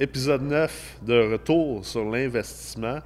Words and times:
épisode 0.00 0.42
9 0.42 0.98
de 1.06 1.32
retour 1.32 1.84
sur 1.84 2.04
l'investissement. 2.04 2.98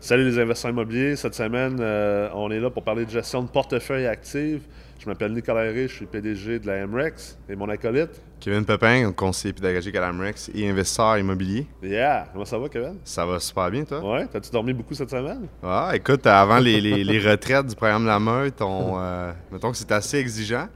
Salut 0.00 0.24
les 0.24 0.38
investisseurs 0.38 0.70
immobiliers. 0.70 1.16
Cette 1.16 1.34
semaine, 1.34 1.76
euh, 1.80 2.28
on 2.34 2.50
est 2.50 2.58
là 2.60 2.70
pour 2.70 2.82
parler 2.82 3.04
de 3.04 3.10
gestion 3.10 3.42
de 3.42 3.48
portefeuille 3.48 4.06
active. 4.06 4.62
Je 4.98 5.06
m'appelle 5.08 5.32
Nicolas 5.32 5.64
Herré, 5.64 5.88
je 5.88 5.94
suis 5.94 6.06
PDG 6.06 6.58
de 6.58 6.66
la 6.66 6.86
MREX 6.86 7.38
et 7.48 7.56
mon 7.56 7.68
acolyte. 7.70 8.20
Kevin 8.38 8.64
Pepin, 8.66 9.12
conseiller 9.12 9.52
pédagogique 9.54 9.94
à 9.96 10.00
la 10.00 10.12
MREX 10.12 10.50
et 10.54 10.68
investisseur 10.68 11.16
immobilier. 11.18 11.66
Yeah! 11.82 12.28
Comment 12.32 12.44
ça 12.44 12.58
va, 12.58 12.68
Kevin? 12.68 12.96
Ça 13.04 13.24
va 13.24 13.38
super 13.40 13.70
bien, 13.70 13.84
toi? 13.84 14.00
Ouais, 14.14 14.26
t'as-tu 14.26 14.50
dormi 14.50 14.72
beaucoup 14.74 14.94
cette 14.94 15.10
semaine? 15.10 15.46
Ah, 15.62 15.92
écoute, 15.94 16.26
avant 16.26 16.58
les, 16.58 16.80
les- 16.82 17.04
les 17.04 17.18
retraites 17.30 17.66
du 17.66 17.74
programme 17.76 18.06
La 18.06 18.18
Meute, 18.18 18.60
on, 18.60 18.94
euh, 18.98 19.32
mettons 19.50 19.70
que 19.70 19.76
c'est 19.78 19.92
assez 19.92 20.18
exigeant, 20.18 20.68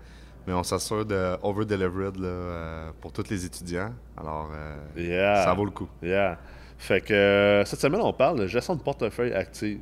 mais 0.47 0.53
on 0.53 0.63
s'assure 0.63 1.05
de 1.05 1.37
over-delivered 1.43 2.17
là, 2.17 2.27
euh, 2.27 2.91
pour 3.01 3.13
tous 3.13 3.29
les 3.31 3.45
étudiants. 3.45 3.93
Alors, 4.17 4.51
euh, 4.55 4.77
Yeah! 4.97 5.45
ça 5.45 5.55
vaut 5.55 5.65
le 5.65 5.71
coup. 5.71 5.89
Yeah. 6.03 6.39
Fait 6.79 7.01
que 7.01 7.15
euh, 7.15 7.65
cette 7.65 7.81
semaine, 7.81 8.01
on 8.03 8.13
parle 8.13 8.41
de 8.41 8.47
gestion 8.47 8.77
de 8.77 8.83
portefeuille 8.83 9.33
active. 9.33 9.81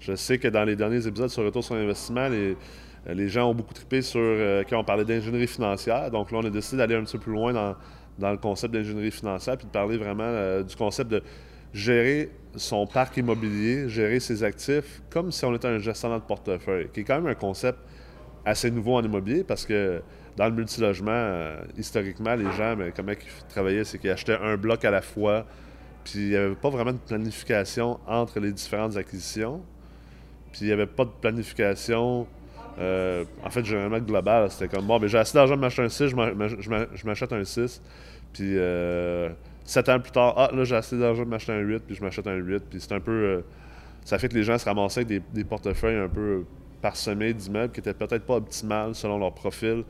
Je 0.00 0.14
sais 0.16 0.38
que 0.38 0.48
dans 0.48 0.64
les 0.64 0.74
derniers 0.74 1.06
épisodes 1.06 1.28
sur 1.30 1.44
Retour 1.44 1.62
sur 1.62 1.74
l'investissement, 1.74 2.28
les, 2.28 2.56
les 3.06 3.28
gens 3.28 3.50
ont 3.50 3.54
beaucoup 3.54 3.74
trippé 3.74 4.02
sur 4.02 4.20
euh, 4.20 4.64
quand 4.68 4.78
on 4.78 4.84
parlait 4.84 5.04
d'ingénierie 5.04 5.46
financière. 5.46 6.10
Donc 6.10 6.32
là, 6.32 6.38
on 6.38 6.46
a 6.46 6.50
décidé 6.50 6.78
d'aller 6.78 6.96
un 6.96 7.04
petit 7.04 7.16
peu 7.16 7.24
plus 7.24 7.32
loin 7.32 7.52
dans, 7.52 7.76
dans 8.18 8.32
le 8.32 8.38
concept 8.38 8.74
d'ingénierie 8.74 9.12
financière 9.12 9.56
puis 9.56 9.66
de 9.66 9.72
parler 9.72 9.98
vraiment 9.98 10.62
du 10.62 10.74
concept 10.74 11.10
de 11.10 11.22
gérer 11.72 12.30
son 12.56 12.86
parc 12.86 13.16
immobilier, 13.16 13.88
gérer 13.88 14.20
ses 14.20 14.44
actifs 14.44 15.02
comme 15.10 15.32
si 15.32 15.44
on 15.44 15.54
était 15.54 15.68
un 15.68 15.78
gestionnaire 15.78 16.20
de 16.20 16.24
portefeuille, 16.24 16.88
qui 16.92 17.00
est 17.00 17.04
quand 17.04 17.16
même 17.16 17.28
un 17.28 17.34
concept 17.34 17.78
assez 18.44 18.70
nouveau 18.70 18.96
en 18.96 19.02
immobilier 19.02 19.44
parce 19.44 19.64
que 19.66 20.02
dans 20.36 20.46
le 20.46 20.52
multilogement, 20.52 21.10
euh, 21.12 21.60
historiquement, 21.76 22.34
les 22.34 22.50
gens, 22.52 22.74
ben, 22.76 22.90
comment 22.94 23.12
ils 23.12 23.44
travaillaient, 23.48 23.84
c'est 23.84 23.98
qu'ils 23.98 24.10
achetaient 24.10 24.38
un 24.42 24.56
bloc 24.56 24.84
à 24.84 24.90
la 24.90 25.02
fois, 25.02 25.46
puis 26.04 26.14
il 26.20 26.28
n'y 26.30 26.36
avait 26.36 26.54
pas 26.54 26.70
vraiment 26.70 26.92
de 26.92 26.98
planification 26.98 27.98
entre 28.06 28.40
les 28.40 28.50
différentes 28.52 28.96
acquisitions, 28.96 29.60
puis 30.50 30.62
il 30.62 30.66
n'y 30.68 30.72
avait 30.72 30.86
pas 30.86 31.04
de 31.04 31.10
planification, 31.20 32.26
euh, 32.78 33.24
en 33.44 33.50
fait, 33.50 33.64
généralement 33.64 33.98
globale. 33.98 34.50
C'était 34.50 34.74
comme, 34.74 34.86
bon, 34.86 34.98
ben, 34.98 35.06
j'ai 35.06 35.18
assez 35.18 35.34
d'argent 35.34 35.54
pour 35.54 35.60
m'acheter 35.62 35.82
un 35.82 35.88
6, 35.90 36.08
je 36.08 36.16
m'a- 36.16 36.32
je 36.58 36.70
m'a- 36.70 36.86
je 36.94 37.06
m'achète 37.06 37.32
un 37.32 37.44
6, 37.44 37.82
puis 38.32 38.56
euh, 38.56 39.28
sept 39.64 39.88
ans 39.90 40.00
plus 40.00 40.12
tard, 40.12 40.34
ah, 40.38 40.50
là, 40.54 40.64
j'ai 40.64 40.76
assez 40.76 40.98
d'argent 40.98 41.22
pour 41.22 41.30
m'acheter 41.30 41.52
un 41.52 41.60
8, 41.60 41.82
puis 41.86 41.94
je 41.94 42.02
m'achète 42.02 42.26
un 42.26 42.36
8, 42.36 42.62
puis 42.70 42.80
c'est 42.80 42.92
un 42.92 43.00
peu... 43.00 43.12
euh, 43.12 43.40
ça 44.04 44.18
fait 44.18 44.28
que 44.28 44.34
les 44.34 44.42
gens 44.44 44.56
se 44.58 44.64
ramassaient 44.64 45.02
avec 45.02 45.22
des 45.32 45.44
portefeuilles 45.44 45.96
un 45.98 46.08
peu 46.08 46.44
parsemés 46.82 47.32
d'immeubles 47.32 47.72
qui 47.72 47.80
étaient 47.80 47.94
peut-être 47.94 48.26
pas 48.26 48.34
optimales 48.36 48.94
selon 48.94 49.18
leur 49.18 49.32
profil, 49.32 49.84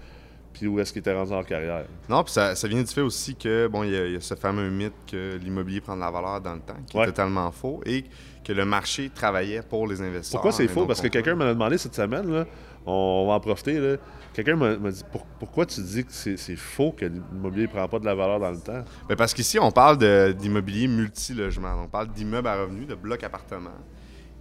puis 0.52 0.66
où 0.66 0.78
est-ce 0.78 0.92
qu'ils 0.92 1.00
étaient 1.00 1.14
rendus 1.14 1.32
en 1.32 1.36
leur 1.36 1.46
carrière. 1.46 1.84
Non, 2.10 2.22
puis 2.22 2.32
ça, 2.34 2.54
ça 2.54 2.68
vient 2.68 2.82
du 2.82 2.86
fait 2.92 3.00
aussi 3.00 3.34
que, 3.34 3.66
bon, 3.68 3.82
il 3.84 3.90
y, 3.92 3.96
a- 3.96 4.06
il 4.06 4.12
y 4.12 4.16
a 4.16 4.20
ce 4.20 4.34
fameux 4.34 4.68
mythe 4.70 4.92
que 5.10 5.38
l'immobilier 5.42 5.80
prend 5.80 5.96
de 5.96 6.00
la 6.02 6.10
valeur 6.10 6.40
dans 6.42 6.52
le 6.54 6.60
temps, 6.60 6.76
qui 6.86 6.96
Ouais. 6.96 7.04
est 7.04 7.06
totalement 7.06 7.50
faux, 7.50 7.80
et 7.86 8.04
que 8.44 8.52
le 8.52 8.64
marché 8.66 9.10
travaillait 9.14 9.62
pour 9.62 9.86
les 9.86 10.00
investisseurs. 10.02 10.40
Pourquoi 10.42 10.52
c'est 10.52 10.68
faux? 10.68 10.84
Parce 10.86 11.00
que 11.00 11.08
quelqu'un 11.08 11.34
m'a 11.34 11.46
demandé 11.54 11.78
cette 11.78 11.94
semaine, 11.94 12.30
là, 12.30 12.44
on 12.84 13.26
va 13.28 13.34
en 13.34 13.40
profiter, 13.40 13.78
là. 13.80 13.96
quelqu'un 14.34 14.56
m'a 14.56 14.90
dit 14.90 15.02
Pour- 15.12 15.24
pourquoi 15.38 15.64
tu 15.66 15.80
dis 15.82 16.04
que 16.04 16.12
c'est 16.12 16.56
faux 16.56 16.92
que 16.92 17.04
l'immobilier 17.06 17.66
ne 17.66 17.72
prend 17.72 17.86
pas 17.88 17.98
de 17.98 18.04
la 18.06 18.14
valeur 18.14 18.40
dans 18.40 18.50
le 18.50 18.58
temps? 18.58 18.82
Ben, 19.08 19.14
parce 19.16 19.32
qu'ici, 19.34 19.58
on 19.58 19.70
parle 19.70 19.98
d'immobilier 20.34 20.86
multilogement. 20.88 21.74
On 21.84 21.86
parle 21.88 22.08
d'immeubles 22.08 22.48
à 22.48 22.60
revenus, 22.62 22.86
de 22.86 22.94
blocs 22.94 23.22
appartements. 23.24 23.70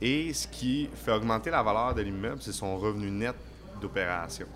Et 0.02 0.34
ce 0.34 0.48
qui 0.48 0.90
fait 0.94 1.12
augmenter 1.12 1.52
la 1.52 1.62
valeur 1.62 1.94
de 1.94 2.02
l'immeuble, 2.02 2.42
c'est 2.42 2.52
son 2.52 2.78
revenu 2.78 3.12
net 3.12 3.36
d'opération. 3.80 4.48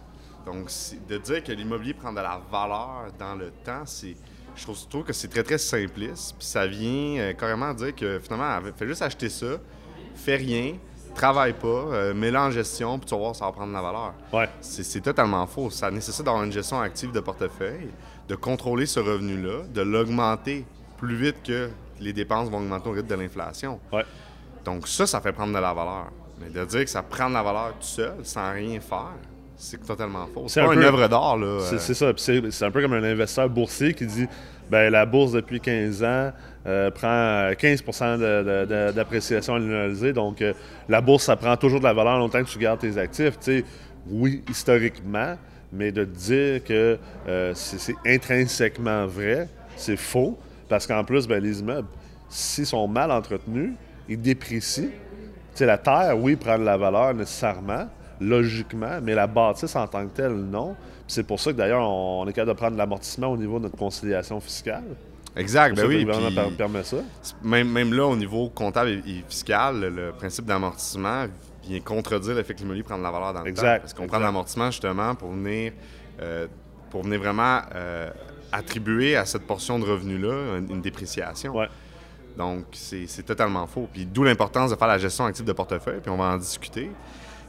Donc, 0.46 0.70
de 1.08 1.18
dire 1.18 1.44
que 1.44 1.52
l'immobilier 1.52 1.94
prend 1.94 2.12
de 2.12 2.20
la 2.20 2.40
valeur 2.52 3.08
dans 3.18 3.36
le 3.36 3.52
temps, 3.64 3.86
c'est. 3.86 4.16
Je 4.56 4.64
trouve, 4.64 4.78
je 4.78 4.88
trouve 4.88 5.04
que 5.04 5.14
c'est 5.14 5.28
très, 5.28 5.44
très 5.44 5.58
simpliste. 5.58 6.36
Puis 6.38 6.48
ça 6.48 6.66
vient 6.66 7.20
euh, 7.20 7.34
carrément 7.34 7.74
dire 7.74 7.94
que 7.94 8.20
finalement, 8.20 8.60
fais 8.78 8.88
juste 8.88 9.02
acheter 9.02 9.28
ça, 9.28 9.58
fais 10.16 10.38
rien, 10.38 10.76
travaille 11.14 11.54
pas, 11.54 11.68
euh, 11.68 12.14
mets-le 12.14 12.38
en 12.38 12.52
gestion, 12.52 12.98
puis 12.98 13.08
tu 13.08 13.16
vas 13.16 13.20
voir, 13.20 13.36
ça 13.36 13.46
va 13.46 13.52
prendre 13.52 13.70
de 13.70 13.74
la 13.74 13.82
valeur. 13.82 14.14
Ouais. 14.32 14.50
C'est 14.62 14.84
c'est 14.84 15.02
totalement 15.02 15.46
faux. 15.46 15.70
Ça 15.70 15.92
nécessite 15.92 16.24
d'avoir 16.24 16.44
une 16.44 16.54
gestion 16.54 16.80
active 16.80 17.12
de 17.12 17.20
portefeuille, 17.20 17.90
de 18.30 18.36
contrôler 18.36 18.86
ce 18.86 19.02
revenu-là, 19.02 19.64
de 19.74 19.82
l'augmenter 19.82 20.66
plus 20.98 21.16
vite 21.16 21.44
que 21.44 21.70
les 22.00 22.14
dépenses 22.14 22.50
vont 22.50 22.60
augmenter 22.60 22.90
au 22.90 22.94
rythme 22.94 23.08
de 23.08 23.16
l'inflation. 23.16 23.80
Ouais. 23.92 24.06
Donc 24.66 24.88
ça, 24.88 25.06
ça 25.08 25.22
fait 25.22 25.32
prendre 25.32 25.54
de 25.54 25.60
la 25.60 25.74
valeur. 25.74 26.08
Mais 26.42 26.50
de 26.50 26.66
dire 26.66 26.84
que 26.84 26.90
ça 26.90 27.02
prend 27.04 27.30
de 27.30 27.36
la 27.36 27.44
valeur 27.44 27.70
tout 27.80 27.86
seul, 27.88 28.14
sans 28.24 28.52
rien 28.52 28.80
faire, 28.82 29.14
c'est 29.56 29.86
totalement 29.86 30.26
faux. 30.34 30.44
C'est 30.48 30.56
C'est 30.56 30.62
un 30.62 30.68
pas 30.68 30.74
une 30.74 30.84
œuvre 30.84 31.08
d'art, 31.08 31.38
là. 31.38 31.60
C'est 31.62 31.76
euh, 32.04 32.14
ça. 32.18 32.48
C'est 32.50 32.66
un 32.66 32.72
peu 32.72 32.82
comme 32.82 32.94
un 32.94 33.04
investisseur 33.04 33.50
boursier 33.50 33.94
qui 33.94 34.06
dit 34.06 34.28
ben 34.70 34.90
la 34.92 35.06
bourse 35.06 35.32
depuis 35.32 35.62
15 35.62 36.04
ans 36.04 36.32
euh, 36.66 36.90
prend 36.92 37.52
15 37.58 37.84
de- 37.84 38.18
de- 38.44 38.66
de- 38.66 38.92
d'appréciation 38.92 39.56
annualisée. 39.56 40.12
Donc 40.12 40.42
euh, 40.42 40.54
la 40.90 41.00
bourse, 41.00 41.24
ça 41.26 41.36
prend 41.36 41.56
toujours 41.56 41.80
de 41.80 41.86
la 41.86 41.94
valeur 41.94 42.18
longtemps 42.18 42.44
que 42.44 42.50
tu 42.50 42.58
gardes 42.60 42.80
tes 42.80 42.98
actifs. 42.98 43.40
Tu 43.40 43.60
sais, 43.60 43.66
oui, 44.10 44.44
historiquement, 44.50 45.38
mais 45.72 45.92
de 45.92 46.04
dire 46.04 46.64
que 46.64 46.98
euh, 47.28 47.52
c'est 47.56 47.80
c'est 47.80 47.96
intrinsèquement 48.06 49.06
vrai, 49.06 49.48
c'est 49.78 49.98
faux. 49.98 50.38
Parce 50.68 50.86
qu'en 50.88 51.04
plus, 51.04 51.28
ben, 51.28 51.42
les 51.42 51.60
immeubles, 51.60 51.88
s'ils 52.28 52.66
sont 52.66 52.88
mal 52.88 53.12
entretenus, 53.12 53.72
Tu 54.08 55.60
sais, 55.60 55.66
la 55.66 55.78
terre, 55.78 56.18
oui, 56.18 56.36
prend 56.36 56.58
de 56.58 56.64
la 56.64 56.78
valeur 56.78 57.14
nécessairement, 57.14 57.88
logiquement, 58.20 59.00
mais 59.02 59.16
la 59.16 59.28
bâtisse 59.28 59.76
en 59.76 59.88
tant 59.88 60.06
que 60.06 60.16
telle, 60.16 60.36
non. 60.36 60.76
C'est 61.08 61.24
pour 61.24 61.40
ça 61.40 61.52
que 61.52 61.58
d'ailleurs, 61.58 61.88
on 61.88 62.28
est 62.28 62.34
capable 62.34 62.54
de 62.54 62.58
prendre 62.58 62.78
l'amortissement 62.78 63.28
au 63.28 63.38
niveau 63.38 63.58
de 63.58 63.64
notre 63.64 63.78
conciliation 63.78 64.40
fiscale. 64.40 64.84
Exact, 65.36 65.76
ben 65.76 65.86
oui. 65.86 66.06
le 66.06 66.56
permet 66.56 66.84
ça. 66.84 66.98
Même, 67.44 67.70
même 67.70 67.94
là, 67.94 68.06
au 68.06 68.16
niveau 68.16 68.50
comptable 68.50 68.90
et, 68.90 69.10
et 69.10 69.24
fiscal, 69.28 69.82
le, 69.82 70.12
principe 70.14 70.46
d'amortissement 70.46 71.26
vient 71.68 71.80
contredire 71.82 72.36
le 72.36 72.44
fait 72.44 72.54
que 72.54 72.60
l'immobilier 72.60 72.84
prend 72.84 72.98
de 72.98 73.04
la 73.04 73.12
valeur 73.12 73.34
dans 73.34 73.42
le 73.42 73.50
Exact, 73.50 73.76
temps. 73.76 73.82
Parce 73.82 73.94
qu'on 73.94 74.08
prend 74.08 74.20
de 74.20 74.24
l'amortissement 74.24 74.72
justement 74.72 75.14
pour 75.16 75.32
venir, 75.32 75.74
euh, 76.22 76.48
pour 76.90 77.04
venir 77.04 77.20
vraiment 77.20 77.60
euh, 77.76 78.10
attribuer 78.52 79.18
à 79.18 79.26
cette 79.26 79.46
portion 79.46 79.78
de 79.78 79.86
revenu-là 79.86 80.58
une, 80.58 80.72
une 80.72 80.82
dépréciation. 80.82 81.54
Ouais. 81.54 81.68
Donc, 82.38 82.66
c'est 82.74 83.24
totalement 83.26 83.66
faux. 83.68 83.88
Puis 83.92 84.06
d'où 84.06 84.24
l'importance 84.24 84.72
de 84.72 84.76
faire 84.76 84.88
la 84.88 84.98
gestion 84.98 85.26
active 85.26 85.46
de 85.46 85.54
portefeuille, 85.54 86.00
puis 86.02 86.10
on 86.12 86.18
va 86.18 86.26
en 86.26 86.38
discuter. 86.38 86.90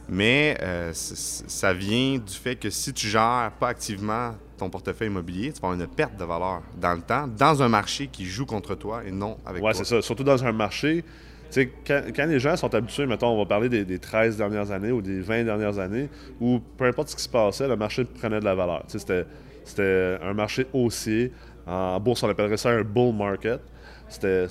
Mais 0.09 0.57
euh, 0.61 0.91
ça 0.93 1.73
vient 1.73 2.17
du 2.17 2.33
fait 2.33 2.55
que 2.55 2.69
si 2.69 2.93
tu 2.93 3.07
gères 3.07 3.51
pas 3.59 3.67
activement 3.69 4.35
ton 4.57 4.69
portefeuille 4.69 5.09
immobilier, 5.09 5.51
tu 5.51 5.59
vas 5.61 5.67
avoir 5.67 5.73
une 5.81 5.87
perte 5.87 6.15
de 6.17 6.23
valeur 6.23 6.61
dans 6.79 6.93
le 6.93 7.01
temps, 7.01 7.27
dans 7.27 7.61
un 7.61 7.67
marché 7.67 8.07
qui 8.07 8.25
joue 8.25 8.45
contre 8.45 8.75
toi 8.75 9.01
et 9.05 9.11
non 9.11 9.37
avec 9.45 9.61
Ouais, 9.61 9.73
toi. 9.73 9.83
c'est 9.83 9.95
ça. 9.95 10.01
Surtout 10.01 10.23
dans 10.23 10.43
un 10.45 10.53
marché. 10.53 11.03
Tu 11.51 11.53
sais, 11.61 11.71
quand, 11.85 12.01
quand 12.15 12.25
les 12.25 12.39
gens 12.39 12.55
sont 12.55 12.73
habitués, 12.73 13.05
mettons, 13.05 13.27
on 13.27 13.37
va 13.37 13.45
parler 13.45 13.67
des, 13.69 13.83
des 13.85 13.99
13 13.99 14.37
dernières 14.37 14.71
années 14.71 14.91
ou 14.91 15.01
des 15.01 15.19
20 15.19 15.43
dernières 15.43 15.77
années, 15.79 16.09
où 16.39 16.59
peu 16.77 16.85
importe 16.85 17.09
ce 17.09 17.15
qui 17.17 17.23
se 17.23 17.29
passait, 17.29 17.67
le 17.67 17.75
marché 17.75 18.05
prenait 18.05 18.39
de 18.39 18.45
la 18.45 18.55
valeur. 18.55 18.83
Tu 18.87 18.93
sais, 18.93 18.99
c'était, 18.99 19.25
c'était 19.65 20.17
un 20.23 20.33
marché 20.33 20.67
haussier. 20.73 21.31
En 21.67 21.99
bourse, 21.99 22.23
on 22.23 22.29
appellerait 22.29 22.57
ça 22.57 22.69
un 22.69 22.83
bull 22.83 23.13
market. 23.13 23.59
C'était, 24.07 24.47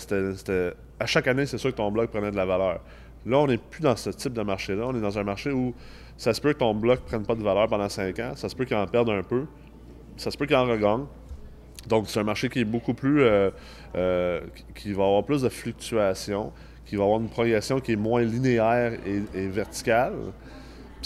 à 1.00 1.06
chaque 1.06 1.26
année, 1.28 1.46
c'est 1.46 1.58
sûr 1.58 1.70
que 1.70 1.76
ton 1.76 1.90
bloc 1.90 2.10
prenait 2.10 2.30
de 2.30 2.36
la 2.36 2.44
valeur. 2.44 2.80
Là, 3.24 3.38
on 3.38 3.46
n'est 3.46 3.56
plus 3.58 3.82
dans 3.82 3.96
ce 3.96 4.10
type 4.10 4.32
de 4.34 4.42
marché-là. 4.42 4.84
On 4.86 4.94
est 4.94 5.00
dans 5.00 5.18
un 5.18 5.24
marché 5.24 5.50
où 5.50 5.74
ça 6.16 6.32
se 6.34 6.40
peut 6.40 6.52
que 6.52 6.58
ton 6.58 6.74
bloc 6.74 7.00
ne 7.00 7.06
prenne 7.06 7.22
pas 7.26 7.34
de 7.34 7.42
valeur 7.42 7.66
pendant 7.68 7.88
5 7.88 8.18
ans. 8.20 8.32
Ça 8.36 8.48
se 8.48 8.54
peut 8.54 8.64
qu'il 8.64 8.76
en 8.76 8.86
perde 8.86 9.08
un 9.10 9.22
peu. 9.22 9.44
Ça 10.16 10.30
se 10.30 10.36
peut 10.36 10.46
qu'il 10.46 10.56
en 10.56 10.64
regagne. 10.66 11.04
Donc, 11.88 12.08
c'est 12.08 12.20
un 12.20 12.24
marché 12.24 12.48
qui 12.48 12.60
est 12.60 12.64
beaucoup 12.64 12.94
plus. 12.94 13.22
euh, 13.22 13.50
euh, 13.96 14.40
qui- 14.74 14.92
va 14.92 15.04
avoir 15.04 15.24
plus 15.24 15.42
de 15.42 15.48
fluctuations, 15.48 16.52
qui 16.84 16.96
va 16.96 17.04
avoir 17.04 17.18
une 17.20 17.28
progression 17.28 17.80
qui 17.80 17.92
est 17.92 17.96
moins 17.96 18.22
linéaire 18.22 18.92
et 19.34 19.46
verticale. 19.48 20.12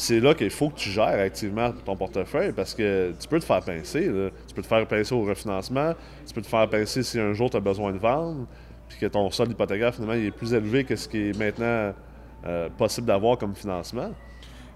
C'est 0.00 0.18
là 0.18 0.32
qu'il 0.32 0.48
faut 0.48 0.70
que 0.70 0.78
tu 0.78 0.88
gères 0.88 1.20
activement 1.20 1.72
ton 1.84 1.94
portefeuille 1.94 2.52
parce 2.52 2.72
que 2.72 3.12
tu 3.20 3.28
peux 3.28 3.38
te 3.38 3.44
faire 3.44 3.60
pincer. 3.60 4.10
Tu 4.48 4.54
peux 4.54 4.62
te 4.62 4.66
faire 4.66 4.86
pincer 4.86 5.14
au 5.14 5.26
refinancement, 5.26 5.94
tu 6.26 6.32
peux 6.32 6.40
te 6.40 6.46
faire 6.46 6.66
pincer 6.70 7.02
si 7.02 7.20
un 7.20 7.34
jour 7.34 7.50
tu 7.50 7.58
as 7.58 7.60
besoin 7.60 7.92
de 7.92 7.98
vendre, 7.98 8.46
puis 8.88 8.96
que 8.98 9.04
ton 9.04 9.30
solde 9.30 9.52
hypothécaire, 9.52 9.94
finalement, 9.94 10.14
il 10.14 10.24
est 10.24 10.30
plus 10.30 10.54
élevé 10.54 10.84
que 10.84 10.96
ce 10.96 11.06
qui 11.06 11.28
est 11.28 11.38
maintenant 11.38 11.92
euh, 12.46 12.70
possible 12.78 13.08
d'avoir 13.08 13.36
comme 13.36 13.54
financement. 13.54 14.10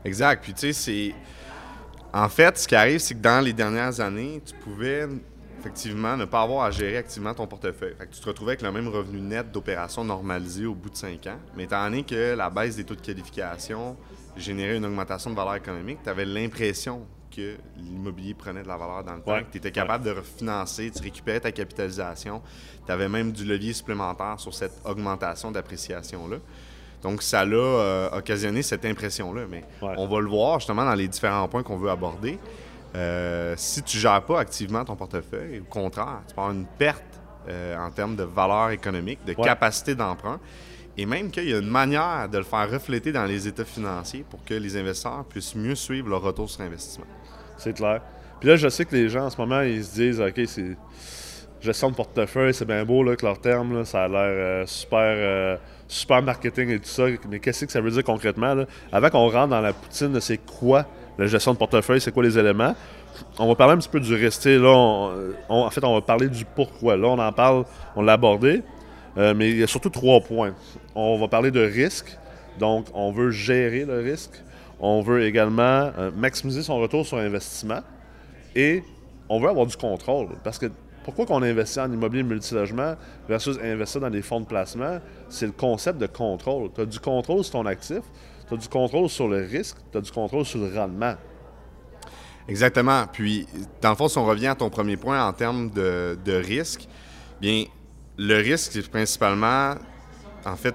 Exact. 0.05 0.43
Puis 0.43 0.53
tu 0.53 0.61
sais, 0.61 0.73
c'est. 0.75 1.15
En 2.12 2.29
fait, 2.29 2.59
ce 2.59 2.69
qui 2.69 2.75
arrive, 2.75 2.99
c'est 2.99 3.15
que 3.15 3.23
dans 3.23 3.43
les 3.43 3.55
dernières 3.55 3.99
années, 4.00 4.43
tu 4.44 4.55
pouvais 4.56 5.09
effectivement 5.69 6.17
ne 6.17 6.27
pas 6.27 6.43
avoir 6.43 6.65
à 6.67 6.71
gérer 6.71 6.99
activement 6.99 7.33
ton 7.33 7.47
portefeuille. 7.47 7.95
Fait 7.99 8.07
que 8.07 8.15
tu 8.15 8.21
te 8.21 8.27
retrouvais 8.27 8.53
avec 8.53 8.63
le 8.63 8.71
même 8.71 8.89
revenu 8.89 9.21
net 9.21 9.51
d'opération 9.51 10.05
normalisé 10.05 10.67
au 10.67 10.75
bout 10.75 10.91
de 10.91 10.97
5 10.97 11.27
ans. 11.27 11.39
Mais 11.57 11.65
étant 11.65 11.83
donné 11.85 12.03
que 12.05 12.35
la 12.35 12.51
baisse 12.51 12.77
des 12.77 12.85
taux 12.85 12.95
de 12.95 13.01
qualification 13.01 13.97
générait 14.37 14.77
une 14.77 14.85
augmentation 14.85 15.31
de 15.31 15.37
valeur 15.37 15.55
économique, 15.57 15.99
tu 16.05 16.11
avais 16.11 16.27
l'impression 16.27 17.07
que 17.35 17.57
l'immobilier 17.79 18.35
prenait 18.35 18.63
de 18.63 18.69
la 18.69 18.77
valeur 18.77 19.03
dans 19.05 19.15
le 19.15 19.23
temps, 19.23 19.33
Ouais. 19.33 19.47
tu 19.51 19.57
étais 19.59 19.73
capable 19.73 20.05
de 20.05 20.11
refinancer, 20.11 20.91
tu 20.95 21.03
récupérais 21.03 21.41
ta 21.41 21.51
capitalisation, 21.51 22.43
tu 22.87 22.93
avais 22.93 23.09
même 23.09 23.33
du 23.33 23.45
levier 23.45 23.73
supplémentaire 23.73 24.39
sur 24.39 24.53
cette 24.55 24.81
augmentation 24.85 25.51
d'appréciation-là. 25.51 26.37
Donc, 27.03 27.23
ça 27.23 27.45
l'a 27.45 27.57
euh, 27.57 28.09
occasionné 28.19 28.63
cette 28.63 28.85
impression-là. 28.85 29.43
Mais 29.51 29.63
Ouais. 29.83 29.95
on 29.99 30.07
va 30.07 30.21
le 30.21 30.29
voir 30.29 30.61
justement 30.61 30.85
dans 30.85 30.95
les 30.95 31.09
différents 31.09 31.49
points 31.49 31.63
qu'on 31.63 31.77
veut 31.77 31.91
aborder. 31.91 32.39
Euh, 32.94 33.55
si 33.56 33.82
tu 33.82 33.96
ne 33.96 34.02
gères 34.02 34.23
pas 34.23 34.41
activement 34.41 34.85
ton 34.85 34.94
portefeuille, 34.94 35.61
au 35.61 35.64
contraire, 35.64 36.23
tu 36.29 36.35
peux 36.35 36.41
avoir 36.41 36.55
une 36.55 36.67
perte 36.79 37.02
euh, 37.49 37.76
en 37.76 37.91
termes 37.91 38.17
de 38.17 38.23
valeur 38.23 38.70
économique, 38.70 39.25
de 39.26 39.32
capacité 39.32 39.94
d'emprunt, 39.94 40.38
et 40.96 41.06
même 41.06 41.31
qu'il 41.31 41.49
y 41.49 41.55
a 41.55 41.58
une 41.58 41.70
manière 41.70 42.29
de 42.29 42.38
le 42.38 42.44
faire 42.44 42.70
refléter 42.70 43.11
dans 43.11 43.25
les 43.25 43.49
états 43.49 43.64
financiers 43.64 44.25
pour 44.29 44.44
que 44.44 44.55
les 44.55 44.76
investisseurs 44.76 45.25
puissent 45.25 45.56
mieux 45.56 45.75
suivre 45.75 46.08
leur 46.08 46.23
retour 46.23 46.49
sur 46.49 46.61
investissement. 46.61 47.06
C'est 47.56 47.75
clair. 47.75 48.00
Puis 48.38 48.49
là, 48.49 48.56
je 48.56 48.69
sais 48.69 48.85
que 48.85 48.94
les 48.94 49.08
gens 49.08 49.26
en 49.26 49.31
ce 49.31 49.38
moment, 49.38 49.62
ils 49.62 49.85
se 49.85 49.94
disent, 49.94 50.20
OK, 50.20 50.41
c'est 50.46 50.76
gestion 51.64 51.91
de 51.91 51.96
portefeuille, 51.96 52.55
c'est 52.55 52.67
bien 52.67 52.85
beau 52.85 53.02
là, 53.02 53.17
que 53.17 53.25
leur 53.25 53.41
terme, 53.41 53.85
ça 53.85 54.05
a 54.05 54.08
l'air 54.08 54.20
euh, 54.20 54.67
super, 54.67 55.00
euh, 55.00 55.56
super 55.88 56.23
marketing 56.23 56.70
et 56.70 56.79
tout 56.79 56.88
ça, 56.88 57.05
mais 57.29 57.41
qu'est-ce 57.41 57.64
que 57.64 57.73
ça 57.73 57.81
veut 57.81 57.91
dire 57.91 58.05
concrètement? 58.05 58.55
Avant 58.93 59.11
qu'on 59.11 59.29
rentre 59.29 59.49
dans 59.49 59.61
la 59.61 59.73
poutine 59.73 60.12
de 60.12 60.20
c'est 60.20 60.38
quoi 60.38 60.87
la 61.19 61.27
gestion 61.27 61.53
de 61.53 61.59
portefeuille, 61.59 62.01
c'est 62.01 62.13
quoi 62.13 62.23
les 62.23 62.39
éléments, 62.39 62.75
on 63.39 63.47
va 63.47 63.55
parler 63.55 63.75
un 63.75 63.79
petit 63.79 63.89
peu 63.89 64.01
du 64.01 64.15
resté. 64.15 64.59
Là, 64.59 65.13
en 65.49 65.71
fait, 65.71 65.85
on 65.85 65.95
va 65.95 66.01
parler 66.01 66.29
du 66.29 66.45
pourquoi. 66.45 66.97
Là, 66.97 67.09
on 67.09 67.19
en 67.19 67.33
parle, 67.33 67.65
on 67.95 68.03
l'a 68.03 68.15
abordé, 68.15 68.63
euh, 69.17 69.35
mais 69.37 69.51
il 69.51 69.59
y 69.59 69.63
a 69.63 69.67
surtout 69.67 69.91
trois 69.91 70.21
points. 70.21 70.55
On 70.95 71.19
va 71.19 71.29
parler 71.29 71.51
de 71.51 71.61
risque, 71.61 72.17
donc 72.59 72.87
on 72.95 73.13
veut 73.13 73.31
gérer 73.31 73.85
le 73.85 74.01
risque. 74.01 74.43
On 74.81 75.01
veut 75.01 75.25
également 75.25 75.93
maximiser 76.17 76.63
son 76.63 76.79
retour 76.79 77.07
sur 77.07 77.17
investissement 77.19 77.81
et 78.57 78.83
on 79.29 79.41
veut 79.41 79.49
avoir 79.49 79.67
du 79.67 79.77
contrôle 79.77 80.29
parce 80.43 80.59
que 80.59 80.67
pourquoi 81.05 81.27
qu'on 81.27 81.43
investit 81.43 81.81
en 81.81 81.93
immobilier 81.93 82.23
multilogement 82.23 82.95
versus 83.29 83.59
investir 83.63 84.01
dans 84.01 84.11
des 84.11 84.23
fonds 84.23 84.41
de 84.41 84.47
placement? 84.47 84.99
C'est 85.29 85.47
le 85.47 85.53
concept 85.53 85.99
de 85.99 86.07
contrôle. 86.07 86.71
Tu 86.75 86.81
as 86.81 86.87
du 86.87 86.99
contrôle 86.99 87.45
sur 87.45 87.53
ton 87.53 87.67
actif, 87.67 88.01
tu 88.49 88.55
as 88.55 88.56
du 88.56 88.69
contrôle 88.69 89.08
sur 89.08 89.29
le 89.29 89.44
risque, 89.44 89.76
tu 89.91 89.99
as 89.99 90.00
du 90.00 90.11
contrôle 90.11 90.44
sur 90.44 90.58
le 90.58 90.75
rendement. 90.75 91.14
Exactement. 92.49 93.06
Puis, 93.11 93.46
dans 93.81 93.91
le 93.91 93.96
fond, 93.96 94.08
si 94.08 94.19
on 94.19 94.26
revient 94.26 94.49
à 94.49 94.55
ton 94.55 94.69
premier 94.70 94.96
point 94.96 95.26
en 95.26 95.32
termes 95.32 95.70
de, 95.70 96.43
risque, 96.46 96.87
bien, 97.41 97.64
le 98.19 98.37
risque, 98.37 98.73
c'est 98.73 98.91
principalement, 98.91 99.75
en 100.44 100.56
fait, 100.56 100.75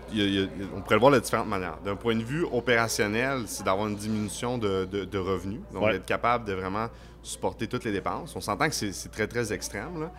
on 0.75 0.81
pourrait 0.81 0.95
le 0.95 0.99
voir 0.99 1.11
de 1.11 1.19
différentes 1.19 1.47
manières. 1.47 1.77
D'un 1.85 1.95
point 1.95 2.15
de 2.15 2.23
vue 2.23 2.43
opérationnel, 2.51 3.43
c'est 3.45 3.63
d'avoir 3.63 3.87
une 3.87 3.95
diminution 3.95 4.57
de, 4.57 5.17
revenus, 5.17 5.61
donc 5.73 5.91
d'être 5.91 6.05
capable 6.05 6.45
de 6.45 6.53
vraiment 6.53 6.87
supporter 7.21 7.67
toutes 7.67 7.83
les 7.83 7.91
dépenses. 7.91 8.35
On 8.35 8.41
s'entend 8.41 8.67
que 8.67 8.75
c'est 8.75 9.11
très, 9.11 9.27
très 9.27 9.53
extrême. 9.53 10.09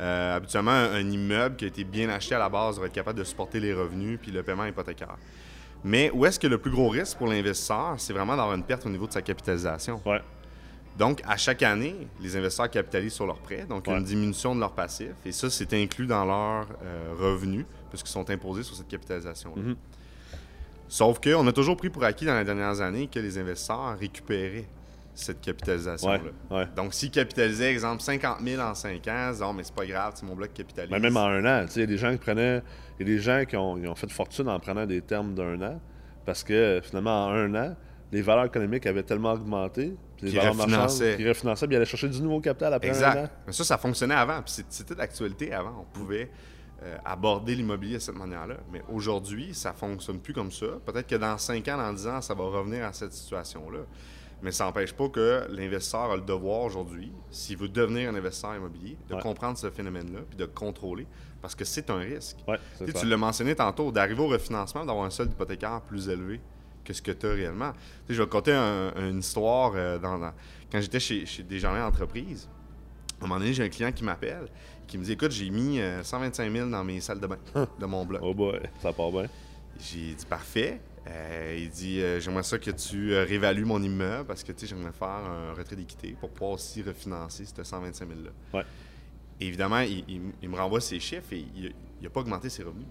Euh, 0.00 0.36
habituellement, 0.36 0.72
un, 0.72 1.08
immeuble 1.08 1.56
qui 1.56 1.66
a 1.66 1.68
été 1.68 1.84
bien 1.84 2.08
acheté 2.08 2.34
à 2.34 2.38
la 2.38 2.48
base 2.48 2.80
va 2.80 2.86
être 2.86 2.92
capable 2.92 3.18
de 3.18 3.24
supporter 3.24 3.60
les 3.60 3.72
revenus 3.72 4.18
puis 4.20 4.32
le 4.32 4.42
paiement 4.42 4.64
hypothécaire. 4.64 5.16
Mais 5.84 6.10
où 6.12 6.24
est-ce 6.24 6.40
que 6.40 6.46
le 6.46 6.56
plus 6.56 6.70
gros 6.70 6.88
risque 6.88 7.18
pour 7.18 7.26
l'investisseur, 7.26 7.94
c'est 7.98 8.14
vraiment 8.14 8.36
d'avoir 8.36 8.54
une 8.54 8.62
perte 8.62 8.86
au 8.86 8.88
niveau 8.88 9.06
de 9.06 9.12
sa 9.12 9.20
capitalisation? 9.20 10.00
Donc, 10.96 11.20
à 11.26 11.36
chaque 11.36 11.62
année, 11.62 11.94
les 12.20 12.36
investisseurs 12.36 12.70
capitalisent 12.70 13.14
sur 13.14 13.26
leurs 13.26 13.40
prêts, 13.40 13.66
donc 13.68 13.84
il 13.86 13.90
y 13.90 13.94
a 13.94 13.98
une 13.98 14.04
diminution 14.04 14.54
de 14.54 14.60
leur 14.60 14.72
passif, 14.72 15.10
et 15.26 15.32
ça, 15.32 15.50
c'est 15.50 15.72
inclus 15.74 16.06
dans 16.06 16.24
leurs 16.24 16.68
euh, 16.84 17.12
revenus, 17.18 17.66
puisqu'ils 17.90 18.12
sont 18.12 18.30
imposés 18.30 18.62
sur 18.62 18.76
cette 18.76 18.88
capitalisation-là. 18.88 19.60
Mm-hmm. 19.60 19.76
Sauf 20.88 21.20
qu'on 21.20 21.46
a 21.48 21.52
toujours 21.52 21.76
pris 21.76 21.90
pour 21.90 22.04
acquis 22.04 22.24
dans 22.24 22.38
les 22.38 22.44
dernières 22.44 22.80
années 22.80 23.08
que 23.08 23.18
les 23.18 23.38
investisseurs 23.38 23.98
récupéraient 23.98 24.68
cette 25.14 25.40
capitalisation-là. 25.40 26.66
Donc, 26.76 26.94
s'ils 26.94 27.10
capitalisaient, 27.10 27.70
exemple, 27.70 28.02
50 28.02 28.38
000 28.42 28.60
en 28.60 28.74
5 28.74 29.08
ans, 29.08 29.30
disons, 29.30 29.52
mais 29.52 29.62
c'est 29.62 29.74
pas 29.74 29.86
grave, 29.86 30.14
c'est 30.16 30.26
mon 30.26 30.34
bloc 30.34 30.52
capitalise. 30.52 30.90
Mais 30.90 31.00
même 31.00 31.16
en 31.16 31.26
un 31.26 31.44
an, 31.44 31.66
il 31.74 31.80
y 31.80 31.84
a 31.84 31.86
des 31.86 31.98
gens 31.98 32.12
qui 32.12 32.18
prenaient. 32.18 32.62
Il 32.98 33.06
y 33.06 33.10
a 33.10 33.16
des 33.16 33.22
gens 33.22 33.44
qui 33.44 33.56
ont, 33.56 33.72
ont 33.72 33.94
fait 33.94 34.10
fortune 34.10 34.48
en 34.48 34.58
prenant 34.60 34.86
des 34.86 35.00
termes 35.00 35.34
d'un 35.34 35.60
an, 35.62 35.80
parce 36.24 36.44
que 36.44 36.80
finalement, 36.84 37.26
en 37.26 37.30
un 37.30 37.54
an, 37.54 37.76
les 38.12 38.22
valeurs 38.22 38.44
économiques 38.44 38.86
avaient 38.86 39.02
tellement 39.02 39.32
augmenté, 39.32 39.96
puis 40.16 40.26
les 40.26 40.38
valeurs 40.38 40.54
marchandes 40.54 41.16
qui 41.16 41.28
refinançaient, 41.28 41.66
puis 41.66 41.74
ils 41.74 41.76
allaient 41.76 41.84
chercher 41.84 42.08
du 42.08 42.22
nouveau 42.22 42.40
capital 42.40 42.72
après 42.74 42.88
exact. 42.88 43.16
un 43.16 43.24
an. 43.24 43.28
Mais 43.46 43.52
ça, 43.52 43.64
ça 43.64 43.78
fonctionnait 43.78 44.14
avant, 44.14 44.40
puis 44.42 44.62
c'était 44.68 44.94
d'actualité 44.94 45.52
avant. 45.52 45.80
On 45.80 45.98
pouvait 45.98 46.30
euh, 46.84 46.96
aborder 47.04 47.54
l'immobilier 47.54 47.94
de 47.94 47.98
cette 48.00 48.16
manière-là. 48.16 48.56
Mais 48.70 48.82
aujourd'hui, 48.92 49.54
ça 49.54 49.72
fonctionne 49.72 50.18
plus 50.18 50.34
comme 50.34 50.52
ça. 50.52 50.66
Peut-être 50.84 51.06
que 51.06 51.16
dans 51.16 51.38
5 51.38 51.66
ans, 51.68 51.76
dans 51.78 51.92
10 51.92 52.06
ans, 52.06 52.20
ça 52.20 52.34
va 52.34 52.44
revenir 52.44 52.84
à 52.84 52.92
cette 52.92 53.12
situation-là. 53.12 53.80
Mais 54.44 54.52
ça 54.52 54.66
n'empêche 54.66 54.92
pas 54.92 55.08
que 55.08 55.46
l'investisseur 55.48 56.10
a 56.10 56.16
le 56.16 56.22
devoir 56.22 56.60
aujourd'hui, 56.60 57.10
s'il 57.30 57.56
veut 57.56 57.68
devenir 57.68 58.10
un 58.10 58.14
investisseur 58.14 58.54
immobilier, 58.54 58.98
de 59.08 59.14
comprendre 59.14 59.56
ce 59.56 59.70
phénomène-là 59.70 60.20
puis 60.28 60.36
de 60.36 60.44
contrôler, 60.44 61.06
parce 61.40 61.54
que 61.54 61.64
c'est 61.64 61.88
un 61.88 61.98
risque. 61.98 62.36
tu 62.78 63.06
l'as 63.06 63.16
mentionné 63.16 63.54
tantôt, 63.54 63.90
d'arriver 63.90 64.20
au 64.20 64.28
refinancement, 64.28 64.84
d'avoir 64.84 65.06
un 65.06 65.10
solde 65.10 65.32
hypothécaire 65.32 65.80
plus 65.80 66.10
élevé 66.10 66.42
que 66.84 66.92
ce 66.92 67.00
que 67.00 67.12
tu 67.12 67.24
as 67.24 67.30
réellement. 67.30 67.72
je 68.06 68.20
vais 68.20 68.26
te 68.26 68.30
conter 68.30 68.52
une 68.52 69.20
histoire. 69.20 69.72
Euh, 69.74 69.98
dans, 69.98 70.20
quand 70.70 70.80
j'étais 70.82 71.00
chez, 71.00 71.24
chez 71.24 71.42
Desjardins 71.42 71.86
Entreprises, 71.86 72.46
à 73.18 73.24
un 73.24 73.28
moment 73.28 73.40
donné, 73.40 73.54
j'ai 73.54 73.62
un 73.62 73.70
client 73.70 73.92
qui 73.92 74.04
m'appelle, 74.04 74.48
qui 74.86 74.98
me 74.98 75.04
dit 75.04 75.12
Écoute, 75.12 75.30
j'ai 75.30 75.48
mis 75.48 75.80
125 76.02 76.44
euh, 76.44 76.52
000 76.52 76.68
dans 76.68 76.84
mes 76.84 77.00
salles 77.00 77.20
de 77.20 77.26
bain 77.26 77.38
de 77.80 77.86
mon 77.86 78.04
bloc. 78.04 78.20
Oh 78.22 78.34
boy, 78.34 78.60
ça 78.82 78.92
part 78.92 79.10
bien. 79.10 79.24
J'ai 79.80 80.14
dit 80.14 80.26
Parfait. 80.28 80.82
Euh, 81.06 81.56
il 81.58 81.70
dit 81.70 82.00
euh, 82.00 82.18
J'aimerais 82.18 82.42
ça 82.42 82.58
que 82.58 82.70
tu 82.70 83.12
euh, 83.12 83.24
réévalues 83.24 83.64
mon 83.64 83.82
immeuble 83.82 84.26
parce 84.26 84.42
que 84.42 84.52
j'aimerais 84.62 84.92
faire 84.92 85.08
un 85.08 85.52
retrait 85.52 85.76
d'équité 85.76 86.16
pour 86.18 86.30
pouvoir 86.30 86.52
aussi 86.52 86.82
refinancer 86.82 87.44
ce 87.44 87.62
125 87.62 88.08
000-là. 88.08 88.30
Ouais. 88.58 88.64
Évidemment, 89.40 89.80
il, 89.80 90.48
me 90.48 90.56
renvoie 90.56 90.80
ses 90.80 91.00
chiffres 91.00 91.32
et 91.32 91.44
il 91.56 91.74
n'a 92.02 92.08
pas 92.08 92.20
augmenté 92.20 92.48
ses 92.48 92.62
revenus. 92.62 92.86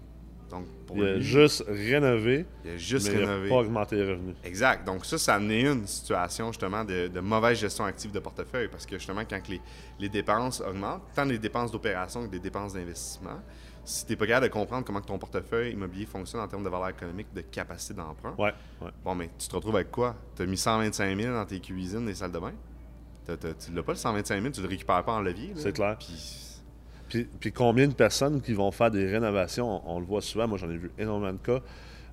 Donc, 0.50 0.66
pour 0.86 0.98
il 0.98 1.04
a 1.04 1.18
juste 1.18 1.64
rénové. 1.66 2.44
Il 2.64 2.72
a 2.72 2.76
juste 2.76 3.10
mais 3.10 3.18
rénové. 3.18 3.48
Il 3.48 3.50
n'a 3.50 3.56
pas 3.56 3.60
augmenté 3.62 3.96
les 3.96 4.12
revenus. 4.12 4.36
Exact. 4.44 4.86
Donc, 4.86 5.06
ça, 5.06 5.18
ça 5.18 5.32
a 5.32 5.36
amené 5.36 5.66
une 5.66 5.86
situation 5.86 6.52
justement 6.52 6.84
de, 6.84 7.08
mauvaise 7.20 7.58
gestion 7.58 7.86
active 7.86 8.12
de 8.12 8.20
portefeuille 8.20 8.68
parce 8.68 8.84
que 8.84 8.96
justement, 8.96 9.22
quand 9.28 9.48
les, 9.48 9.60
les 9.98 10.08
dépenses 10.08 10.60
augmentent, 10.60 11.02
tant 11.14 11.24
les 11.24 11.38
dépenses 11.38 11.72
d'opération 11.72 12.26
que 12.26 12.30
des 12.30 12.40
dépenses 12.40 12.74
d'investissement, 12.74 13.40
si 13.84 14.06
tu 14.06 14.12
n'es 14.12 14.16
pas 14.16 14.26
capable 14.26 14.46
de 14.46 14.52
comprendre 14.52 14.84
comment 14.84 15.00
ton 15.00 15.18
portefeuille 15.18 15.72
immobilier 15.72 16.06
fonctionne 16.06 16.40
en 16.40 16.48
termes 16.48 16.64
de 16.64 16.68
valeur 16.68 16.88
économique, 16.88 17.28
de 17.34 17.42
capacité 17.42 17.94
d'emprunt, 17.94 18.34
ouais, 18.38 18.52
bon, 19.04 19.14
mais 19.14 19.30
tu 19.38 19.48
te 19.48 19.54
retrouves 19.54 19.76
avec 19.76 19.90
quoi? 19.90 20.16
Tu 20.36 20.42
as 20.42 20.46
mis 20.46 20.56
125 20.56 21.20
000 21.20 21.34
dans 21.34 21.44
tes 21.44 21.60
cuisines 21.60 22.08
et 22.08 22.14
salles 22.14 22.32
de 22.32 22.38
bain? 22.38 22.52
tu 23.26 23.70
ne 23.70 23.76
l'as 23.76 23.82
pas 23.82 23.92
le 23.92 23.98
125 23.98 24.42
000, 24.42 24.52
tu 24.52 24.60
ne 24.60 24.66
le 24.66 24.70
récupères 24.70 25.02
pas 25.02 25.12
en 25.12 25.20
levier. 25.20 25.52
C'est 25.56 25.72
clair. 25.72 25.96
Puis... 25.98 26.40
Puis, 27.38 27.52
combien 27.52 27.86
de 27.86 27.94
personnes 27.94 28.40
qui 28.40 28.54
vont 28.54 28.72
faire 28.72 28.90
des 28.90 29.06
rénovations, 29.06 29.88
on, 29.88 30.00
le 30.00 30.06
voit 30.06 30.20
souvent, 30.20 30.48
moi 30.48 30.58
j'en 30.58 30.68
ai 30.68 30.76
vu 30.76 30.90
énormément 30.98 31.32
de 31.32 31.38
cas, 31.38 31.60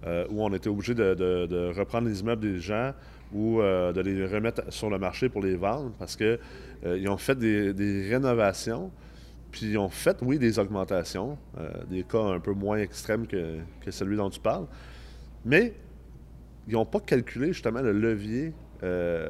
euh, 0.06 0.28
où 0.30 0.44
on 0.44 0.54
était 0.54 0.70
obligé 0.70 0.94
de, 0.94 1.74
reprendre 1.76 2.08
les 2.08 2.20
immeubles 2.20 2.42
des 2.42 2.60
gens 2.60 2.94
ou 3.34 3.62
euh, 3.62 3.94
de 3.94 4.01
les 4.01 4.28
remettre 4.28 4.72
sur 4.72 4.90
le 4.90 5.00
marché 5.00 5.30
pour 5.30 5.42
les 5.42 5.56
vendre 5.56 5.92
parce 5.98 6.16
qu'ils 6.16 6.38
euh, 6.86 7.08
ont 7.08 7.18
fait 7.18 7.36
des, 7.36 7.74
des 7.74 8.10
rénovations 8.10 8.92
puis 9.51 9.72
ils 9.72 9.77
ont 9.77 9.89
fait, 9.89 10.17
oui, 10.22 10.39
des 10.39 10.60
augmentations, 10.60 11.38
euh, 11.60 11.70
des 11.89 12.03
cas 12.03 12.22
un 12.22 12.39
peu 12.39 12.53
moins 12.53 12.77
extrêmes 12.77 13.27
que, 13.27 13.60
celui 13.89 14.15
dont 14.15 14.29
tu 14.29 14.39
parles, 14.39 14.65
mais 15.46 15.74
ils 16.67 16.74
n'ont 16.74 16.86
pas 16.86 17.00
calculé 17.01 17.48
justement 17.51 17.81
le 17.81 17.91
levier. 17.91 18.53
Euh, 18.84 19.29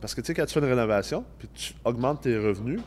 parce 0.00 0.14
que 0.14 0.20
tu 0.20 0.28
sais, 0.28 0.34
quand 0.34 0.46
tu 0.46 0.54
fais 0.54 0.60
une 0.60 0.66
rénovation, 0.66 1.24
puis 1.38 1.48
tu 1.52 1.74
augmentes 1.84 2.22
tes 2.22 2.38
revenus, 2.38 2.80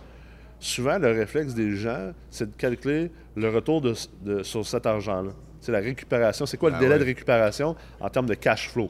souvent 0.60 0.98
le 0.98 1.12
réflexe 1.12 1.54
des 1.54 1.76
gens, 1.76 2.14
c'est 2.30 2.50
de 2.52 2.56
calculer 2.56 3.12
le 3.36 3.50
retour 3.50 3.82
de, 3.82 4.44
sur 4.44 4.66
cet 4.66 4.86
argent-là. 4.86 5.32
C'est 5.60 5.72
la 5.72 5.80
récupération. 5.80 6.46
C'est 6.46 6.58
quoi 6.58 6.70
le 6.70 6.78
ah 6.78 6.80
délai 6.80 6.98
de 6.98 7.04
récupération 7.04 7.76
en 8.00 8.10
termes 8.10 8.28
de 8.28 8.34
cash 8.34 8.70
flow 8.70 8.90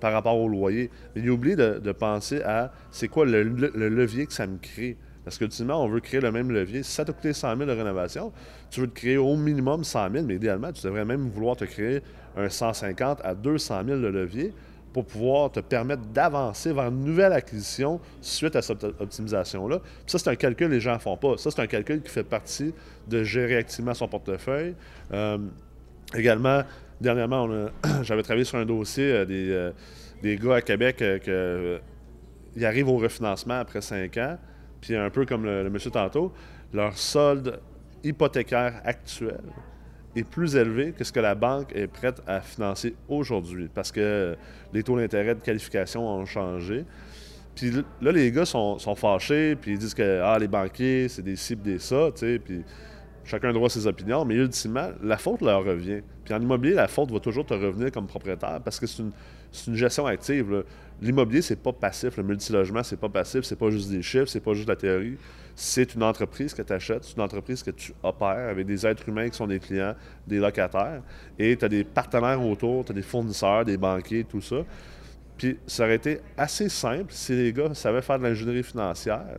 par 0.00 0.12
rapport 0.12 0.38
au 0.38 0.48
loyer? 0.48 0.90
Mais 1.14 1.20
il 1.22 1.30
oublie 1.30 1.54
de, 1.54 1.78
de 1.78 1.92
penser 1.92 2.42
à 2.42 2.72
c'est 2.90 3.08
quoi 3.08 3.26
le 3.26 3.42
levier 3.42 4.26
que 4.26 4.32
ça 4.32 4.46
me 4.46 4.56
crée. 4.56 4.96
Parce 5.30 5.38
qu'ultimement, 5.38 5.84
on 5.84 5.86
veut 5.86 6.00
créer 6.00 6.20
le 6.20 6.32
même 6.32 6.50
levier. 6.50 6.82
Si 6.82 6.90
ça 6.90 7.04
t'a 7.04 7.12
coûté 7.12 7.32
100 7.32 7.56
000 7.56 7.70
de 7.70 7.72
rénovation, 7.72 8.32
tu 8.68 8.80
veux 8.80 8.88
te 8.88 8.96
créer 8.98 9.16
au 9.16 9.36
minimum 9.36 9.84
100 9.84 10.10
000, 10.10 10.24
mais 10.26 10.34
idéalement, 10.34 10.72
tu 10.72 10.82
devrais 10.82 11.04
même 11.04 11.30
vouloir 11.30 11.54
te 11.54 11.64
créer 11.64 12.02
un 12.36 12.48
150 12.48 13.20
à 13.22 13.36
200 13.36 13.82
000 13.86 14.00
de 14.00 14.08
levier 14.08 14.52
pour 14.92 15.04
pouvoir 15.04 15.52
te 15.52 15.60
permettre 15.60 16.02
d'avancer 16.12 16.72
vers 16.72 16.88
une 16.88 17.04
nouvelle 17.04 17.32
acquisition 17.32 18.00
suite 18.20 18.56
à 18.56 18.62
cette 18.62 18.82
optimisation-là. 18.82 19.78
ça, 20.04 20.18
c'est 20.18 20.30
un 20.30 20.34
calcul 20.34 20.66
que 20.66 20.72
les 20.72 20.80
gens 20.80 20.94
ne 20.94 20.98
font 20.98 21.16
pas. 21.16 21.36
Ça, 21.36 21.52
c'est 21.52 21.62
un 21.62 21.68
calcul 21.68 22.02
qui 22.02 22.10
fait 22.10 22.24
partie 22.24 22.74
de 23.06 23.22
gérer 23.22 23.54
activement 23.54 23.94
son 23.94 24.08
portefeuille. 24.08 24.74
Euh, 25.12 25.38
également, 26.12 26.64
dernièrement, 27.00 27.48
j'avais 28.02 28.24
travaillé 28.24 28.44
sur 28.44 28.58
un 28.58 28.66
dossier 28.66 29.12
euh, 29.12 29.24
des, 29.24 29.48
euh, 29.52 29.70
des, 30.24 30.36
gars 30.38 30.56
à 30.56 30.60
Québec 30.60 31.04
qui 31.22 32.64
arrivent 32.64 32.88
au 32.88 32.96
refinancement 32.96 33.60
après 33.60 33.80
5 33.80 34.16
ans 34.16 34.36
puis 34.80 34.96
un 34.96 35.10
peu 35.10 35.26
comme 35.26 35.44
le, 35.44 35.68
monsieur 35.70 35.90
tantôt, 35.90 36.32
leur 36.72 36.96
solde 36.96 37.60
hypothécaire 38.02 38.80
actuel 38.84 39.40
est 40.16 40.24
plus 40.24 40.56
élevé 40.56 40.92
que 40.92 41.04
ce 41.04 41.12
que 41.12 41.20
la 41.20 41.34
banque 41.34 41.72
est 41.74 41.86
prête 41.86 42.20
à 42.26 42.40
financer 42.40 42.94
aujourd'hui 43.08 43.68
parce 43.72 43.92
que 43.92 44.36
les 44.72 44.82
taux 44.82 44.96
d'intérêt 44.96 45.34
de 45.34 45.40
qualification 45.40 46.08
ont 46.08 46.26
changé. 46.26 46.84
Puis 47.54 47.72
là, 48.00 48.12
les 48.12 48.32
gars 48.32 48.44
sont, 48.44 48.78
fâchés, 48.96 49.54
puis 49.54 49.72
ils 49.72 49.78
disent 49.78 49.94
que 49.94 50.20
ah, 50.22 50.38
les 50.38 50.48
banquiers, 50.48 51.08
c'est 51.08 51.22
des 51.22 51.36
cibles 51.36 51.62
des 51.62 51.78
ça, 51.78 52.10
tu 52.12 52.20
sais. 52.20 52.38
Puis 52.38 52.62
chacun 53.24 53.52
droit 53.52 53.68
ses 53.68 53.86
opinions, 53.86 54.24
mais 54.24 54.34
ultimement, 54.34 54.88
la 55.02 55.16
faute 55.16 55.42
leur 55.42 55.64
revient. 55.64 56.00
Puis 56.24 56.34
en 56.34 56.40
immobilier, 56.40 56.74
la 56.74 56.88
faute 56.88 57.12
va 57.12 57.20
toujours 57.20 57.44
te 57.44 57.54
revenir 57.54 57.92
comme 57.92 58.06
propriétaire 58.06 58.60
parce 58.64 58.80
que 58.80 58.86
c'est 58.86 59.02
une, 59.02 59.12
une, 59.66 59.74
gestion 59.74 60.06
active. 60.06 60.64
L'immobilier, 61.00 61.42
c'est 61.42 61.56
pas 61.56 61.72
passif. 61.72 62.16
Le 62.16 62.22
multilogement, 62.22 62.82
c'est 62.82 62.98
pas 62.98 63.08
passif. 63.08 63.44
C'est 63.44 63.56
pas 63.56 63.70
juste 63.70 63.90
des 63.90 64.02
chiffres, 64.02 64.26
c'est 64.26 64.40
pas 64.40 64.54
juste 64.54 64.68
la 64.68 64.76
théorie. 64.76 65.16
C'est 65.54 65.94
une 65.94 66.02
entreprise 66.02 66.54
que 66.54 66.62
tu 66.62 66.72
achètes, 66.72 67.04
c'est 67.04 67.16
une 67.16 67.22
entreprise 67.22 67.62
que 67.62 67.70
tu 67.70 67.92
opères 68.02 68.48
avec 68.48 68.66
des 68.66 68.86
êtres 68.86 69.08
humains 69.08 69.28
qui 69.28 69.36
sont 69.36 69.46
des 69.46 69.58
clients, 69.58 69.94
des 70.26 70.38
locataires. 70.38 71.02
Et 71.38 71.56
tu 71.56 71.64
as 71.64 71.68
des 71.68 71.84
partenaires 71.84 72.42
autour, 72.42 72.84
tu 72.84 72.92
as 72.92 72.94
des 72.94 73.02
fournisseurs, 73.02 73.64
des 73.64 73.76
banquiers, 73.76 74.24
tout 74.24 74.40
ça. 74.40 74.64
Puis 75.36 75.58
ça 75.66 75.84
aurait 75.84 75.96
été 75.96 76.20
assez 76.36 76.68
simple 76.68 77.06
si 77.08 77.32
les 77.32 77.52
gars 77.52 77.74
savaient 77.74 78.02
faire 78.02 78.18
de 78.18 78.24
l'ingénierie 78.24 78.62
financière, 78.62 79.38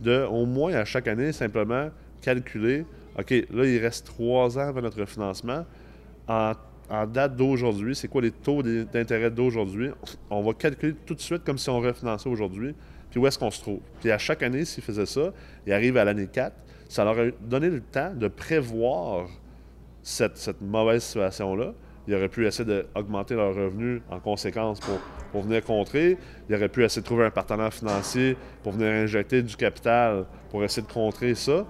de 0.00 0.24
au 0.24 0.46
moins 0.46 0.74
à 0.74 0.84
chaque 0.84 1.08
année 1.08 1.32
simplement 1.32 1.90
calculer, 2.20 2.86
OK, 3.18 3.30
là, 3.30 3.64
il 3.64 3.78
reste 3.78 4.06
trois 4.06 4.58
ans 4.58 4.68
avant 4.68 4.80
notre 4.80 5.04
financement. 5.04 5.64
En, 6.26 6.52
date 7.06 7.36
d'aujourd'hui, 7.36 7.94
c'est 7.94 8.08
quoi 8.08 8.22
les 8.22 8.30
taux 8.30 8.62
d'intérêt 8.62 9.30
d'aujourd'hui? 9.30 9.90
On 10.30 10.42
va 10.42 10.52
calculer 10.52 10.94
tout 11.06 11.14
de 11.14 11.20
suite 11.20 11.44
comme 11.44 11.58
si 11.58 11.70
on 11.70 11.80
refinançait 11.80 12.28
aujourd'hui, 12.28 12.74
puis 13.10 13.20
où 13.20 13.26
est-ce 13.26 13.38
qu'on 13.38 13.50
se 13.50 13.60
trouve. 13.60 13.80
Puis 14.00 14.10
à 14.10 14.18
chaque 14.18 14.42
année, 14.42 14.64
s'ils 14.64 14.82
faisaient 14.82 15.06
ça, 15.06 15.32
ils 15.66 15.72
arrivent 15.72 15.96
à 15.96 16.04
l'année 16.04 16.26
4, 16.26 16.54
ça 16.88 17.04
leur 17.04 17.18
a 17.18 17.30
donné 17.40 17.70
le 17.70 17.80
temps 17.80 18.12
de 18.14 18.28
prévoir 18.28 19.28
cette, 20.02 20.60
mauvaise 20.60 21.02
situation-là 21.02 21.72
il 22.06 22.14
aurait 22.14 22.28
pu 22.28 22.46
essayer 22.46 22.64
d'augmenter 22.64 23.34
leurs 23.34 23.54
revenus 23.54 24.02
en 24.10 24.20
conséquence 24.20 24.78
pour, 24.80 25.42
venir 25.42 25.64
contrer. 25.64 26.16
Il 26.48 26.54
aurait 26.54 26.68
pu 26.68 26.84
essayer 26.84 27.02
de 27.02 27.06
trouver 27.06 27.24
un 27.24 27.30
partenaire 27.30 27.72
financier 27.72 28.36
pour 28.62 28.72
venir 28.72 28.88
injecter 28.92 29.42
du 29.42 29.56
capital 29.56 30.26
pour 30.50 30.62
essayer 30.62 30.86
de 30.86 30.92
contrer 30.92 31.34
ça. 31.34 31.66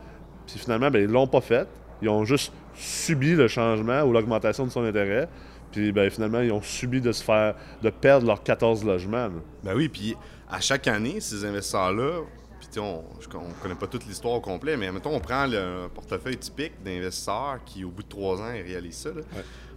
Puis 0.47 0.59
finalement, 0.59 0.91
ben, 0.91 1.01
ils 1.01 1.09
ne 1.09 1.13
l'ont 1.13 1.27
pas 1.27 1.41
fait. 1.41 1.67
Ils 2.03 2.09
ont 2.11 2.25
juste 2.25 2.53
subi 2.75 3.35
le 3.35 3.49
changement 3.49 4.03
ou 4.03 4.13
l'augmentation 4.13 4.67
de 4.67 4.71
son 4.71 4.85
intérêt. 4.85 5.29
Puis 5.73 5.93
ben, 5.93 6.09
finalement, 6.11 6.41
ils 6.41 6.53
ont 6.53 6.63
subi 6.63 7.01
de 7.01 7.13
se 7.13 7.23
faire 7.23 7.55
de 7.83 7.91
perdre 7.91 8.27
leurs 8.27 8.43
14 8.43 8.85
logements. 8.85 9.29
Ben 9.63 9.75
oui, 9.75 9.89
puis 9.89 10.17
à 10.49 10.61
chaque 10.61 10.87
année, 10.87 11.21
ces 11.21 11.45
investisseurs-là, 11.45 12.21
puis 12.61 12.81
on 12.81 13.05
ne 13.49 13.63
connaît 13.63 13.75
pas 13.75 13.87
toute 13.87 14.07
l'histoire 14.07 14.35
au 14.35 14.41
complet, 14.41 14.77
mais 14.77 14.91
mettons, 14.93 15.15
on 15.15 15.21
prend 15.21 15.47
le 15.47 15.89
portefeuille 15.93 16.37
typique 16.37 16.73
d'investisseurs 16.85 17.59
qui, 17.65 17.85
au 17.85 17.91
bout 17.91 18.03
de 18.03 18.09
trois 18.09 18.41
ans, 18.41 18.53
ils 18.55 18.63
réalisent 18.63 18.99
ça. 18.99 19.11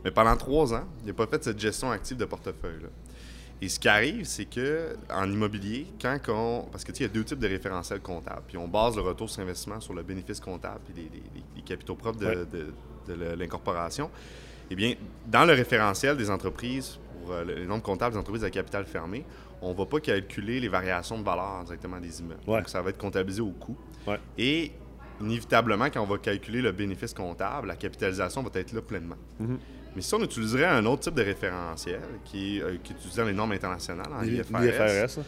Mais 0.04 0.12
pendant 0.12 0.36
trois 0.36 0.74
ans, 0.74 0.86
il 1.02 1.08
n'a 1.08 1.14
pas 1.14 1.28
fait 1.28 1.44
cette 1.44 1.60
gestion 1.60 1.92
active 1.92 2.18
de 2.18 2.26
portefeuille. 2.26 2.86
Et 3.62 3.70
ce 3.70 3.80
qui 3.80 3.88
arrive, 3.88 4.26
c'est 4.26 4.46
que 4.46 4.96
en 5.10 5.30
immobilier, 5.32 5.88
quand 6.00 6.18
on. 6.30 6.68
Parce 6.72 6.84
que 6.84 6.92
il 6.92 7.02
y 7.02 7.06
a 7.06 7.08
deux 7.08 7.24
types 7.24 7.40
de 7.40 7.48
référentiels 7.48 8.02
comptables. 8.02 8.44
Puis 8.48 8.58
on 8.58 8.68
base 8.68 8.96
le 8.96 9.02
retour 9.02 9.30
sur 9.30 9.42
investissement 9.42 9.80
sur 9.80 9.94
le 9.94 10.04
bénéfice 10.04 10.40
comptable 10.40 10.82
et 10.96 11.10
les, 11.56 11.62
capitaux 11.64 11.96
propres 11.96 12.20
de, 12.20 13.36
l'incorporation. 13.36 14.10
Eh 14.70 14.76
bien, 14.76 14.94
dans 15.26 15.46
le 15.46 15.54
référentiel 15.54 16.18
des 16.18 16.30
entreprises, 16.30 17.00
pour 17.22 17.34
euh, 17.34 17.44
le 17.44 17.66
nombre 17.66 17.84
comptable 17.84 18.14
des 18.14 18.20
entreprises 18.20 18.44
à 18.44 18.50
capital 18.50 18.86
fermé, 18.86 19.26
on 19.62 19.72
ne 19.72 19.78
va 19.78 19.86
pas 19.86 20.00
calculer 20.00 20.60
les 20.60 20.68
variations 20.68 21.18
de 21.18 21.24
valeur 21.24 21.64
directement 21.66 22.00
des 22.00 22.20
immeubles. 22.20 22.44
Donc, 22.46 22.70
ça 22.70 22.82
va 22.82 22.90
être 22.92 22.98
comptabilisé 22.98 23.42
au 23.42 23.52
coût. 23.52 23.78
Et 24.38 24.72
inévitablement, 25.20 25.86
quand 25.86 26.02
on 26.02 26.06
va 26.06 26.18
calculer 26.18 26.62
le 26.62 26.72
bénéfice 26.72 27.14
comptable, 27.14 27.68
la 27.68 27.76
capitalisation 27.76 28.44
va 28.44 28.50
être 28.54 28.72
là 28.74 28.82
pleinement. 28.82 29.18
Mm-hmm. 29.42 29.58
Mais 29.98 30.04
si 30.04 30.14
on 30.14 30.22
utiliserait 30.22 30.66
un 30.66 30.86
autre 30.86 31.02
type 31.02 31.16
de 31.16 31.24
référentiel, 31.24 32.02
qui, 32.24 32.62
euh, 32.62 32.76
qui 32.84 32.94
les 33.20 33.34
normes 33.34 33.54
internationales, 33.54 34.06
en 34.14 34.24
IFRS, 34.24 35.20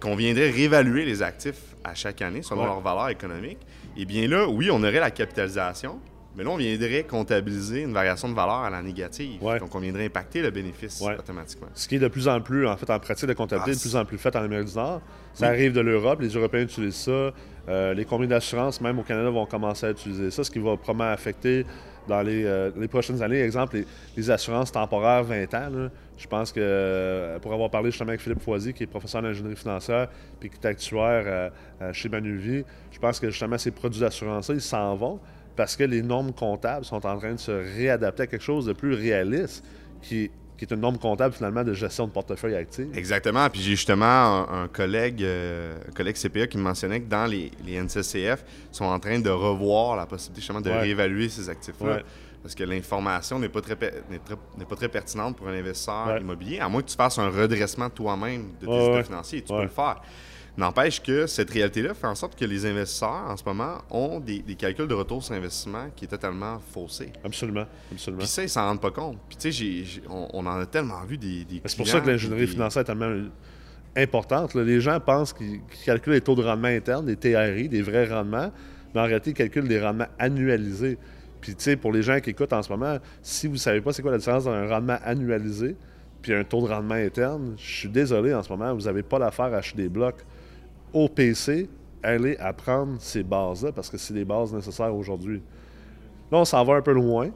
qu'on 0.00 0.16
viendrait 0.16 0.50
réévaluer 0.50 1.04
les 1.04 1.22
actifs 1.22 1.76
à 1.84 1.94
chaque 1.94 2.20
année 2.20 2.42
selon 2.42 2.64
leur 2.64 2.80
valeur 2.80 3.10
économique, 3.10 3.58
eh 3.96 4.04
bien 4.04 4.26
là, 4.26 4.48
oui, 4.48 4.72
on 4.72 4.78
aurait 4.78 4.98
la 4.98 5.12
capitalisation, 5.12 6.00
mais 6.36 6.42
là, 6.42 6.50
on 6.50 6.56
viendrait 6.56 7.04
comptabiliser 7.04 7.82
une 7.82 7.92
variation 7.92 8.28
de 8.28 8.34
valeur 8.34 8.64
à 8.64 8.70
la 8.70 8.82
négative. 8.82 9.40
Donc, 9.40 9.72
on 9.72 9.78
viendrait 9.78 10.06
impacter 10.06 10.42
le 10.42 10.50
bénéfice 10.50 11.00
automatiquement. 11.00 11.68
Ce 11.74 11.86
qui 11.86 11.94
est 11.94 12.00
de 12.00 12.08
plus 12.08 12.26
en 12.26 12.40
plus, 12.40 12.66
en 12.66 12.76
fait, 12.76 12.90
en 12.90 12.98
pratique 12.98 13.28
de 13.28 13.34
comptabilité, 13.34 13.70
ah, 13.70 13.74
de 13.76 13.80
plus 13.80 13.96
en 13.96 14.04
plus 14.04 14.18
fait 14.18 14.34
en 14.34 14.42
Amérique 14.42 14.66
du 14.66 14.74
Nord. 14.74 15.00
Ça 15.32 15.46
arrive 15.46 15.72
de 15.72 15.80
l'Europe, 15.80 16.20
les 16.20 16.30
Européens 16.30 16.62
utilisent 16.62 16.96
ça. 16.96 17.32
Euh, 17.68 17.94
les 17.94 18.04
compagnies 18.04 18.30
d'assurance, 18.30 18.80
même 18.80 18.98
au 18.98 19.04
Canada, 19.04 19.30
vont 19.30 19.46
commencer 19.46 19.86
à 19.86 19.90
utiliser 19.90 20.32
ça, 20.32 20.42
ce 20.42 20.50
qui 20.50 20.58
va 20.58 20.76
probablement 20.76 21.12
affecter 21.12 21.64
dans 22.08 22.22
les, 22.22 22.44
euh, 22.44 22.70
prochaines 22.88 23.22
années. 23.22 23.40
Exemple, 23.40 23.84
les, 24.16 24.30
assurances 24.30 24.72
temporaires 24.72 25.24
20 25.24 25.54
ans. 25.54 25.90
je 26.16 26.26
pense 26.26 26.52
que, 26.52 26.60
euh, 26.60 27.38
pour 27.38 27.52
avoir 27.52 27.70
parlé 27.70 27.90
justement 27.90 28.10
avec 28.10 28.20
Philippe 28.20 28.40
Foisy, 28.40 28.72
qui 28.72 28.82
est 28.82 28.86
professeur 28.86 29.22
d'ingénierie 29.22 29.56
financière 29.56 30.08
puis 30.40 30.50
qui 30.50 30.56
est 30.56 30.66
actuaire 30.66 31.52
chez 31.92 32.08
Manuvie, 32.08 32.64
je 32.90 32.98
pense 32.98 33.20
que 33.20 33.30
justement 33.30 33.58
ces 33.58 33.70
produits 33.70 34.00
d'assurance-là, 34.00 34.54
ils 34.54 34.60
s'en 34.60 34.94
vont 34.96 35.20
parce 35.56 35.76
que 35.76 35.84
les 35.84 36.02
normes 36.02 36.32
comptables 36.32 36.84
sont 36.84 37.04
en 37.04 37.18
train 37.18 37.32
de 37.32 37.38
se 37.38 37.50
réadapter 37.50 38.24
à 38.24 38.26
quelque 38.26 38.44
chose 38.44 38.66
de 38.66 38.72
plus 38.72 38.94
réaliste 38.94 39.64
qui 40.02 40.30
qui 40.58 40.64
est 40.64 40.74
une 40.74 40.80
norme 40.80 40.98
comptable 40.98 41.32
finalement 41.32 41.62
de 41.62 41.72
gestion 41.72 42.06
de 42.06 42.12
portefeuille 42.12 42.56
actif. 42.56 42.86
Exactement. 42.94 43.48
Puis 43.48 43.62
j'ai 43.62 43.70
justement 43.70 44.50
un, 44.50 44.66
collègue, 44.66 45.22
euh, 45.22 45.78
collègue 45.94 46.16
CPA 46.16 46.48
qui 46.48 46.58
me 46.58 46.64
mentionnait 46.64 47.00
que 47.00 47.08
dans 47.08 47.26
les, 47.26 47.52
les 47.64 47.80
NCCF 47.80 48.44
sont 48.72 48.84
en 48.84 48.98
train 48.98 49.20
de 49.20 49.30
revoir 49.30 49.96
la 49.96 50.04
possibilité 50.06 50.40
justement 50.40 50.60
de 50.60 50.70
réévaluer 50.70 51.28
ces 51.28 51.48
actifs-là. 51.48 52.00
Parce 52.42 52.54
que 52.54 52.64
l'information 52.64 53.38
n'est 53.38 53.48
pas 53.48 53.60
très, 53.60 53.76
n'est 54.10 54.64
pas 54.64 54.76
très 54.76 54.88
pertinente 54.88 55.36
pour 55.36 55.48
un 55.48 55.54
investisseur 55.54 56.18
immobilier, 56.20 56.60
à 56.60 56.68
moins 56.68 56.82
que 56.82 56.88
tu 56.88 56.96
fasses 56.96 57.18
un 57.18 57.28
redressement 57.28 57.90
toi-même 57.90 58.52
de 58.60 58.66
tes 58.66 58.86
états 58.86 59.04
financiers. 59.04 59.42
Tu 59.42 59.52
peux 59.52 59.62
le 59.62 59.68
faire. 59.68 60.00
N'empêche 60.58 61.00
que 61.00 61.28
cette 61.28 61.50
réalité-là 61.50 61.94
fait 61.94 62.08
en 62.08 62.16
sorte 62.16 62.36
que 62.36 62.44
les 62.44 62.66
investisseurs, 62.66 63.26
en 63.28 63.36
ce 63.36 63.44
moment, 63.44 63.78
ont 63.90 64.18
des, 64.18 64.42
calculs 64.56 64.88
de 64.88 64.94
retour 64.94 65.22
sur 65.22 65.36
investissement 65.36 65.86
qui 65.94 66.06
est 66.06 66.08
totalement 66.08 66.58
faussés. 66.58 67.12
Absolument. 67.22 67.64
Absolument. 67.92 68.18
Puis 68.18 68.26
ça, 68.26 68.42
ils 68.42 68.46
ne 68.46 68.50
s'en 68.50 68.66
rendent 68.66 68.80
pas 68.80 68.90
compte. 68.90 69.18
Puis 69.28 69.36
tu 69.38 69.52
sais, 69.52 70.00
on, 70.10 70.44
en 70.44 70.58
a 70.58 70.66
tellement 70.66 71.04
vu 71.04 71.16
des. 71.16 71.46
c'est 71.64 71.76
pour 71.76 71.86
ça 71.86 72.00
que 72.00 72.08
l'ingénierie 72.08 72.48
financière 72.48 72.80
est 72.80 72.86
tellement 72.86 73.28
importante. 73.96 74.56
Les 74.56 74.80
gens 74.80 74.98
pensent 74.98 75.32
qu'ils 75.32 75.60
calculent 75.84 76.14
les 76.14 76.20
taux 76.20 76.34
de 76.34 76.42
rendement 76.42 76.66
interne, 76.66 77.06
des 77.06 77.16
TRI, 77.16 77.68
des 77.68 77.82
vrais 77.82 78.08
rendements, 78.08 78.50
mais 78.92 79.00
en 79.00 79.04
réalité, 79.04 79.30
ils 79.30 79.34
calculent 79.34 79.68
des 79.68 79.80
rendements 79.80 80.08
annualisés. 80.18 80.98
Puis, 81.40 81.54
tu 81.54 81.62
sais, 81.62 81.76
pour 81.76 81.92
les 81.92 82.02
gens 82.02 82.18
qui 82.18 82.30
écoutent 82.30 82.52
en 82.52 82.64
ce 82.64 82.70
moment, 82.72 82.98
si 83.22 83.46
vous 83.46 83.52
ne 83.52 83.58
savez 83.58 83.80
pas 83.80 83.92
c'est 83.92 84.02
quoi 84.02 84.10
la 84.10 84.18
différence 84.18 84.46
entre 84.46 84.56
un 84.56 84.66
rendement 84.66 84.98
annualisé 85.04 85.76
puis 86.20 86.34
un 86.34 86.42
taux 86.42 86.66
de 86.66 86.72
rendement 86.72 86.96
interne, 86.96 87.54
je 87.56 87.76
suis 87.76 87.88
désolé 87.88 88.34
en 88.34 88.42
ce 88.42 88.48
moment, 88.48 88.74
vous 88.74 88.86
n'avez 88.86 89.04
pas 89.04 89.20
l'affaire 89.20 89.54
à 89.54 89.58
acheter 89.58 89.82
des 89.82 89.88
blocs 89.88 90.24
au 90.92 91.08
PC, 91.08 91.68
aller 92.02 92.36
apprendre 92.38 92.96
ces 93.00 93.22
bases-là 93.22 93.72
parce 93.72 93.90
que 93.90 93.98
c'est 93.98 94.14
les 94.14 94.24
bases 94.24 94.52
nécessaires 94.52 94.94
aujourd'hui. 94.94 95.42
Là, 96.30 96.38
on 96.38 96.44
s'en 96.44 96.64
va 96.64 96.74
un 96.74 96.82
peu 96.82 96.92
loin. 96.92 97.30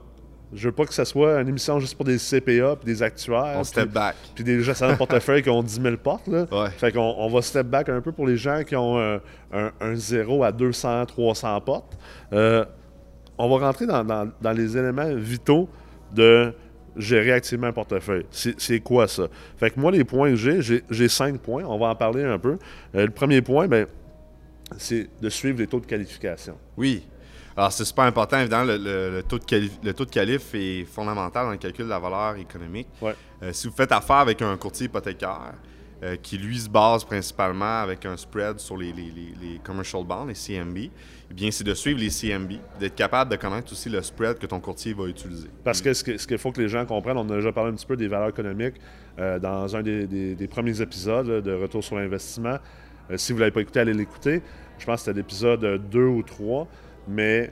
Je 0.53 0.67
veux 0.67 0.71
pas 0.71 0.85
que 0.85 0.93
ce 0.93 1.03
soit 1.03 1.41
une 1.41 1.47
émission 1.47 1.79
juste 1.79 1.95
pour 1.95 2.05
des 2.05 2.17
CPA 2.17 2.75
puis 2.75 2.85
des 2.85 3.01
actuaires. 3.01 3.55
On 3.57 3.63
step 3.63 3.89
back. 3.89 4.15
Puis 4.35 4.43
des 4.43 4.61
gestionnaires 4.61 4.95
de 4.95 4.99
portefeuille 4.99 5.41
qui 5.41 5.49
ont 5.49 5.63
10 5.63 5.81
000 5.81 5.97
portes. 5.97 6.27
Là. 6.27 6.45
Fait 6.77 6.91
qu'on 6.91 7.15
on 7.17 7.27
va 7.27 7.41
step 7.41 7.65
back 7.65 7.89
un 7.89 8.01
peu 8.01 8.11
pour 8.11 8.27
les 8.27 8.37
gens 8.37 8.63
qui 8.63 8.75
ont 8.75 8.99
un, 8.99 9.19
un, 9.51 9.95
0 9.95 10.43
à 10.43 10.51
200, 10.51 11.07
300 11.07 11.61
portes. 11.61 11.97
Euh, 12.33 12.65
on 13.37 13.49
va 13.49 13.65
rentrer 13.65 13.87
dans, 13.87 14.03
dans, 14.03 14.51
les 14.51 14.77
éléments 14.77 15.15
vitaux 15.15 15.67
de 16.13 16.53
gérer 16.97 17.31
activement 17.31 17.67
un 17.67 17.73
portefeuille. 17.73 18.25
C'est 18.31 18.79
quoi 18.79 19.07
ça? 19.07 19.27
Fait 19.57 19.71
que 19.71 19.79
moi, 19.79 19.91
les 19.91 20.03
points 20.03 20.31
que 20.31 20.35
j'ai, 20.35 20.83
j'ai 20.89 21.07
cinq 21.09 21.39
points. 21.39 21.63
On 21.65 21.77
va 21.77 21.87
en 21.87 21.95
parler 21.95 22.23
un 22.23 22.39
peu. 22.39 22.57
Euh, 22.95 23.05
le 23.05 23.11
premier 23.11 23.41
point, 23.41 23.67
ben, 23.67 23.87
c'est 24.77 25.09
de 25.21 25.29
suivre 25.29 25.59
les 25.59 25.67
taux 25.67 25.79
de 25.79 25.85
qualification. 25.85 26.57
Oui. 26.77 27.03
Alors, 27.55 27.71
c'est 27.71 27.85
super 27.85 28.05
important. 28.05 28.39
Évidemment, 28.39 28.65
le, 28.65 29.21
taux 29.21 29.37
de 29.37 29.69
le 29.83 29.93
taux 29.93 30.05
de 30.05 30.09
qualif 30.09 30.55
est 30.55 30.85
fondamental 30.85 31.45
dans 31.45 31.51
le 31.51 31.57
calcul 31.57 31.85
de 31.85 31.89
la 31.89 31.99
valeur 31.99 32.35
économique. 32.37 32.87
Ouais. 33.01 33.15
Euh, 33.43 33.53
si 33.53 33.67
vous 33.67 33.73
faites 33.73 33.91
affaire 33.91 34.17
avec 34.17 34.41
un 34.41 34.57
courtier 34.57 34.87
hypothécaire, 34.87 35.53
euh, 36.03 36.17
qui 36.21 36.37
lui 36.37 36.59
se 36.59 36.67
base 36.67 37.05
principalement 37.05 37.81
avec 37.81 38.05
un 38.05 38.17
spread 38.17 38.59
sur 38.59 38.75
les, 38.75 38.91
les, 38.91 39.59
commercial 39.63 40.03
bonds, 40.03 40.25
les 40.25 40.33
CMB, 40.33 40.89
bien, 41.33 41.51
c'est 41.51 41.63
de 41.63 41.73
suivre 41.73 41.99
les 41.99 42.09
CMB, 42.09 42.53
d'être 42.79 42.95
capable 42.95 43.31
de 43.31 43.35
connaître 43.35 43.71
aussi 43.71 43.89
le 43.89 44.01
spread 44.01 44.37
que 44.37 44.45
ton 44.45 44.59
courtier 44.59 44.93
va 44.93 45.05
utiliser. 45.05 45.49
Parce 45.63 45.81
que 45.81 45.93
ce 45.93 46.03
qu'il 46.03 46.37
faut 46.37 46.51
que 46.51 46.61
les 46.61 46.69
gens 46.69 46.85
comprennent, 46.85 47.17
on 47.17 47.29
a 47.29 47.35
déjà 47.35 47.51
parlé 47.51 47.71
un 47.71 47.75
petit 47.75 47.85
peu 47.85 47.97
des 47.97 48.07
valeurs 48.07 48.29
économiques 48.29 48.75
euh, 49.19 49.39
dans 49.39 49.75
un 49.75 49.81
des, 49.81 50.47
premiers 50.49 50.79
épisodes 50.81 51.43
de 51.43 51.53
Retour 51.53 51.83
sur 51.83 51.95
l'investissement. 51.95 52.57
Euh, 53.11 53.17
si 53.17 53.31
vous 53.31 53.37
ne 53.37 53.41
l'avez 53.41 53.51
pas 53.51 53.61
écouté, 53.61 53.79
allez 53.79 53.93
l'écouter. 53.93 54.41
Je 54.77 54.85
pense 54.85 55.01
que 55.01 55.05
c'était 55.05 55.17
l'épisode 55.17 55.89
2 55.89 55.99
ou 55.99 56.23
3. 56.23 56.67
Mais 57.07 57.51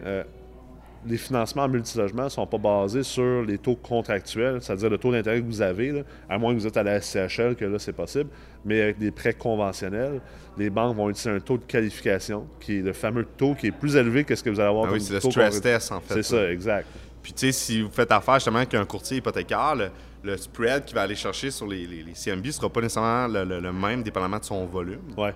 les 1.05 1.17
financements 1.17 1.63
en 1.63 1.67
multilogement 1.67 2.25
ne 2.25 2.29
sont 2.29 2.45
pas 2.45 2.57
basés 2.57 3.03
sur 3.03 3.43
les 3.43 3.57
taux 3.57 3.75
contractuels, 3.75 4.61
c'est-à-dire 4.61 4.89
le 4.89 4.97
taux 4.97 5.11
d'intérêt 5.11 5.41
que 5.41 5.45
vous 5.45 5.61
avez, 5.61 6.03
à 6.29 6.37
moins 6.37 6.53
que 6.53 6.59
vous 6.59 6.67
êtes 6.67 6.77
à 6.77 6.83
la 6.83 7.01
SCHL, 7.01 7.55
que 7.55 7.65
là, 7.65 7.79
c'est 7.79 7.93
possible. 7.93 8.29
Mais 8.65 8.81
avec 8.81 8.99
des 8.99 9.11
prêts 9.11 9.33
conventionnels, 9.33 10.21
les 10.57 10.69
banques 10.69 10.95
vont 10.95 11.09
utiliser 11.09 11.31
un 11.31 11.39
taux 11.39 11.57
de 11.57 11.63
qualification, 11.63 12.47
qui 12.59 12.79
est 12.79 12.81
le 12.81 12.93
fameux 12.93 13.25
taux 13.37 13.55
qui 13.55 13.67
est 13.67 13.71
plus 13.71 13.95
élevé 13.95 14.23
que 14.23 14.35
ce 14.35 14.43
que 14.43 14.49
vous 14.49 14.59
allez 14.59 14.69
avoir 14.69 14.85
ah 14.89 14.93
Oui, 14.93 15.01
c'est 15.01 15.13
le 15.13 15.19
stress 15.19 15.61
test, 15.61 15.91
en 15.91 16.01
fait. 16.01 16.15
C'est 16.15 16.23
ça, 16.23 16.51
exact. 16.51 16.87
Puis, 17.23 17.33
tu 17.33 17.47
sais, 17.47 17.51
si 17.51 17.81
vous 17.81 17.91
faites 17.91 18.11
affaire 18.11 18.35
justement 18.35 18.57
avec 18.57 18.73
un 18.73 18.85
courtier 18.85 19.17
hypothécaire, 19.17 19.75
le, 20.23 20.37
spread 20.37 20.85
qu'il 20.85 20.95
va 20.95 21.03
aller 21.03 21.15
chercher 21.15 21.51
sur 21.51 21.67
les, 21.67 21.85
les, 21.87 22.13
CMB 22.13 22.45
ne 22.45 22.51
sera 22.51 22.69
pas 22.69 22.81
nécessairement 22.81 23.27
le, 23.27 23.71
même, 23.71 24.03
dépendamment 24.03 24.39
de 24.39 24.43
son 24.43 24.65
volume. 24.65 25.01
Ouais. 25.17 25.33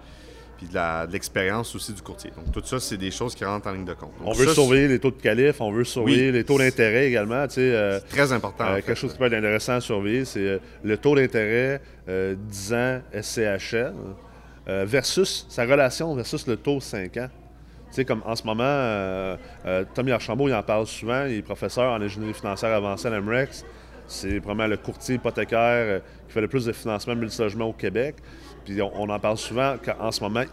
Puis 0.57 0.67
de 0.67 1.11
l'expérience 1.11 1.75
aussi 1.75 1.93
du 1.93 2.01
courtier. 2.01 2.31
Donc, 2.35 2.51
tout 2.51 2.61
ça, 2.65 2.79
c'est 2.79 2.97
des 2.97 3.11
choses 3.11 3.35
qui 3.35 3.45
rentrent 3.45 3.67
en 3.67 3.73
ligne 3.73 3.85
de 3.85 3.93
compte. 3.93 4.11
on 4.23 4.33
veut 4.33 4.47
surveiller 4.47 4.87
les 4.87 4.99
taux 4.99 5.11
de 5.11 5.21
qualif, 5.21 5.61
on 5.61 5.71
veut 5.71 5.83
surveiller 5.83 6.31
les 6.31 6.43
taux 6.43 6.57
d'intérêt 6.57 7.07
également. 7.07 7.45
c'est 7.49 8.01
très 8.09 8.31
important. 8.31 8.65
quelque 8.75 8.95
chose 8.95 9.13
qui 9.13 9.17
peut 9.17 9.25
être 9.25 9.33
intéressant 9.33 9.73
à 9.73 9.81
surveiller, 9.81 10.25
c'est 10.25 10.59
le 10.83 10.97
taux 10.97 11.15
d'intérêt 11.15 11.81
10 12.07 12.73
ans 12.73 13.01
SCHL 13.21 13.93
versus 14.67 15.45
sa 15.49 15.65
relation 15.65 16.15
versus 16.15 16.47
le 16.47 16.57
taux 16.57 16.79
5 16.79 17.17
ans 17.17 17.29
sais, 17.95 18.05
comme 18.05 18.21
en 18.25 18.35
ce 18.35 18.43
moment, 18.43 18.63
euh, 18.63 19.37
euh, 19.65 19.83
Tommy 19.93 20.11
Archambault, 20.11 20.47
il 20.47 20.53
en 20.53 20.63
parle 20.63 20.85
souvent. 20.85 21.25
Il 21.25 21.37
est 21.37 21.41
professeur 21.41 21.91
en 21.93 22.01
ingénierie 22.01 22.33
financière 22.33 22.71
avancée 22.71 23.07
à 23.07 23.11
l'MREX. 23.11 23.65
C'est 24.07 24.39
vraiment 24.39 24.67
le 24.67 24.77
courtier 24.77 25.15
hypothécaire 25.15 25.59
euh, 25.59 25.99
qui 26.27 26.33
fait 26.33 26.41
le 26.41 26.47
plus 26.47 26.65
de 26.65 26.71
financement 26.71 27.15
multilogement 27.15 27.65
au 27.65 27.73
Québec. 27.73 28.15
Puis 28.65 28.81
on, 28.81 29.09
en 29.09 29.19
parle 29.19 29.37
souvent 29.37 29.75
qu'en 29.83 30.11
ce 30.11 30.21
moment, 30.21 30.43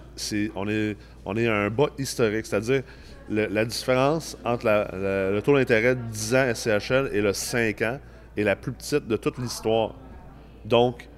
on, 0.54 0.68
est, 0.68 0.96
on 1.24 1.36
est 1.36 1.48
à 1.48 1.54
un 1.54 1.70
bas 1.70 1.88
historique, 1.98 2.44
c'est-à-dire 2.44 2.82
la 3.30 3.64
différence 3.64 4.36
entre 4.44 4.66
le 4.66 5.40
taux 5.40 5.56
d'intérêt 5.56 5.94
de 5.94 6.00
10 6.10 6.34
ans 6.34 6.54
SCHL 6.54 7.10
et 7.14 7.22
le 7.22 7.32
5 7.32 7.80
ans 7.82 7.98
est 8.36 8.42
la 8.42 8.56
plus 8.56 8.72
petite 8.72 9.06
de 9.06 9.16
toute 9.16 9.38
l'histoire. 9.38 9.94
Donc, 10.64 11.08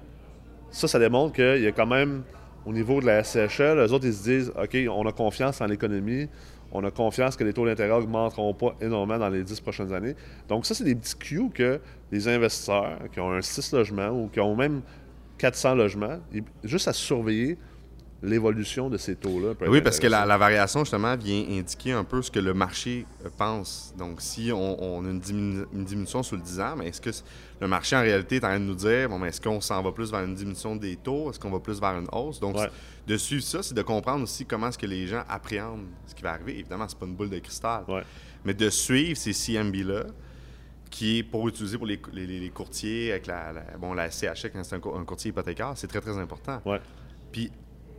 ça, 0.71 0.87
ça 0.87 0.99
démontre 0.99 1.33
qu'il 1.33 1.61
y 1.61 1.67
a 1.67 1.71
quand 1.71 1.85
même 1.85 2.23
au 2.65 2.73
niveau 2.73 2.99
de 2.99 3.05
la 3.05 3.23
SCHL, 3.23 3.77
eux 3.77 3.93
autres, 3.93 4.05
ils 4.05 4.13
se 4.13 4.23
disent 4.23 4.53
OK, 4.61 4.77
on 4.89 5.07
a 5.07 5.11
confiance 5.11 5.61
en 5.61 5.65
l'économie, 5.65 6.27
on 6.71 6.83
a 6.83 6.91
confiance 6.91 7.35
que 7.35 7.43
les 7.43 7.53
taux 7.53 7.65
d'intérêt 7.65 7.89
n'augmenteront 7.89 8.53
pas 8.53 8.75
énormément 8.81 9.19
dans 9.19 9.29
les 9.29 9.43
dix 9.43 9.61
prochaines 9.61 9.93
années. 9.93 10.15
Donc, 10.49 10.65
ça, 10.65 10.73
c'est 10.73 10.83
des 10.83 10.95
petits 10.95 11.15
cues 11.15 11.49
que 11.53 11.79
les 12.11 12.27
investisseurs 12.27 12.99
qui 13.11 13.19
ont 13.19 13.31
un 13.31 13.41
6 13.41 13.73
logements 13.73 14.09
ou 14.09 14.27
qui 14.27 14.39
ont 14.39 14.55
même 14.55 14.81
400 15.37 15.75
logements, 15.75 16.19
juste 16.63 16.87
à 16.87 16.93
surveiller 16.93 17.57
l'évolution 18.23 18.89
de 18.89 18.97
ces 18.97 19.15
taux-là. 19.15 19.53
Oui, 19.67 19.81
parce 19.81 19.99
que 19.99 20.07
la, 20.07 20.37
variation, 20.37 20.81
justement, 20.81 21.15
vient 21.15 21.43
indiquer 21.49 21.91
un 21.91 22.03
peu 22.03 22.21
ce 22.21 22.31
que 22.31 22.39
le 22.39 22.53
marché 22.53 23.05
euh, 23.23 23.29
pense. 23.37 23.93
Donc, 23.97 24.21
si 24.21 24.51
on, 24.53 25.05
a 25.05 25.09
une, 25.09 25.19
diminution 25.19 26.23
sur 26.23 26.35
le 26.35 26.41
10 26.41 26.59
ans, 26.59 26.75
mais 26.77 26.87
est-ce 26.87 27.01
que 27.01 27.09
le 27.59 27.67
marché, 27.67 27.95
en 27.95 28.01
réalité, 28.01 28.37
est 28.37 28.43
en 28.43 28.49
train 28.49 28.59
de 28.59 28.65
nous 28.65 28.75
dire, 28.75 29.09
bon, 29.09 29.23
est-ce 29.25 29.39
qu'on 29.39 29.61
s'en 29.61 29.81
va 29.81 29.91
plus 29.91 30.11
vers 30.11 30.23
une 30.23 30.35
diminution 30.35 30.75
des 30.75 30.95
taux? 30.95 31.29
Est-ce 31.29 31.39
qu'on 31.39 31.51
va 31.51 31.59
plus 31.59 31.79
vers 31.79 31.97
une 31.97 32.07
hausse? 32.11 32.39
Donc, 32.39 32.57
de 33.07 33.17
suivre 33.17 33.43
ça, 33.43 33.61
c'est 33.61 33.75
de 33.75 33.81
comprendre 33.81 34.23
aussi 34.23 34.45
comment 34.45 34.69
est-ce 34.69 34.77
que 34.77 34.87
les 34.87 35.07
gens 35.07 35.23
appréhendent 35.29 35.85
ce 36.07 36.15
qui 36.15 36.23
va 36.23 36.31
arriver. 36.31 36.59
Évidemment, 36.59 36.85
c'est 36.87 36.97
pas 36.97 37.05
une 37.05 37.15
boule 37.15 37.29
de 37.29 37.39
cristal. 37.39 37.83
Mais 38.43 38.53
de 38.53 38.69
suivre 38.69 39.17
ces 39.17 39.33
CMB-là, 39.33 40.05
qui 40.95 41.17
est 41.17 41.23
pour 41.23 41.45
utiliser 41.49 41.77
pour 41.77 41.85
les, 41.85 42.51
courtiers 42.53 43.11
avec 43.11 43.27
la, 43.27 43.51
bon, 43.77 43.93
la 43.93 44.09
CHC, 44.09 44.49
quand 44.53 44.63
c'est 44.63 44.75
un, 44.75 44.79
courtier 44.79 45.31
hypothécaire, 45.31 45.73
c'est 45.75 45.87
très, 45.87 45.99
très 45.99 46.17
important. 46.17 46.61
Puis 47.33 47.51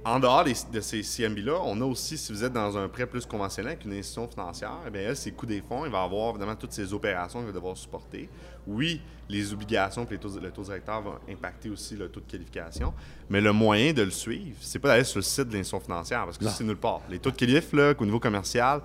en 0.02 0.18
dehors 0.18 0.44
de 0.44 0.80
ces 0.80 1.02
CMB-là, 1.02 1.60
on 1.62 1.78
a 1.82 1.84
aussi, 1.84 2.16
si 2.16 2.32
vous 2.32 2.42
êtes 2.42 2.54
dans 2.54 2.78
un 2.78 2.88
prêt 2.88 3.06
plus 3.06 3.26
conventionnel 3.26 3.76
qu'une 3.76 3.92
institution 3.92 4.26
financière, 4.26 4.78
eh 4.86 4.90
bien, 4.90 5.02
elle, 5.02 5.16
ses 5.16 5.32
coûts 5.32 5.44
des 5.44 5.60
fonds, 5.60 5.84
il 5.84 5.92
va 5.92 6.04
avoir 6.04 6.30
évidemment 6.30 6.56
toutes 6.56 6.72
ces 6.72 6.94
opérations 6.94 7.40
qu'il 7.40 7.48
va 7.48 7.52
devoir 7.52 7.76
supporter. 7.76 8.30
Oui, 8.66 9.02
les 9.28 9.52
obligations 9.52 10.06
et 10.10 10.14
le 10.14 10.50
taux 10.50 10.62
directeur 10.62 11.02
vont 11.02 11.16
impacter 11.28 11.68
aussi 11.68 11.96
le 11.96 12.08
taux 12.08 12.20
de 12.20 12.30
qualification, 12.30 12.94
mais 13.28 13.42
le 13.42 13.52
moyen 13.52 13.92
de 13.92 14.04
le 14.04 14.10
suivre, 14.10 14.56
c'est 14.62 14.78
pas 14.78 14.88
d'aller 14.88 15.04
sur 15.04 15.18
le 15.18 15.22
site 15.22 15.48
de 15.48 15.52
l'institution 15.52 15.80
financière, 15.80 16.24
parce 16.24 16.38
que 16.38 16.48
c'est 16.48 16.64
nulle 16.64 16.76
part. 16.76 17.02
Les 17.10 17.18
taux 17.18 17.30
de 17.30 17.36
qualif, 17.36 17.74
là, 17.74 17.92
au 17.98 18.04
niveau 18.06 18.20
commercial, 18.20 18.80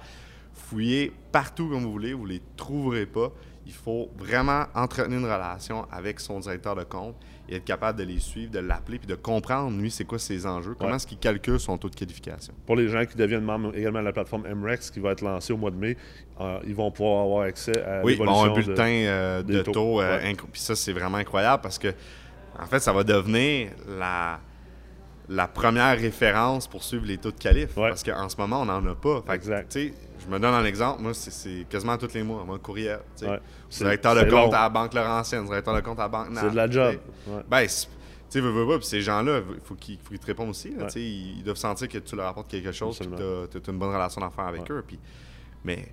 fouillez 0.54 1.14
partout 1.32 1.70
comme 1.70 1.84
vous 1.84 1.94
voulez, 1.94 2.14
vous 2.14 2.28
ne 2.28 2.34
les 2.34 2.42
trouverez 2.58 3.06
pas. 3.06 3.32
Il 3.72 3.78
faut 3.78 4.10
vraiment 4.18 4.66
entretenir 4.76 5.20
une 5.20 5.24
relation 5.24 5.88
avec 5.90 6.20
son 6.20 6.42
directeur 6.42 6.76
de 6.76 6.84
compte 6.84 7.16
et 7.48 7.56
être 7.56 7.64
capable 7.64 7.98
de 8.00 8.04
les 8.04 8.20
suivre, 8.20 8.52
de 8.52 8.60
l'appeler, 8.60 9.00
puis 9.00 9.08
de 9.08 9.16
comprendre, 9.16 9.80
lui, 9.80 9.90
c'est 9.90 10.04
quoi 10.04 10.20
ses 10.20 10.46
enjeux, 10.46 10.76
comment 10.78 10.96
est-ce 10.96 11.08
qu'il 11.08 11.18
calcule 11.18 11.58
son 11.58 11.78
taux 11.78 11.88
de 11.88 11.96
qualification. 11.96 12.54
Pour 12.66 12.76
les 12.76 12.90
gens 12.90 13.06
qui 13.06 13.16
deviennent 13.16 13.46
membres 13.46 13.74
également 13.74 14.00
de 14.00 14.06
la 14.06 14.12
plateforme 14.12 14.46
MREX 14.46 14.92
qui 14.92 15.00
va 15.00 15.12
être 15.12 15.22
lancée 15.22 15.54
au 15.54 15.58
mois 15.58 15.72
de 15.72 15.78
mai, 15.78 15.96
euh, 16.42 16.60
ils 16.68 16.76
vont 16.76 16.92
pouvoir 16.92 17.24
avoir 17.24 17.44
accès 17.44 17.82
à 17.82 18.04
Oui, 18.04 18.18
bon, 18.18 18.44
un 18.44 18.54
bulletin 18.54 18.84
euh, 18.84 19.42
de, 19.42 19.62
taux. 19.62 20.02
Euh, 20.02 20.20
puis 20.52 20.60
ça, 20.60 20.76
c'est 20.76 20.92
vraiment 20.92 21.18
incroyable 21.18 21.64
parce 21.64 21.80
que, 21.80 21.94
en 22.60 22.66
fait, 22.66 22.82
ça 22.82 22.92
va 22.92 23.06
devenir 23.06 23.70
la 23.88 24.42
la 25.30 25.48
première 25.48 25.98
référence 25.98 26.68
pour 26.68 26.84
suivre 26.84 27.06
les 27.06 27.18
taux 27.18 27.32
de 27.32 27.38
qualif. 27.38 27.76
Parce 27.76 28.04
qu'en 28.04 28.28
ce 28.30 28.38
moment, 28.38 28.62
on 28.62 28.66
n'en 28.66 28.86
a 28.86 28.96
pas. 28.96 29.24
exact. 29.34 29.78
Je 29.78 30.28
me 30.28 30.40
donne 30.40 30.54
un 30.54 30.66
exemple. 30.66 31.02
Moi, 31.02 31.14
c'est 31.14 31.66
quasiment 31.68 31.98
tous 31.98 32.14
les 32.14 32.24
mois. 32.24 32.44
Moi, 32.46 32.60
courriel. 32.60 33.00
Ouais. 33.22 33.40
Directeur 33.72 34.16
de 34.16 34.30
compte 34.30 34.54
à 34.54 34.64
la 34.64 34.70
Banque 34.70 34.94
Laurentienne, 34.94 35.46
directeur 35.46 35.76
de 35.76 35.82
compte 35.82 36.00
à 36.00 36.04
la 36.04 36.10
Banque 36.10 36.28
C'est 36.36 36.52
de 36.52 36.56
la 36.56 36.70
job. 36.70 36.96
Ben, 37.50 37.66
tu 38.30 38.40
veux, 38.40 38.50
veux, 38.50 38.78
puis 38.78 38.88
ces 38.88 39.02
gens-là, 39.02 39.42
il 39.54 39.60
faut 39.62 39.76
qu'ils 39.76 39.98
te 39.98 40.26
répondent 40.26 40.50
aussi. 40.50 40.74
Ils 40.96 41.44
doivent 41.44 41.58
sentir 41.58 41.88
que 41.88 41.98
tu 41.98 42.16
leur 42.16 42.28
apportes 42.28 42.50
quelque 42.50 42.72
chose, 42.72 43.00
que 43.00 43.48
tu 43.48 43.58
as, 43.58 43.72
une 43.72 43.78
bonne 43.80 43.94
relation 43.94 44.22
d'affaires 44.22 44.46
avec 44.46 44.70
eux. 44.70 44.84
Puis, 44.86 45.00
mais 45.64 45.92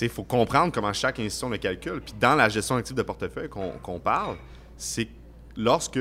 il 0.00 0.08
faut 0.08 0.24
comprendre 0.24 0.72
comment 0.72 0.92
chaque 0.92 1.18
institution 1.18 1.48
le 1.48 1.58
calcule. 1.58 2.00
Puis 2.00 2.14
dans 2.18 2.34
la 2.34 2.48
gestion 2.48 2.76
active 2.76 2.96
de 2.96 3.02
portefeuille 3.02 3.48
qu'on 3.48 3.98
parle, 3.98 4.36
c'est 4.76 5.08
lorsque 5.58 5.98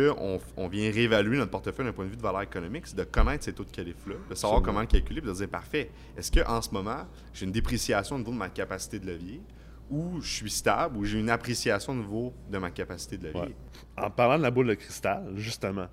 on, 0.56 0.67
vient 0.67 0.91
réévaluer 0.91 1.38
notre 1.38 1.52
portefeuille 1.52 1.88
d'un 1.88 1.91
point 1.91 2.06
de 2.06 2.12
vue 2.12 2.15
de 2.15 2.22
valeur 2.22 2.43
économique, 2.43 2.86
c'est 2.86 2.96
de 2.96 3.04
connaître 3.04 3.43
ces 3.43 3.54
taux 3.54 3.65
de 3.65 3.72
qualif-là, 3.72 4.15
de 4.30 4.36
savoir 4.36 4.62
comment 4.62 4.82
le 4.82 4.86
calculer, 4.86 5.20
puis 5.20 5.30
de 5.30 5.36
dire 5.36 5.50
parfait, 5.50 5.89
est-ce 6.15 6.32
qu'en 6.32 6.62
ce 6.62 6.70
moment, 6.72 7.06
j'ai 7.34 7.46
une 7.46 7.52
dépréciation 7.52 8.15
au 8.15 8.20
niveau 8.20 8.32
de 8.32 8.38
ma 8.38 8.50
capacité 8.50 9.00
de 9.00 9.08
levier 9.08 9.41
ou 9.89 10.22
je 10.22 10.30
suis 10.30 10.52
stable 10.52 10.98
ou 10.98 11.06
j'ai 11.06 11.20
une 11.20 11.30
appréciation 11.30 11.93
au 11.93 11.96
niveau 11.96 12.34
de 12.50 12.58
ma 12.60 12.70
capacité 12.70 13.17
de 13.17 13.28
levier? 13.28 13.56
En 13.98 14.12
parlant 14.12 14.38
de 14.38 14.43
la 14.43 14.52
boule 14.52 14.67
de 14.67 14.76
cristal, 14.76 15.34
justement, 15.36 15.88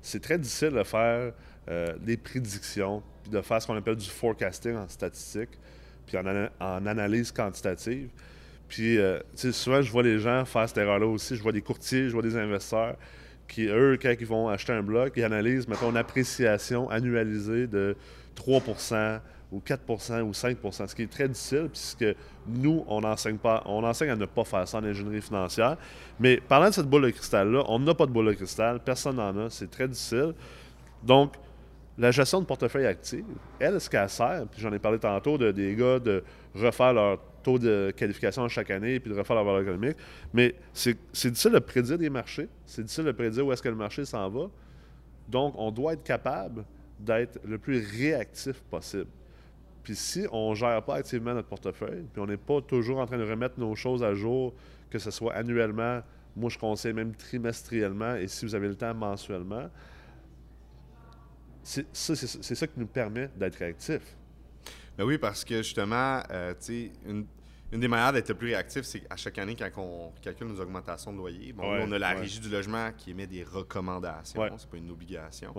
c'est 0.00 0.20
très 0.22 0.38
difficile 0.38 0.70
de 0.70 0.84
faire 0.84 1.32
euh, 1.68 1.98
des 1.98 2.16
prédictions, 2.16 3.02
puis 3.24 3.32
de 3.32 3.40
faire 3.40 3.60
ce 3.60 3.66
qu'on 3.66 3.76
appelle 3.76 3.96
du 3.96 4.08
forecasting 4.08 4.76
en 4.76 4.86
statistique, 4.86 5.50
puis 6.06 6.16
en, 6.16 6.24
en 6.60 6.86
analyse 6.86 7.32
quantitative. 7.32 8.10
Puis, 8.68 8.98
euh, 8.98 9.18
souvent, 9.34 9.80
je 9.82 9.90
vois 9.90 10.02
les 10.02 10.18
gens 10.18 10.44
faire 10.44 10.68
cette 10.68 10.78
erreur-là 10.78 11.06
aussi. 11.06 11.36
Je 11.36 11.42
vois 11.42 11.52
des 11.52 11.62
courtiers, 11.62 12.08
je 12.08 12.12
vois 12.12 12.22
des 12.22 12.36
investisseurs 12.36 12.96
qui, 13.48 13.66
eux, 13.66 13.98
quand 14.00 14.14
ils 14.18 14.26
vont 14.26 14.48
acheter 14.48 14.72
un 14.72 14.82
bloc, 14.82 15.14
ils 15.16 15.24
analysent, 15.24 15.66
mettons, 15.66 15.90
une 15.90 15.96
appréciation 15.96 16.88
annualisée 16.90 17.66
de 17.66 17.96
3% 18.36 19.20
ou 19.50 19.60
4% 19.60 20.20
ou 20.20 20.32
5% 20.32 20.86
ce 20.86 20.94
qui 20.94 21.02
est 21.02 21.10
très 21.10 21.28
difficile, 21.28 21.68
puisque 21.72 22.04
nous, 22.46 22.84
on 22.86 23.02
enseigne 23.02 23.38
pas, 23.38 23.62
on 23.64 23.82
enseigne 23.82 24.10
à 24.10 24.16
ne 24.16 24.26
pas 24.26 24.44
faire 24.44 24.68
ça 24.68 24.78
en 24.78 24.84
ingénierie 24.84 25.22
financière. 25.22 25.78
Mais 26.20 26.36
parlant 26.36 26.68
de 26.68 26.74
cette 26.74 26.86
boule 26.86 27.02
de 27.02 27.10
cristal-là, 27.10 27.64
on 27.68 27.78
n'a 27.78 27.94
pas 27.94 28.04
de 28.04 28.12
boule 28.12 28.26
de 28.26 28.32
cristal, 28.34 28.80
personne 28.80 29.16
n'en 29.16 29.36
a, 29.46 29.50
c'est 29.50 29.70
très 29.70 29.88
difficile. 29.88 30.34
Donc, 31.02 31.32
la 31.98 32.12
gestion 32.12 32.40
de 32.40 32.46
portefeuille 32.46 32.86
active, 32.86 33.24
elle, 33.58 33.80
ce 33.80 33.90
qu'elle 33.90 34.08
sert, 34.08 34.46
puis 34.50 34.60
j'en 34.60 34.72
ai 34.72 34.78
parlé 34.78 34.98
tantôt 34.98 35.36
de, 35.36 35.50
des 35.50 35.74
gars 35.74 35.98
de 35.98 36.22
refaire 36.54 36.92
leur 36.92 37.18
taux 37.42 37.58
de 37.58 37.92
qualification 37.96 38.46
chaque 38.48 38.70
année 38.70 39.00
puis 39.00 39.10
de 39.10 39.18
refaire 39.18 39.36
la 39.36 39.42
valeur 39.42 39.62
économique. 39.62 39.96
Mais 40.32 40.54
c'est 40.72 40.96
difficile 41.24 41.52
de 41.52 41.58
prédire 41.58 41.98
des 41.98 42.08
marchés. 42.08 42.48
C'est 42.64 42.82
difficile 42.82 43.04
de 43.04 43.12
prédire 43.12 43.46
où 43.46 43.52
est-ce 43.52 43.62
que 43.62 43.68
le 43.68 43.74
marché 43.74 44.04
s'en 44.04 44.28
va. 44.28 44.48
Donc, 45.28 45.54
on 45.58 45.72
doit 45.72 45.94
être 45.94 46.04
capable 46.04 46.64
d'être 47.00 47.40
le 47.44 47.58
plus 47.58 47.84
réactif 47.98 48.60
possible. 48.62 49.10
Puis 49.82 49.96
si 49.96 50.26
on 50.30 50.50
ne 50.50 50.54
gère 50.54 50.82
pas 50.82 50.96
activement 50.96 51.34
notre 51.34 51.48
portefeuille, 51.48 52.04
puis 52.12 52.22
on 52.22 52.26
n'est 52.26 52.36
pas 52.36 52.60
toujours 52.60 52.98
en 52.98 53.06
train 53.06 53.18
de 53.18 53.28
remettre 53.28 53.58
nos 53.58 53.74
choses 53.74 54.04
à 54.04 54.14
jour, 54.14 54.54
que 54.90 54.98
ce 54.98 55.10
soit 55.10 55.32
annuellement, 55.34 56.00
moi 56.36 56.50
je 56.50 56.58
conseille 56.58 56.92
même 56.92 57.14
trimestriellement, 57.14 58.14
et 58.16 58.28
si 58.28 58.44
vous 58.44 58.54
avez 58.54 58.68
le 58.68 58.74
temps, 58.74 58.94
mensuellement, 58.94 59.68
c'est 61.92 62.54
ça 62.54 62.66
qui 62.66 62.80
nous 62.80 62.86
permet 62.86 63.28
d'être 63.36 63.56
réactif. 63.56 64.00
Ben 64.96 65.04
oui, 65.04 65.18
parce 65.18 65.44
que 65.44 65.58
justement, 65.58 66.22
euh, 66.30 66.54
une, 67.06 67.26
une, 67.72 67.80
des 67.80 67.88
manières 67.88 68.12
d'être 68.12 68.32
plus 68.32 68.48
réactif, 68.48 68.82
c'est 68.82 69.02
à 69.10 69.16
chaque 69.16 69.38
année, 69.38 69.54
quand 69.54 69.70
on 69.76 70.12
calcule 70.20 70.48
nos 70.48 70.60
augmentations 70.60 71.12
de 71.12 71.18
loyer, 71.18 71.52
bon, 71.52 71.64
on 71.64 71.92
a 71.92 71.98
la 71.98 72.10
régie 72.10 72.40
du 72.40 72.48
logement 72.48 72.90
qui 72.96 73.10
émet 73.10 73.26
des 73.26 73.44
recommandations, 73.44 74.42
c'est 74.56 74.70
pas 74.70 74.76
une 74.76 74.90
obligation. 74.90 75.52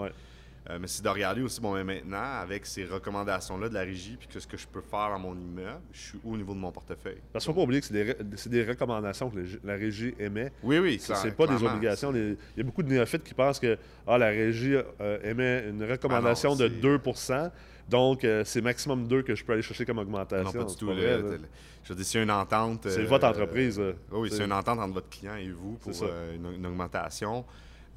Euh, 0.70 0.78
mais 0.80 0.88
c'est 0.88 1.04
de 1.04 1.10
regarder 1.10 1.42
aussi, 1.42 1.60
bon, 1.60 1.84
maintenant, 1.84 2.40
avec 2.42 2.66
ces 2.66 2.86
recommandations-là 2.86 3.70
de 3.70 3.74
la 3.74 3.82
régie, 3.82 4.18
puis 4.20 4.28
que 4.28 4.40
ce 4.40 4.46
que 4.46 4.58
je 4.58 4.68
peux 4.68 4.82
faire 4.82 5.10
dans 5.10 5.20
mon 5.20 5.34
immeuble, 5.34 5.82
je 5.92 6.00
suis 6.00 6.20
où 6.24 6.34
au 6.34 6.38
niveau 6.38 6.54
de 6.54 6.60
mon 6.60 6.72
portefeuille. 6.72 7.18
Parce 7.34 7.44
qu'il 7.44 7.52
ne 7.52 7.56
faut 7.56 7.62
pas 7.62 7.64
oublier 7.64 7.82
que 7.82 7.88
c'est 8.36 8.50
des, 8.50 8.64
recommandations 8.64 9.30
que 9.30 9.40
la 9.64 9.74
régie 9.74 10.14
émet. 10.20 10.52
Oui, 10.62 10.78
oui. 10.78 11.00
Ce 11.00 11.26
n'est 11.26 11.32
pas 11.32 11.48
des 11.48 11.64
obligations. 11.64 12.14
Il 12.14 12.38
y 12.58 12.62
a 12.62 12.64
beaucoup 12.64 12.84
de 12.84 12.90
néophytes 12.90 13.24
qui 13.24 13.34
pensent 13.34 13.60
que 13.60 13.78
ah, 14.06 14.18
la 14.18 14.28
régie 14.28 14.76
euh, 15.02 15.20
émet 15.24 15.70
une 15.70 15.84
recommandation 15.84 16.54
ah 16.54 16.68
de 16.68 16.98
2% 16.98 17.52
donc, 17.90 18.24
euh, 18.24 18.44
c'est 18.46 18.62
maximum 18.62 19.08
2 19.08 19.24
que 19.24 19.36
je 19.36 19.44
peux 19.44 19.54
aller 19.54 19.62
chercher 19.62 19.86
comme 19.86 19.98
augmentation. 19.98 20.60
Non, 20.60 20.66
pas 20.66 20.72
du 20.72 20.76
tout. 20.76 20.92
je 20.92 21.90
veux 21.90 21.96
dire, 21.96 22.06
s'il 22.06 22.20
y 22.20 22.22
a 22.22 22.24
une 22.24 22.32
entente. 22.32 22.88
C'est 22.88 23.04
votre 23.04 23.28
entreprise. 23.28 23.82
oui, 24.12 24.30
c'est 24.32 24.46
une 24.46 24.54
entente 24.54 24.80
entre 24.80 24.94
votre 24.94 25.10
client 25.10 25.36
et 25.36 25.50
vous 25.50 25.78
pour 25.78 25.92
une, 26.34 26.66
augmentation. 26.66 27.44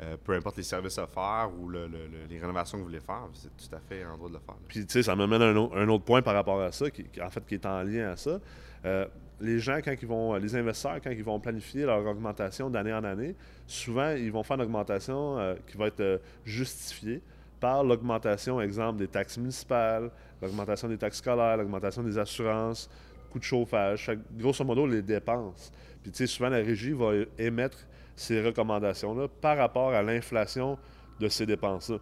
Euh, 0.01 0.17
peu 0.25 0.33
importe 0.33 0.57
les 0.57 0.63
services 0.63 0.95
faire 0.95 1.51
ou 1.61 1.69
les 1.71 2.39
rénovations 2.41 2.79
que 2.79 2.83
vous 2.83 2.89
voulez 2.89 3.01
faire, 3.01 3.29
c'est 3.35 3.55
tout 3.57 3.77
à 3.77 3.79
fait 3.79 4.05
en 4.05 4.17
droit 4.17 4.29
de 4.29 4.35
le 4.35 4.41
faire. 4.41 4.57
Puis, 4.67 4.87
tu 4.87 4.93
sais, 4.93 5.03
ça 5.03 5.15
m'amène 5.15 5.43
à 5.43 5.47
un, 5.47 5.89
autre 5.89 6.05
point 6.05 6.23
par 6.23 6.35
rapport 6.35 6.61
à 6.61 6.73
ça, 6.73 6.91
qui, 6.91 7.05
en 7.21 7.31
fait, 7.31 7.45
qui 7.47 7.55
est 7.55 7.67
en 7.67 7.83
lien 7.83 8.11
à 8.11 8.17
ça. 8.17 8.41
Euh, 8.85 9.07
les 9.41 9.59
gens, 9.59 9.79
quand 9.85 9.95
ils 10.01 10.09
vont, 10.09 10.35
les 10.37 10.57
investisseurs, 10.57 10.99
quand 11.03 11.11
ils 11.11 11.23
vont 11.23 11.39
planifier 11.39 11.85
leur 11.85 12.05
augmentation 12.07 12.71
d'année 12.71 12.93
en 12.93 13.05
année, 13.05 13.37
souvent, 13.67 14.11
ils 14.11 14.33
vont 14.33 14.43
faire 14.43 14.57
une 14.57 14.63
augmentation 14.63 15.39
euh, 15.39 15.55
qui 15.67 15.77
va 15.77 15.89
être 15.89 16.21
justifiée 16.45 17.21
par 17.61 17.85
l'augmentation, 17.85 18.61
exemple, 18.61 18.99
des 18.99 19.09
taxes 19.09 19.39
municipales, 19.39 20.11
l'augmentation 20.41 20.89
des 20.89 20.99
taxes 20.99 21.19
scolaires, 21.19 21.59
l'augmentation 21.59 22.03
des 22.03 22.19
assurances, 22.19 22.89
coûts 23.31 23.39
de 23.39 23.45
chauffage, 23.45 24.11
grosso 24.37 24.65
modo, 24.65 24.87
les 24.87 25.03
dépenses. 25.03 25.71
Puis, 26.03 26.11
tu 26.11 26.19
sais, 26.19 26.27
souvent, 26.27 26.49
la 26.49 26.57
régie 26.57 26.93
va 26.93 27.13
émettre 27.39 27.79
ces 28.17 28.43
recommandations-là 28.43 29.29
par 29.41 29.57
rapport 29.57 29.93
à 29.93 30.03
l'inflation 30.03 30.79
de 31.19 31.29
ces 31.29 31.47
dépenses-là. 31.47 31.99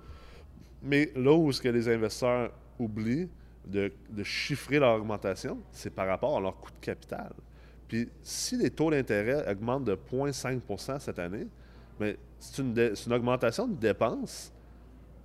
Mais 0.83 1.13
là 1.15 1.33
où 1.33 1.53
ce 1.53 1.61
que 1.61 1.69
les 1.69 1.89
investisseurs 1.89 2.51
oublient 2.79 3.29
de, 3.67 3.93
de 4.09 4.25
chiffrer 4.25 4.79
leur 4.79 4.97
augmentation, 4.97 5.59
c'est 5.73 5.91
par 5.91 6.07
rapport 6.07 6.37
à 6.37 6.41
leur 6.41 6.57
coût 6.57 6.71
de 6.71 6.85
capital. 6.85 7.33
Puis 7.87 8.09
si 8.23 8.57
les 8.57 8.71
taux 8.71 8.91
d'intérêt 8.91 9.51
augmentent 9.51 9.85
de 9.85 9.95
0,5% 9.95 11.01
cette 11.01 11.19
année, 11.19 11.47
c'est 12.39 12.63
une, 12.63 12.79
une, 12.79 13.13
augmentation 13.13 13.69
de 13.69 13.75
dépenses 13.75 14.53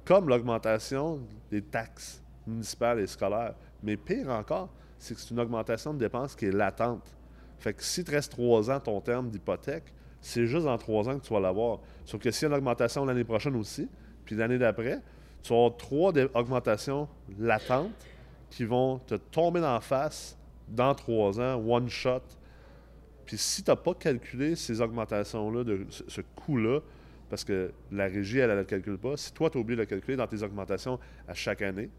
comme 0.03 0.27
l'augmentation 0.27 1.21
des 1.49 1.61
taxes 1.61 2.21
municipales 2.45 2.99
et 2.99 3.07
scolaires. 3.07 3.55
Mais 3.81 3.95
pire 3.95 4.29
encore, 4.29 4.69
c'est 4.99 5.15
que 5.15 5.21
c'est 5.21 5.31
une 5.31 5.39
augmentation 5.39 5.93
de 5.93 5.99
dépenses 5.99 6.35
qui 6.35 6.45
est 6.45 6.51
latente. 6.51 7.15
Fait 7.59 7.73
que 7.73 7.83
si 7.83 8.03
tu 8.03 8.11
restes 8.11 8.31
trois 8.31 8.69
ans 8.69 8.79
ton 8.79 8.99
terme 8.99 9.29
d'hypothèque, 9.29 9.93
c'est 10.25 10.47
juste 10.47 10.65
dans 10.65 10.77
trois 10.79 11.07
ans 11.07 11.19
que 11.19 11.23
tu 11.23 11.31
vas 11.31 11.39
l'avoir. 11.39 11.81
Sauf 12.03 12.19
que 12.19 12.31
s'il 12.31 12.43
y 12.43 12.45
a 12.45 12.49
une 12.49 12.57
augmentation 12.57 13.05
l'année 13.05 13.23
prochaine 13.23 13.55
aussi, 13.55 13.87
puis 14.25 14.35
l'année 14.35 14.57
d'après, 14.57 14.99
tu 15.43 15.49
vas 15.49 15.55
avoir 15.55 15.77
trois 15.77 16.11
augmentations 16.33 17.07
latentes 17.37 17.91
qui 18.49 18.65
vont 18.65 18.97
te 18.97 19.13
tomber 19.13 19.61
dans 19.61 19.79
face 19.81 20.35
dans 20.67 20.95
trois 20.95 21.39
ans, 21.39 21.63
one 21.63 21.89
shot. 21.89 22.23
Puis 23.27 23.37
si 23.37 23.61
tu 23.61 23.69
n'as 23.69 23.75
pas 23.75 23.93
calculé 23.93 24.55
ces 24.55 24.81
augmentations-là, 24.81 25.63
ce 25.89 26.21
coût-là, 26.35 26.79
parce 27.29 27.43
que 27.43 27.71
la 27.91 28.05
régie, 28.05 28.39
elle 28.39 28.49
ne 28.49 28.55
le 28.55 28.63
calcule 28.63 28.97
pas. 28.97 29.17
Si 29.17 29.31
toi, 29.31 29.51
tu 29.51 29.59
as 29.59 29.61
oublié 29.61 29.75
de 29.75 29.81
le 29.81 29.85
calculer 29.85 30.17
dans 30.17 30.25
tes 30.25 30.41
augmentations 30.41 30.99
à 31.27 31.35
chaque 31.35 31.61
année, 31.61 31.91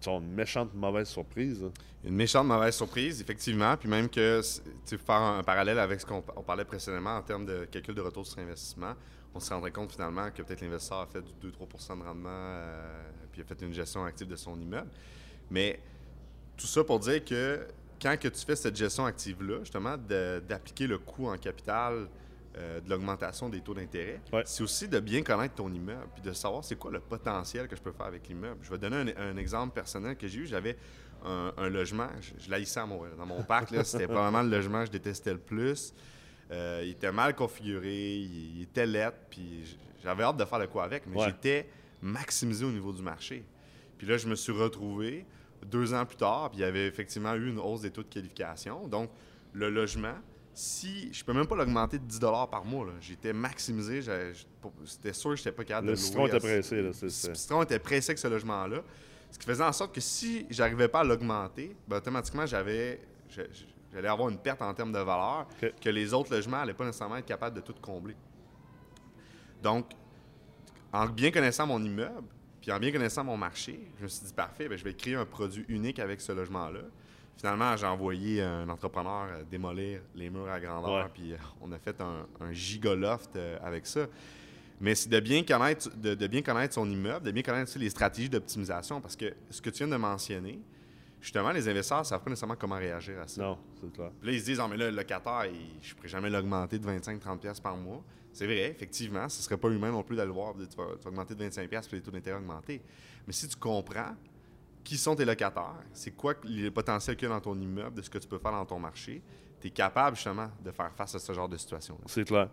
tu 0.00 0.08
as 0.08 0.12
une 0.12 0.32
méchante 0.32 0.74
mauvaise 0.74 1.08
surprise. 1.08 1.64
Une 2.04 2.14
méchante 2.14 2.46
mauvaise 2.46 2.74
surprise, 2.74 3.20
effectivement. 3.20 3.76
Puis 3.76 3.88
même 3.88 4.08
que, 4.08 4.40
tu 4.86 4.98
faire 4.98 5.16
un 5.16 5.42
parallèle 5.42 5.78
avec 5.78 6.00
ce 6.00 6.06
qu'on 6.06 6.22
parlait 6.22 6.64
précédemment 6.64 7.16
en 7.16 7.22
termes 7.22 7.46
de 7.46 7.64
calcul 7.64 7.94
de 7.94 8.00
retour 8.00 8.26
sur 8.26 8.38
investissement, 8.38 8.94
on 9.34 9.40
se 9.40 9.52
rendrait 9.52 9.70
compte 9.70 9.92
finalement 9.92 10.30
que 10.30 10.42
peut-être 10.42 10.62
l'investisseur 10.62 11.00
a 11.00 11.06
fait 11.06 11.22
du 11.22 11.48
2-3 11.48 11.98
de 11.98 12.04
rendement, 12.04 12.28
euh, 12.30 13.10
puis 13.30 13.42
a 13.42 13.44
fait 13.44 13.60
une 13.62 13.74
gestion 13.74 14.04
active 14.04 14.28
de 14.28 14.36
son 14.36 14.58
immeuble. 14.58 14.90
Mais 15.50 15.80
tout 16.56 16.66
ça 16.66 16.82
pour 16.84 16.98
dire 17.00 17.24
que 17.24 17.66
quand 18.00 18.16
que 18.18 18.28
tu 18.28 18.44
fais 18.44 18.56
cette 18.56 18.76
gestion 18.76 19.06
active-là, 19.06 19.60
justement, 19.60 19.96
d'appliquer 19.96 20.86
le 20.86 20.98
coût 20.98 21.28
en 21.28 21.36
capital 21.36 22.08
euh, 22.58 22.80
de 22.80 22.88
l'augmentation 22.88 23.48
des 23.48 23.60
taux 23.60 23.74
d'intérêt, 23.74 24.20
c'est 24.44 24.62
aussi 24.62 24.88
de 24.88 24.98
bien 25.00 25.22
connaître 25.22 25.54
ton 25.54 25.72
immeuble 25.72 26.08
puis 26.14 26.22
de 26.22 26.32
savoir 26.32 26.64
c'est 26.64 26.76
quoi 26.76 26.90
le 26.90 27.00
potentiel 27.00 27.68
que 27.68 27.76
je 27.76 27.82
peux 27.82 27.92
faire 27.92 28.06
avec 28.06 28.26
l'immeuble. 28.28 28.58
Je 28.62 28.70
vais 28.70 28.78
donner 28.78 29.14
un, 29.16 29.36
exemple 29.36 29.74
personnel 29.74 30.16
que 30.16 30.26
j'ai 30.26 30.40
eu. 30.40 30.46
J'avais 30.46 30.76
un, 31.24 31.68
logement, 31.68 32.08
je, 32.20 32.44
je 32.44 32.50
l'haïssais 32.50 32.80
à 32.80 32.86
Dans 32.86 33.26
mon 33.26 33.42
parc, 33.42 33.68
c'était 33.84 34.06
probablement 34.06 34.42
le 34.42 34.50
logement 34.50 34.80
que 34.80 34.86
je 34.86 34.92
détestais 34.92 35.32
le 35.32 35.38
plus. 35.38 35.92
Euh, 36.50 36.82
il 36.84 36.90
était 36.90 37.12
mal 37.12 37.34
configuré, 37.34 38.14
il, 38.14 38.62
était 38.62 38.86
laid, 38.86 39.12
puis 39.30 39.76
j'avais 40.02 40.22
hâte 40.22 40.36
de 40.36 40.44
faire 40.44 40.58
le 40.58 40.66
quoi 40.68 40.84
avec, 40.84 41.06
mais 41.06 41.24
j'étais 41.24 41.68
maximisé 42.00 42.64
au 42.64 42.70
niveau 42.70 42.92
du 42.92 43.02
marché. 43.02 43.44
Puis 43.98 44.06
là, 44.06 44.16
je 44.16 44.28
me 44.28 44.34
suis 44.34 44.52
retrouvé 44.52 45.26
deux 45.64 45.92
ans 45.94 46.04
plus 46.04 46.16
tard, 46.16 46.50
puis 46.50 46.60
il 46.60 46.62
y 46.62 46.64
avait 46.64 46.86
effectivement 46.86 47.34
eu 47.34 47.48
une 47.48 47.58
hausse 47.58 47.80
des 47.80 47.90
taux 47.90 48.02
de 48.02 48.08
qualification. 48.08 48.86
Donc, 48.86 49.10
le 49.52 49.70
logement, 49.70 50.14
si 50.56 51.12
je 51.12 51.22
peux 51.22 51.34
même 51.34 51.46
pas 51.46 51.54
l'augmenter 51.54 51.98
de 51.98 52.04
10 52.04 52.18
par 52.18 52.64
mois, 52.64 52.86
j'étais 52.98 53.34
maximisé, 53.34 54.00
c'était 54.86 55.12
sûr 55.12 55.30
que 55.30 55.36
je 55.36 55.42
n'étais 55.42 55.52
pas 55.52 55.64
capable 55.64 55.88
le 55.88 55.92
de 55.92 55.96
Le 55.98 56.02
citron 56.02 56.26
était 56.26 56.38
pressé. 56.38 56.82
Là, 56.82 56.90
le 57.02 57.34
citron 57.34 57.62
était 57.62 57.78
pressé 57.78 58.10
avec 58.12 58.18
ce 58.18 58.26
logement-là. 58.26 58.82
Ce 59.30 59.38
qui 59.38 59.44
faisait 59.44 59.62
en 59.62 59.72
sorte 59.72 59.94
que 59.94 60.00
si 60.00 60.46
j'arrivais 60.48 60.88
pas 60.88 61.00
à 61.00 61.04
l'augmenter, 61.04 61.76
ben, 61.86 61.98
automatiquement, 61.98 62.46
j'avais, 62.46 63.02
j'allais 63.92 64.08
avoir 64.08 64.30
une 64.30 64.38
perte 64.38 64.62
en 64.62 64.72
termes 64.72 64.92
de 64.92 64.98
valeur 64.98 65.46
que 65.78 65.90
les 65.90 66.14
autres 66.14 66.32
logements 66.32 66.56
n'allaient 66.56 66.72
pas 66.72 66.86
nécessairement 66.86 67.18
être 67.18 67.26
capables 67.26 67.56
de 67.56 67.60
tout 67.60 67.74
combler. 67.82 68.16
Donc, 69.62 69.90
en 70.90 71.04
bien 71.06 71.30
connaissant 71.30 71.66
mon 71.66 71.84
immeuble, 71.84 72.28
puis 72.62 72.72
en 72.72 72.78
bien 72.78 72.92
connaissant 72.92 73.24
mon 73.24 73.36
marché, 73.36 73.90
je 73.98 74.04
me 74.04 74.08
suis 74.08 74.24
dit, 74.24 74.32
parfait, 74.32 74.70
ben, 74.70 74.78
je 74.78 74.84
vais 74.84 74.94
créer 74.94 75.16
un 75.16 75.26
produit 75.26 75.66
unique 75.68 75.98
avec 75.98 76.22
ce 76.22 76.32
logement-là. 76.32 76.80
Finalement, 77.36 77.76
j'ai 77.76 77.86
envoyé 77.86 78.42
un 78.42 78.68
entrepreneur 78.68 79.28
euh, 79.30 79.42
démolir 79.50 80.00
les 80.14 80.30
murs 80.30 80.48
à 80.48 80.58
grandeur, 80.58 81.10
puis 81.10 81.32
euh, 81.32 81.36
on 81.60 81.70
a 81.72 81.78
fait 81.78 82.00
un, 82.00 82.26
un 82.40 82.52
gigaloft 82.52 83.36
euh, 83.36 83.58
avec 83.62 83.86
ça. 83.86 84.06
Mais 84.80 84.94
c'est 84.94 85.10
de 85.10 85.20
bien 85.20 85.42
connaître, 85.42 85.90
de, 85.96 86.26
bien 86.26 86.42
connaître 86.42 86.74
son 86.74 86.88
immeuble, 86.88 87.24
de 87.26 87.30
bien 87.30 87.42
connaître 87.42 87.78
les 87.78 87.90
stratégies 87.90 88.28
d'optimisation, 88.28 89.00
parce 89.00 89.16
que 89.16 89.34
ce 89.50 89.60
que 89.60 89.70
tu 89.70 89.78
viens 89.78 89.88
de 89.88 89.96
mentionner, 89.96 90.60
justement, 91.20 91.50
les 91.50 91.68
investisseurs 91.68 92.00
ne 92.00 92.04
savent 92.04 92.22
pas 92.22 92.30
nécessairement 92.30 92.56
comment 92.56 92.76
réagir 92.76 93.20
à 93.20 93.26
ça. 93.26 93.42
Non, 93.42 93.58
c'est 93.80 93.92
clair. 93.92 94.10
Puis 94.18 94.28
là, 94.28 94.36
ils 94.36 94.40
se 94.40 94.44
disent, 94.46 94.60
ah, 94.60 94.68
mais 94.68 94.76
là, 94.76 94.90
le 94.90 94.96
locataire, 94.96 95.44
je 95.80 95.90
ne 95.90 95.96
pourrais 95.96 96.08
jamais 96.08 96.30
l'augmenter 96.30 96.78
de 96.78 96.86
25-30$ 96.86 97.60
par 97.60 97.76
mois. 97.76 98.02
C'est 98.32 98.46
vrai, 98.46 98.70
effectivement, 98.70 99.28
ce 99.30 99.38
ne 99.40 99.42
serait 99.44 99.56
pas 99.56 99.68
humain 99.68 99.90
non 99.90 100.02
plus 100.02 100.16
d'aller 100.16 100.32
voir, 100.32 100.54
tu 100.54 100.76
vas, 100.76 100.88
augmenter 101.06 101.34
de 101.34 101.44
25$ 101.44 101.68
puis 101.68 101.80
les 101.92 102.02
taux 102.02 102.10
d'intérêt 102.10 102.38
augmenter. 102.38 102.82
Mais 103.26 103.32
si 103.32 103.48
tu 103.48 103.56
comprends 103.56 104.14
qui 104.86 104.96
sont 104.96 105.16
tes 105.16 105.24
locataires, 105.24 105.82
c'est 105.92 106.12
quoi 106.12 106.34
le 106.44 106.70
potentiel 106.70 107.16
qu'il 107.16 107.28
y 107.28 107.30
a 107.30 107.34
dans 107.34 107.40
ton 107.40 107.58
immeuble, 107.58 107.96
de 107.96 108.02
ce 108.02 108.08
que 108.08 108.18
tu 108.18 108.28
peux 108.28 108.38
faire 108.38 108.52
dans 108.52 108.64
ton 108.64 108.78
marché, 108.78 109.20
tu 109.60 109.66
es 109.66 109.70
capable 109.70 110.14
justement 110.14 110.48
de 110.64 110.70
faire 110.70 110.92
face 110.92 111.12
à 111.16 111.18
ce 111.18 111.32
genre 111.32 111.48
de 111.48 111.56
situation-là? 111.56 112.04
C'est 112.06 112.24
clair. 112.24 112.48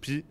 Puis, 0.00 0.24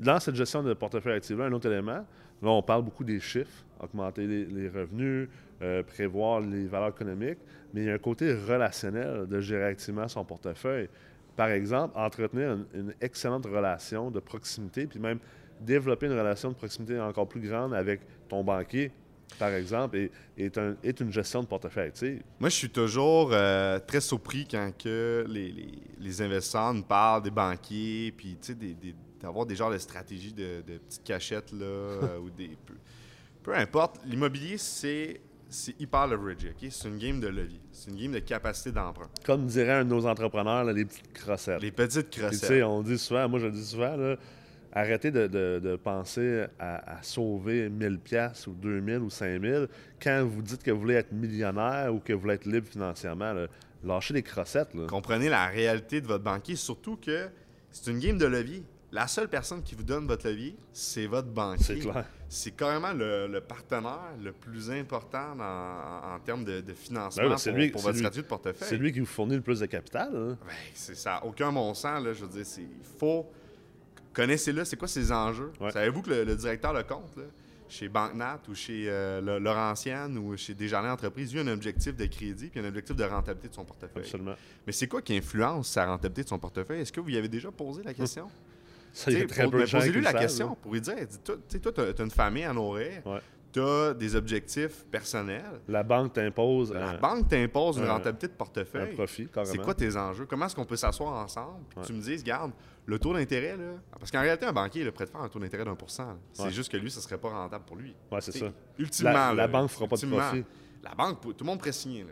dans 0.00 0.18
cette 0.18 0.34
gestion 0.34 0.60
de 0.60 0.74
portefeuille 0.74 1.18
actif 1.18 1.38
un 1.38 1.52
autre 1.52 1.70
élément, 1.70 2.04
là, 2.42 2.48
on 2.48 2.62
parle 2.62 2.82
beaucoup 2.82 3.04
des 3.04 3.20
chiffres, 3.20 3.64
augmenter 3.78 4.26
les, 4.26 4.68
revenus, 4.68 5.28
euh, 5.62 5.84
prévoir 5.84 6.40
les 6.40 6.66
valeurs 6.66 6.88
économiques, 6.88 7.38
mais 7.72 7.82
il 7.82 7.86
y 7.86 7.90
a 7.90 7.94
un 7.94 7.98
côté 7.98 8.34
relationnel 8.34 9.28
de 9.28 9.40
gérer 9.40 9.66
activement 9.66 10.08
son 10.08 10.24
portefeuille. 10.24 10.88
Par 11.36 11.50
exemple, 11.50 11.96
entretenir 11.96 12.58
une 12.74 12.92
excellente 13.00 13.46
relation 13.46 14.10
de 14.10 14.18
proximité, 14.18 14.88
puis 14.88 14.98
même 14.98 15.20
développer 15.60 16.06
une 16.06 16.18
relation 16.18 16.48
de 16.48 16.56
proximité 16.56 16.98
encore 16.98 17.28
plus 17.28 17.40
grande 17.40 17.72
avec 17.72 18.00
ton 18.28 18.42
banquier, 18.42 18.90
par 19.38 19.50
exemple, 19.50 19.96
est, 19.96 20.58
est, 20.82 21.00
une 21.00 21.12
gestion 21.12 21.42
de 21.42 21.46
portefeuille 21.46 21.88
active. 21.88 22.22
Moi, 22.40 22.48
je 22.48 22.54
suis 22.54 22.70
toujours 22.70 23.30
euh, 23.32 23.78
très 23.78 24.00
surpris 24.00 24.46
quand 24.50 24.72
que 24.76 25.24
les, 25.28 26.22
investisseurs 26.22 26.74
nous 26.74 26.82
parlent 26.82 27.22
des 27.22 27.30
banquiers, 27.30 28.12
puis 28.16 28.36
d'avoir 29.20 29.46
des 29.46 29.56
genres 29.56 29.70
de 29.70 29.78
stratégies 29.78 30.32
de, 30.32 30.62
petites 30.62 31.04
cachettes, 31.04 31.52
là, 31.52 31.64
euh, 31.66 32.18
ou 32.18 32.30
des... 32.30 32.56
Peu, 33.42 33.54
importe, 33.54 34.00
l'immobilier, 34.04 34.58
c'est 34.58 35.20
c'est 35.52 35.78
hyper 35.78 36.06
leveragé. 36.06 36.54
C'est 36.70 36.88
une 36.88 36.96
game 36.96 37.20
de 37.20 37.28
levier. 37.28 37.60
C'est 37.72 37.90
une 37.90 38.00
game 38.00 38.12
de 38.12 38.20
capacité 38.20 38.72
d'emprunt. 38.72 39.10
Comme 39.22 39.44
dirait 39.44 39.72
un 39.74 39.84
de 39.84 39.90
nos 39.90 40.06
entrepreneurs, 40.06 40.64
les 40.64 40.86
petites 40.86 41.12
crossettes. 41.12 41.60
Les 41.60 41.70
petites 41.70 42.08
crossettes. 42.08 42.40
Tu 42.40 42.46
sais, 42.46 42.62
on 42.62 42.82
dit 42.82 42.96
souvent, 42.96 43.28
moi 43.28 43.38
je 43.38 43.46
le 43.46 43.52
dis 43.52 43.66
souvent, 43.66 43.94
là, 43.94 44.16
arrêtez 44.72 45.10
de, 45.10 45.76
penser 45.82 46.44
à, 46.58 46.98
sauver 47.02 47.68
1000 47.68 47.98
pièces 47.98 48.46
ou 48.46 48.52
2000 48.52 48.98
ou 48.98 49.10
5000 49.10 49.68
quand 50.02 50.24
vous 50.24 50.42
dites 50.42 50.62
que 50.62 50.70
vous 50.70 50.80
voulez 50.80 50.94
être 50.94 51.12
millionnaire 51.12 51.94
ou 51.94 51.98
que 51.98 52.12
vous 52.12 52.20
voulez 52.20 52.34
être 52.34 52.46
libre 52.46 52.68
financièrement. 52.68 53.34
Lâchez 53.84 54.14
les 54.14 54.22
crossettes. 54.22 54.70
Comprenez 54.88 55.28
la 55.28 55.46
réalité 55.46 56.00
de 56.00 56.06
votre 56.06 56.24
banquier, 56.24 56.56
surtout 56.56 56.96
que 56.96 57.28
c'est 57.70 57.90
une 57.90 57.98
game 57.98 58.18
de 58.18 58.26
levier. 58.26 58.62
La 58.92 59.06
seule 59.06 59.28
personne 59.28 59.62
qui 59.62 59.74
vous 59.74 59.82
donne 59.82 60.06
votre 60.06 60.28
levier, 60.28 60.54
c'est 60.72 61.06
votre 61.06 61.28
banquier. 61.28 61.64
C'est 61.64 61.78
clair. 61.78 62.04
C'est 62.28 62.56
carrément 62.56 62.92
le, 62.94 63.40
partenaire 63.40 64.12
le 64.22 64.32
plus 64.32 64.70
important 64.70 65.36
en, 65.38 66.18
termes 66.20 66.44
de, 66.44 66.62
financement 66.74 67.28
ben 67.28 67.70
pour, 67.70 67.82
votre 67.82 67.98
statut 67.98 68.22
de 68.22 68.26
portefeuille. 68.26 68.68
C'est 68.68 68.76
lui 68.76 68.92
qui 68.92 69.00
vous 69.00 69.06
fournit 69.06 69.34
le 69.34 69.42
plus 69.42 69.60
de 69.60 69.66
capital. 69.66 70.10
Ben, 70.12 70.54
c'est 70.72 70.94
ça. 70.94 71.22
Aucun 71.24 71.52
bon 71.52 71.74
sens. 71.74 72.02
Là, 72.02 72.12
je 72.12 72.24
veux 72.24 72.42
dire, 72.42 72.46
il 72.58 72.98
faut 72.98 73.26
Connaissez-le, 74.12 74.64
c'est 74.64 74.76
quoi 74.76 74.88
ses 74.88 75.10
enjeux? 75.12 75.52
Savez-vous 75.72 76.02
que 76.02 76.10
le, 76.10 76.36
directeur 76.36 76.74
de 76.74 76.82
compte, 76.82 77.18
chez 77.68 77.88
BankNat 77.88 78.40
ou 78.48 78.54
chez 78.54 78.84
euh, 78.88 79.38
Laurentienne 79.40 80.18
ou 80.18 80.36
chez 80.36 80.52
Desjardins 80.52 80.92
Entreprises, 80.92 81.32
il 81.32 81.38
a 81.38 81.42
un 81.42 81.54
objectif 81.54 81.96
de 81.96 82.04
crédit 82.04 82.48
puis 82.48 82.60
un 82.60 82.68
objectif 82.68 82.94
de 82.94 83.04
rentabilité 83.04 83.48
de 83.48 83.54
son 83.54 83.64
portefeuille. 83.64 84.02
Absolument. 84.02 84.34
Mais 84.66 84.72
c'est 84.72 84.86
quoi 84.86 85.00
qui 85.00 85.16
influence 85.16 85.70
sa 85.70 85.86
rentabilité 85.86 86.24
de 86.24 86.28
son 86.28 86.38
portefeuille? 86.38 86.80
Est-ce 86.80 86.92
que 86.92 87.00
vous 87.00 87.08
y 87.08 87.16
avez 87.16 87.28
déjà 87.28 87.50
posé 87.50 87.82
la 87.82 87.94
question? 87.94 88.28
Ça, 88.92 89.10
il 89.10 89.26
très 89.26 89.48
Posez-lui 89.48 90.02
la 90.02 90.12
question 90.12 90.54
pour 90.54 90.74
lui 90.74 90.80
dire, 90.80 90.94
toi, 91.24 91.36
tu 91.48 91.80
as, 91.80 92.02
une 92.02 92.10
famille 92.10 92.44
à 92.44 92.52
nourrir, 92.52 93.02
tu 93.50 93.60
as 93.60 93.94
des 93.94 94.14
objectifs 94.14 94.84
personnels. 94.90 95.60
La 95.66 95.82
banque 95.82 96.12
t'impose. 96.12 96.72
La 96.72 96.98
banque 96.98 97.28
t'impose 97.28 97.78
une 97.78 97.86
rentabilité 97.86 98.28
de 98.28 98.32
portefeuille. 98.32 98.92
Un 98.92 98.94
profit. 98.94 99.28
C'est 99.44 99.58
quoi 99.58 99.74
tes 99.74 99.96
enjeux? 99.96 100.26
Comment 100.26 100.44
est-ce 100.44 100.54
qu'on 100.54 100.66
peut 100.66 100.76
s'asseoir 100.76 101.14
ensemble? 101.14 101.60
Puis 101.70 101.86
tu 101.86 101.92
me 101.94 102.02
dises, 102.02 102.22
garde, 102.22 102.52
le 102.84 102.98
taux 102.98 103.12
d'intérêt, 103.14 103.56
là. 103.56 103.74
Parce 103.98 104.10
qu'en 104.10 104.20
réalité, 104.20 104.44
un 104.46 104.52
banquier, 104.52 104.80
il 104.82 104.86
est 104.86 104.92
prêt 104.92 105.04
de 105.06 105.10
faire 105.10 105.20
un 105.20 105.28
taux 105.28 105.38
d'intérêt 105.38 105.64
d'un 105.64 105.74
pour 105.76 105.90
cent. 105.90 106.18
C'est 106.32 106.50
juste 106.50 106.70
que 106.70 106.76
lui, 106.76 106.90
ça 106.90 107.00
serait 107.00 107.18
pas 107.18 107.28
rentable 107.30 107.64
pour 107.64 107.76
lui. 107.76 107.94
Oui, 108.10 108.18
c'est 108.20 108.32
ça. 108.32 108.46
Ultimement. 108.78 109.12
La, 109.12 109.34
la 109.34 109.48
banque 109.48 109.70
fera 109.70 109.86
pas 109.86 109.96
de 109.96 110.06
profit. 110.06 110.44
La 110.82 110.94
banque, 110.94 111.20
tout 111.20 111.34
le 111.38 111.44
monde 111.46 111.64
signer. 111.72 112.04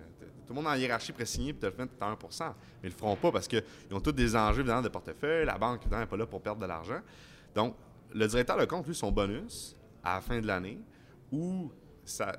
Tout 0.46 0.54
le 0.56 0.62
monde 0.62 0.66
en 0.66 0.74
hiérarchie 0.74 1.12
signer 1.24 1.52
puis 1.52 1.70
fait 1.70 1.88
à 2.00 2.12
1% 2.12 2.44
Mais 2.82 2.88
ils 2.88 2.90
le 2.90 2.96
feront 2.96 3.14
pas 3.16 3.30
parce 3.30 3.46
qu'ils 3.46 3.62
ont 3.92 4.00
tous 4.00 4.10
des 4.12 4.34
enjeux 4.34 4.60
évidemment, 4.60 4.82
de 4.82 4.88
portefeuille. 4.88 5.44
La 5.46 5.56
banque, 5.58 5.86
n'est 5.90 6.06
pas 6.06 6.16
là 6.16 6.26
pour 6.26 6.40
perdre 6.40 6.60
de 6.60 6.66
l'argent. 6.66 7.00
Donc, 7.54 7.76
le 8.12 8.26
directeur 8.26 8.56
de 8.58 8.64
compte, 8.64 8.86
lui, 8.86 8.94
son 8.94 9.12
bonus, 9.12 9.76
à 10.02 10.14
la 10.16 10.20
fin 10.20 10.40
de 10.40 10.46
l'année, 10.46 10.80
ou 11.30 11.70
ça, 12.04 12.36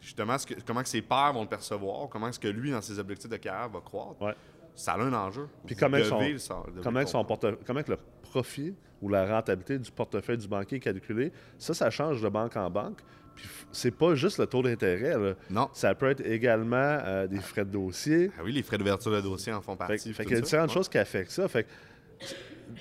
justement 0.00 0.38
ce 0.38 0.46
que- 0.46 0.54
comment 0.64 0.82
que 0.82 0.88
ses 0.88 1.02
pairs 1.02 1.32
vont 1.32 1.42
le 1.42 1.48
percevoir, 1.48 2.08
comment 2.08 2.28
est-ce 2.28 2.38
que 2.38 2.46
lui, 2.48 2.70
dans 2.70 2.80
ses 2.82 2.98
objectifs 3.00 3.30
de 3.30 3.36
carrière, 3.36 3.68
va 3.68 3.80
croître, 3.80 4.20
Ouais. 4.22 4.34
Ça 4.78 4.92
a 4.92 4.98
un 5.00 5.12
enjeu. 5.12 5.48
Puis 5.66 5.74
Vous 5.74 5.80
comment 5.80 6.02
son- 6.04 6.18
devez 6.18 6.36
Comment, 6.82 7.06
son 7.06 7.18
comprendre. 7.24 7.26
porte- 7.56 7.64
comment 7.66 7.82
que 7.82 7.90
le 7.92 7.98
profit 8.22 8.74
ou 9.02 9.08
la 9.08 9.26
rentabilité 9.26 9.78
du 9.78 9.90
portefeuille 9.90 10.38
du 10.38 10.48
banquier 10.48 10.76
est 10.76 10.80
calculé, 10.80 11.32
ça, 11.58 11.74
ça 11.74 11.90
change 11.90 12.20
de 12.22 12.28
banque 12.28 12.56
en 12.56 12.70
banque. 12.70 12.98
Puis 13.34 13.48
c'est 13.72 13.90
pas 13.96 14.14
juste 14.16 14.38
le 14.38 14.46
taux 14.46 14.62
d'intérêt. 14.62 15.14
Non. 15.50 15.68
Ça 15.72 15.94
peut 15.94 16.10
être 16.10 16.24
également 16.26 16.76
euh, 16.76 17.26
des 17.28 17.38
frais 17.40 17.64
de 17.64 17.70
dossier. 17.70 18.30
Ah 18.36 18.42
oui, 18.44 18.52
les 18.52 18.62
frais 18.62 18.78
d'ouverture 18.78 19.12
de 19.12 19.20
dossier 19.20 19.52
en 19.52 19.60
font 19.60 19.76
partie. 19.76 20.12
fait 20.12 20.24
qu'il 20.24 20.32
y 20.32 20.34
a 20.34 20.38
ça. 20.38 20.42
différentes 20.42 20.68
Ouais. 20.70 20.74
choses 20.74 20.88
qui 20.88 20.98
affectent 20.98 21.30
ça. 21.30 21.46
Fait 21.48 21.64
que 21.64 21.68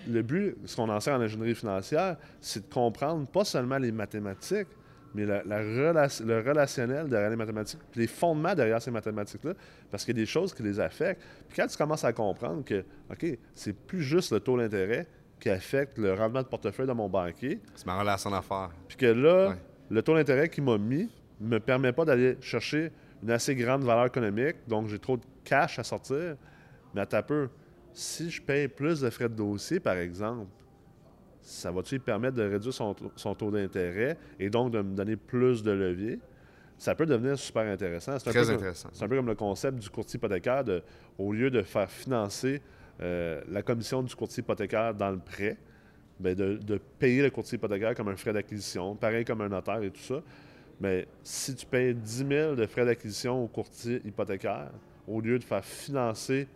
le 0.07 0.21
but, 0.23 0.55
ce 0.65 0.75
qu'on 0.75 0.89
enseigne 0.89 1.15
en 1.15 1.21
ingénierie 1.21 1.55
financière, 1.55 2.17
c'est 2.41 2.67
de 2.67 2.73
comprendre 2.73 3.27
pas 3.27 3.45
seulement 3.45 3.77
les 3.77 3.91
mathématiques, 3.91 4.67
mais 5.15 5.25
la- 5.25 5.43
la 5.43 5.59
rela- 5.61 6.23
le 6.25 6.39
relationnel 6.39 7.07
derrière 7.07 7.29
les 7.29 7.35
mathématiques, 7.35 7.79
puis 7.91 8.01
les 8.01 8.07
fondements 8.07 8.53
derrière 8.55 8.81
ces 8.81 8.91
mathématiques-là, 8.91 9.53
parce 9.89 10.03
qu'il 10.05 10.15
y 10.15 10.19
a 10.19 10.21
des 10.23 10.27
choses 10.27 10.53
qui 10.53 10.63
les 10.63 10.79
affectent. 10.79 11.21
Puis 11.47 11.55
quand 11.57 11.67
tu 11.67 11.77
commences 11.77 12.03
à 12.03 12.13
comprendre 12.13 12.63
que, 12.63 12.83
OK, 13.11 13.25
c'est 13.55 13.73
plus 13.73 14.01
juste 14.03 14.31
le 14.31 14.39
taux 14.39 14.57
d'intérêt 14.57 15.07
qui 15.39 15.49
affecte 15.49 15.97
le 15.97 16.13
rendement 16.13 16.41
de 16.41 16.47
portefeuille 16.47 16.87
de 16.87 16.93
mon 16.93 17.09
banquier, 17.09 17.59
C'est 17.75 17.85
ma 17.85 17.99
relation 17.99 18.29
d'affaires. 18.31 18.69
puis 18.87 18.97
que 18.97 19.05
là, 19.05 19.49
Ouais. 19.49 19.55
le 19.89 20.01
taux 20.01 20.15
d'intérêt 20.15 20.49
qu'il 20.49 20.63
m'a 20.63 20.77
mis 20.77 21.09
me 21.39 21.59
permet 21.59 21.93
pas 21.93 22.03
d'aller 22.05 22.37
chercher 22.41 22.91
une 23.23 23.31
assez 23.31 23.55
grande 23.55 23.83
valeur 23.83 24.05
économique, 24.07 24.55
donc 24.67 24.87
j'ai 24.87 24.99
trop 24.99 25.17
de 25.17 25.23
cash 25.43 25.77
à 25.79 25.83
sortir. 25.83 26.35
Mais 26.93 27.01
à 27.01 27.05
ta 27.05 27.21
peu, 27.21 27.49
si 27.93 28.29
je 28.29 28.41
paye 28.41 28.67
plus 28.67 29.01
de 29.01 29.09
frais 29.09 29.29
de 29.29 29.35
dossier, 29.35 29.79
par 29.79 29.95
exemple, 29.97 30.47
ça 31.47 31.71
va-tu 31.71 31.95
lui 31.95 31.99
permettre 31.99 32.35
de 32.35 32.43
réduire 32.43 32.73
son, 32.73 32.93
taux- 32.93 33.11
son 33.15 33.33
taux 33.35 33.51
d'intérêt 33.51 34.17
et 34.39 34.49
donc 34.49 34.71
de 34.71 34.81
me 34.81 34.95
donner 34.95 35.15
plus 35.15 35.63
de 35.63 35.71
levier? 35.71 36.19
Ça 36.77 36.93
peut 36.93 37.05
devenir 37.05 37.39
super 37.39 37.63
intéressant. 37.63 38.19
C'est 38.19 38.29
un 38.29 38.31
Très 38.31 38.41
peu 38.41 38.45
comme- 38.47 38.55
intéressant. 38.55 38.89
C'est 38.93 39.03
un 39.03 39.07
peu 39.07 39.15
comme 39.15 39.27
le 39.27 39.35
concept 39.35 39.79
du 39.79 39.89
courtier 39.89 40.17
hypothécaire, 40.17 40.63
de, 40.63 40.83
au 41.17 41.31
lieu 41.33 41.49
de 41.49 41.61
faire 41.63 41.89
financer 41.89 42.61
euh, 43.01 43.41
la 43.49 43.61
commission 43.63 44.03
du 44.03 44.13
courtier 44.15 44.41
hypothécaire 44.41 44.93
dans 44.93 45.09
le 45.11 45.17
prêt, 45.19 45.57
ben 46.19 46.35
de, 46.35 46.55
de 46.57 46.79
payer 46.99 47.23
le 47.23 47.29
courtier 47.29 47.55
hypothécaire 47.57 47.95
comme 47.95 48.09
un 48.09 48.15
frais 48.15 48.33
d'acquisition, 48.33 48.95
pareil 48.95 49.23
comme 49.25 49.41
un 49.41 49.49
notaire 49.49 49.81
et 49.81 49.89
tout 49.91 50.01
ça. 50.01 50.21
Mais 50.81 51.07
si 51.23 51.55
tu 51.55 51.65
payes 51.65 51.95
10 51.95 52.25
000 52.27 52.55
de 52.55 52.65
frais 52.67 52.85
d'acquisition 52.85 53.43
au 53.43 53.47
courtier 53.47 54.01
hypothécaire, 54.05 54.69
au 55.07 55.21
lieu 55.21 55.39
de 55.39 55.43
faire 55.43 55.63
financer 55.65 56.47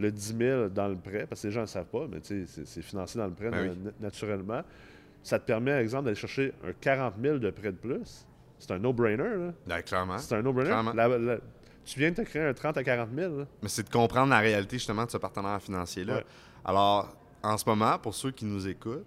le 0.00 0.10
10 0.10 0.36
000 0.38 0.68
dans 0.70 0.88
le 0.88 0.96
prêt, 0.96 1.26
parce 1.28 1.42
que 1.42 1.46
les 1.48 1.52
gens 1.52 1.60
ne 1.60 1.64
le 1.66 1.68
savent 1.70 1.86
pas, 1.86 2.06
mais 2.10 2.20
tu 2.20 2.46
sais, 2.46 2.62
c'est 2.64 2.82
financé 2.82 3.18
dans 3.18 3.26
le 3.26 3.32
prêt 3.32 3.50
Ben 3.50 3.66
na- 3.66 3.72
oui. 3.72 3.78
na- 3.84 3.90
naturellement, 4.00 4.62
ça 5.22 5.38
te 5.38 5.44
permet, 5.46 5.70
par 5.72 5.80
exemple, 5.80 6.04
d'aller 6.04 6.16
chercher 6.16 6.52
un 6.66 6.72
40 6.72 7.14
000 7.22 7.38
de 7.38 7.50
prêt 7.50 7.70
de 7.72 7.76
plus. 7.76 8.26
C'est 8.58 8.72
un 8.72 8.78
no-brainer, 8.78 9.22
là. 9.36 9.52
Ben, 9.66 9.82
clairement. 9.82 10.18
C'est 10.18 10.34
un 10.34 10.42
no-brainer. 10.42 11.38
Tu 11.84 11.98
viens 11.98 12.10
de 12.10 12.16
te 12.16 12.22
créer 12.22 12.42
un 12.42 12.52
30 12.54 12.76
à 12.76 12.84
40 12.84 13.08
000. 13.14 13.38
là. 13.38 13.44
Mais 13.62 13.68
c'est 13.68 13.82
de 13.82 13.90
comprendre 13.90 14.30
la 14.30 14.38
réalité 14.40 14.76
justement 14.76 15.04
de 15.06 15.10
ce 15.10 15.16
partenaire 15.16 15.60
financier-là. 15.62 16.16
Ouais. 16.16 16.24
Alors, 16.64 17.16
en 17.42 17.56
ce 17.56 17.68
moment, 17.68 17.98
pour 17.98 18.14
ceux 18.14 18.30
qui 18.30 18.44
nous 18.44 18.68
écoutent, 18.68 19.06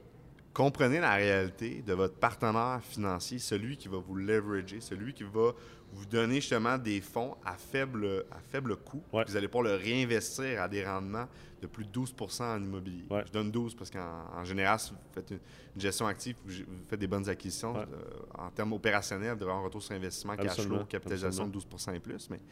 comprenez 0.54 1.00
la 1.00 1.16
réalité 1.16 1.82
de 1.86 1.94
votre 1.94 2.16
partenaire 2.16 2.80
financier, 2.84 3.40
celui 3.40 3.78
qui 3.78 3.88
va 3.88 3.98
vous 3.98 4.16
leverager, 4.16 4.80
celui 4.82 5.14
qui 5.14 5.24
va 5.24 5.52
vous 5.92 6.06
donner 6.06 6.36
justement 6.36 6.78
des 6.78 7.02
fonds 7.02 7.36
à 7.46 7.54
faible, 7.56 8.26
à 8.32 8.40
faible 8.40 8.76
coût. 8.78 9.04
Ouais. 9.12 9.24
Vous 9.28 9.36
allez 9.36 9.48
pouvoir 9.48 9.64
le 9.74 9.76
réinvestir 9.76 10.62
à 10.62 10.68
des 10.68 10.84
rendements 10.86 11.28
de 11.62 11.68
plus 11.68 11.86
de 11.86 11.92
12% 11.92 12.44
en 12.44 12.62
immobilier. 12.64 13.06
Ouais. 13.10 13.24
Je 13.28 13.32
donne 13.32 13.52
12 13.52 13.76
parce 13.76 13.90
qu'en 13.90 14.26
en 14.36 14.44
général, 14.44 14.80
si 14.80 14.92
vous 14.92 14.98
faites 15.14 15.30
une, 15.32 15.40
une 15.76 15.82
gestion 15.82 16.08
active, 16.08 16.36
vous, 16.46 16.52
vous 16.68 16.84
faites 16.90 17.00
des 17.00 17.08
bonnes 17.08 17.30
acquisitions, 17.30 17.74
Ouais. 17.74 17.86
euh, 17.94 18.44
en 18.44 18.50
termes 18.50 18.74
opérationnels, 18.74 19.38
de 19.38 19.46
un 19.46 19.60
retour 19.62 19.82
sur 19.82 19.96
investissement, 19.96 20.36
cash 20.36 20.62
flow, 20.62 20.86
capitalisation 20.86 21.48
de 21.48 21.52
12 21.52 21.66
et 21.94 22.00
plus. 22.00 22.30
Mais 22.30 22.38
tu 22.38 22.44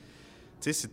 sais, 0.62 0.74
c'est 0.74 0.92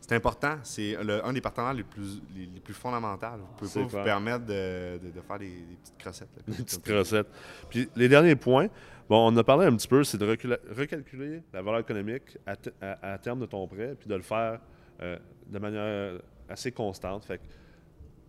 c'est 0.00 0.14
important. 0.14 0.56
C'est 0.62 0.96
un 0.96 1.32
des 1.32 1.40
partenaires 1.40 1.74
les 1.74 1.84
plus, 1.84 2.20
les, 2.34 2.46
les 2.46 2.60
plus 2.60 2.74
fondamentaux. 2.74 3.26
Vous 3.38 3.46
pouvez 3.58 3.70
C'est 3.70 3.80
pas 3.82 3.88
clair. 3.88 4.00
vous 4.00 4.04
permettre 4.04 4.46
de, 4.46 4.98
de- 4.98 5.10
de 5.10 5.20
faire 5.20 5.38
des, 5.38 5.48
des 5.50 5.76
petites 5.82 5.98
crossettes. 5.98 6.28
là, 6.36 6.42
comme- 6.44 6.54
Une 6.58 6.64
petite 6.64 6.84
comme- 6.84 6.96
recette. 6.96 7.26
Puis 7.68 7.88
les 7.96 8.08
derniers 8.08 8.36
points, 8.36 8.68
bon, 9.08 9.32
on 9.32 9.36
a 9.36 9.44
parlé 9.44 9.66
un 9.66 9.76
petit 9.76 9.88
peu, 9.88 10.02
c'est 10.04 10.18
de 10.18 10.26
recalculer 10.76 11.42
la 11.52 11.62
valeur 11.62 11.80
économique 11.80 12.38
à, 12.46 12.56
te- 12.56 12.70
à- 12.80 13.12
à 13.14 13.18
terme 13.18 13.40
de 13.40 13.46
ton 13.46 13.66
prêt, 13.68 13.94
puis 13.98 14.08
de 14.08 14.14
le 14.14 14.22
faire 14.22 14.60
euh, 15.02 15.18
de 15.46 15.58
manière 15.58 16.20
assez 16.48 16.72
constante. 16.72 17.24
Fait 17.24 17.38
que 17.38 17.42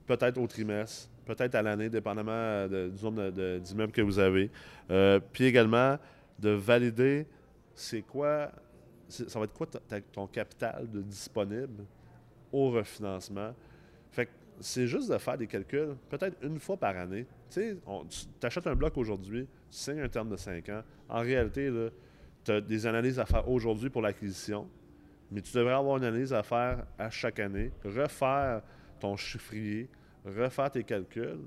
peut-être 0.08 0.38
au 0.38 0.48
trimestre, 0.48 1.10
peut-être 1.26 1.56
à 1.56 1.62
l'année, 1.62 1.90
dépendamment 1.90 2.32
euh, 2.32 2.68
de- 2.90 2.96
du 2.96 3.04
nombre 3.04 3.30
d'immeubles 3.60 3.92
que 3.94 4.02
vous 4.02 4.20
avez. 4.20 4.50
Euh, 4.90 5.20
puis 5.32 5.46
également 5.46 5.98
de 6.40 6.50
valider 6.50 7.28
c'est 7.74 8.02
quoi, 8.02 8.52
ça 9.12 9.40
va 9.40 9.46
être 9.46 9.54
quoi 9.54 9.68
ton 10.12 10.28
capital 10.28 10.90
de 10.90 11.02
disponible 11.02 11.86
au 12.52 12.72
refinancement? 12.72 13.54
Fait 14.12 14.26
que 14.26 14.32
c'est 14.60 14.88
juste 14.88 15.12
de 15.12 15.18
faire 15.18 15.38
des 15.38 15.48
calculs, 15.48 15.96
peut-être 16.10 16.38
une 16.44 16.60
fois 16.60 16.78
par 16.78 16.96
année. 16.98 17.26
Tu 17.50 17.62
sais, 17.62 17.78
achètes 18.44 18.68
un 18.68 18.76
bloc 18.76 18.98
aujourd'hui, 18.98 19.48
tu 19.70 19.78
signes 19.78 20.02
un 20.02 20.10
terme 20.10 20.30
de 20.30 20.38
5 20.38 20.70
ans. 20.70 20.84
En 21.10 21.20
réalité, 21.20 21.72
tu 22.44 22.52
as 22.52 22.62
des 22.62 22.86
analyses 22.86 23.20
à 23.20 23.26
faire 23.26 23.48
aujourd'hui 23.50 23.90
pour 23.90 24.02
l'acquisition, 24.02 24.68
mais 25.32 25.42
tu 25.42 25.54
devrais 25.54 25.74
avoir 25.74 25.98
une 25.98 26.04
analyse 26.04 26.34
à 26.34 26.44
faire 26.44 26.86
à 26.98 27.10
chaque 27.10 27.40
année, 27.40 27.72
refaire 27.84 28.62
ton 29.00 29.16
chiffrier, 29.18 29.90
refaire 30.26 30.72
tes 30.72 30.84
calculs. 30.84 31.40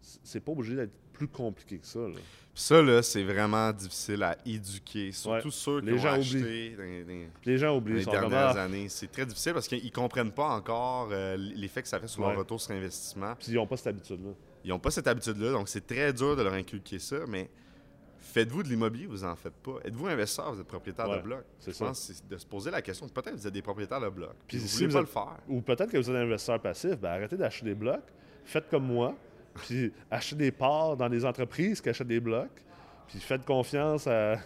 C'est 0.00 0.40
pas 0.40 0.52
obligé 0.52 0.74
d'être 0.76 0.92
plus 1.12 1.28
compliqué 1.28 1.78
que 1.78 1.86
ça. 1.86 2.00
là. 2.00 2.14
Ça, 2.54 2.82
là, 2.82 3.02
c'est 3.02 3.22
vraiment 3.22 3.70
difficile 3.72 4.22
à 4.22 4.36
éduquer. 4.46 5.12
Surtout 5.12 5.46
Ouais. 5.48 5.52
ceux 5.52 5.80
qui 5.80 5.86
Les 5.86 5.92
ont 5.92 5.98
gens 5.98 6.12
acheté 6.12 6.70
dans, 6.76 6.82
dans- 7.12 7.30
les 7.44 7.58
gens 7.58 7.66
dans 7.68 7.76
oublient, 7.78 7.94
les 7.94 8.02
sont 8.02 8.10
comme, 8.10 8.20
dernières 8.30 8.56
Ah, 8.56 8.62
années. 8.64 8.88
C'est 8.88 9.10
très 9.10 9.24
difficile 9.26 9.52
parce 9.52 9.68
qu'ils 9.68 9.92
comprennent 9.92 10.32
pas 10.32 10.48
encore 10.48 11.08
euh, 11.12 11.36
l'effet 11.36 11.82
que 11.82 11.88
ça 11.88 12.00
fait 12.00 12.08
sur 12.08 12.22
Ouais. 12.22 12.30
leur 12.30 12.38
retour 12.38 12.60
sur 12.60 12.72
investissement. 12.74 13.34
puis 13.38 13.48
ils 13.52 13.54
n'ont 13.54 13.66
pas 13.66 13.76
cette 13.76 13.86
habitude-là. 13.88 14.30
Ils 14.64 14.70
n'ont 14.70 14.78
pas 14.78 14.90
cette 14.90 15.06
habitude-là, 15.06 15.52
donc 15.52 15.68
c'est 15.68 15.86
très 15.86 16.12
dur 16.12 16.36
de 16.36 16.42
leur 16.42 16.52
inculquer 16.54 16.98
ça, 16.98 17.18
mais 17.28 17.48
faites-vous 18.18 18.62
de 18.62 18.68
l'immobilier, 18.68 19.06
vous 19.06 19.24
en 19.24 19.34
faites 19.36 19.54
pas. 19.54 19.76
Êtes-vous 19.84 20.06
investisseur, 20.06 20.52
vous 20.52 20.60
êtes 20.60 20.66
propriétaire 20.66 21.08
Ouais, 21.08 21.16
de 21.18 21.22
bloc. 21.22 21.44
c'est 21.58 21.70
Je 21.72 21.76
ça. 21.76 21.84
pense 21.86 22.06
que 22.08 22.14
c'est 22.14 22.28
de 22.28 22.36
se 22.36 22.46
poser 22.46 22.70
la 22.70 22.82
question, 22.82 23.08
peut-être 23.08 23.34
vous 23.36 23.46
êtes 23.46 23.52
des 23.54 23.62
propriétaires 23.62 24.00
de 24.00 24.08
bloc, 24.08 24.30
puis 24.46 24.56
Puis 24.56 24.58
vous 24.58 24.66
si 24.66 24.74
voulez 24.76 24.86
vous 24.88 24.92
pas 24.94 24.98
êtes- 25.00 25.06
le 25.06 25.12
faire. 25.12 25.38
Ou 25.48 25.60
peut-être 25.62 25.90
que 25.90 25.96
vous 25.98 26.10
êtes 26.10 26.16
un 26.16 26.20
investisseur 26.22 26.60
passif, 26.60 26.98
ben 26.98 27.10
arrêtez 27.10 27.36
d'acheter 27.36 27.66
des 27.66 27.74
blocs, 27.74 28.04
faites 28.44 28.68
comme 28.68 28.84
moi, 28.84 29.14
puis 29.54 29.92
achetez 30.10 30.36
des 30.36 30.52
parts 30.52 30.96
dans 30.96 31.08
des 31.08 31.24
entreprises 31.24 31.80
qui 31.80 31.88
achètent 31.88 32.06
des 32.06 32.20
blocs, 32.20 32.64
puis 33.08 33.18
faites 33.18 33.44
confiance 33.44 34.06
à, 34.06 34.36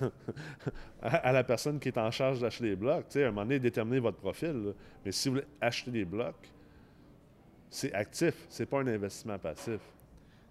la 1.02 1.44
personne 1.44 1.78
qui 1.78 1.88
est 1.88 1.98
en 1.98 2.10
charge 2.10 2.40
d'acheter 2.40 2.70
des 2.70 2.76
blocs. 2.76 3.04
À 3.14 3.18
un 3.18 3.26
moment 3.26 3.42
donné, 3.42 3.58
déterminez 3.58 4.00
votre 4.00 4.16
profil. 4.16 4.74
Mais 5.04 5.12
si 5.12 5.28
vous 5.28 5.34
voulez 5.34 5.46
acheter 5.60 5.90
des 5.90 6.04
blocs, 6.04 6.50
c'est 7.68 7.92
actif, 7.92 8.34
c'est 8.48 8.66
pas 8.66 8.80
un 8.80 8.86
investissement 8.86 9.38
passif. 9.38 9.80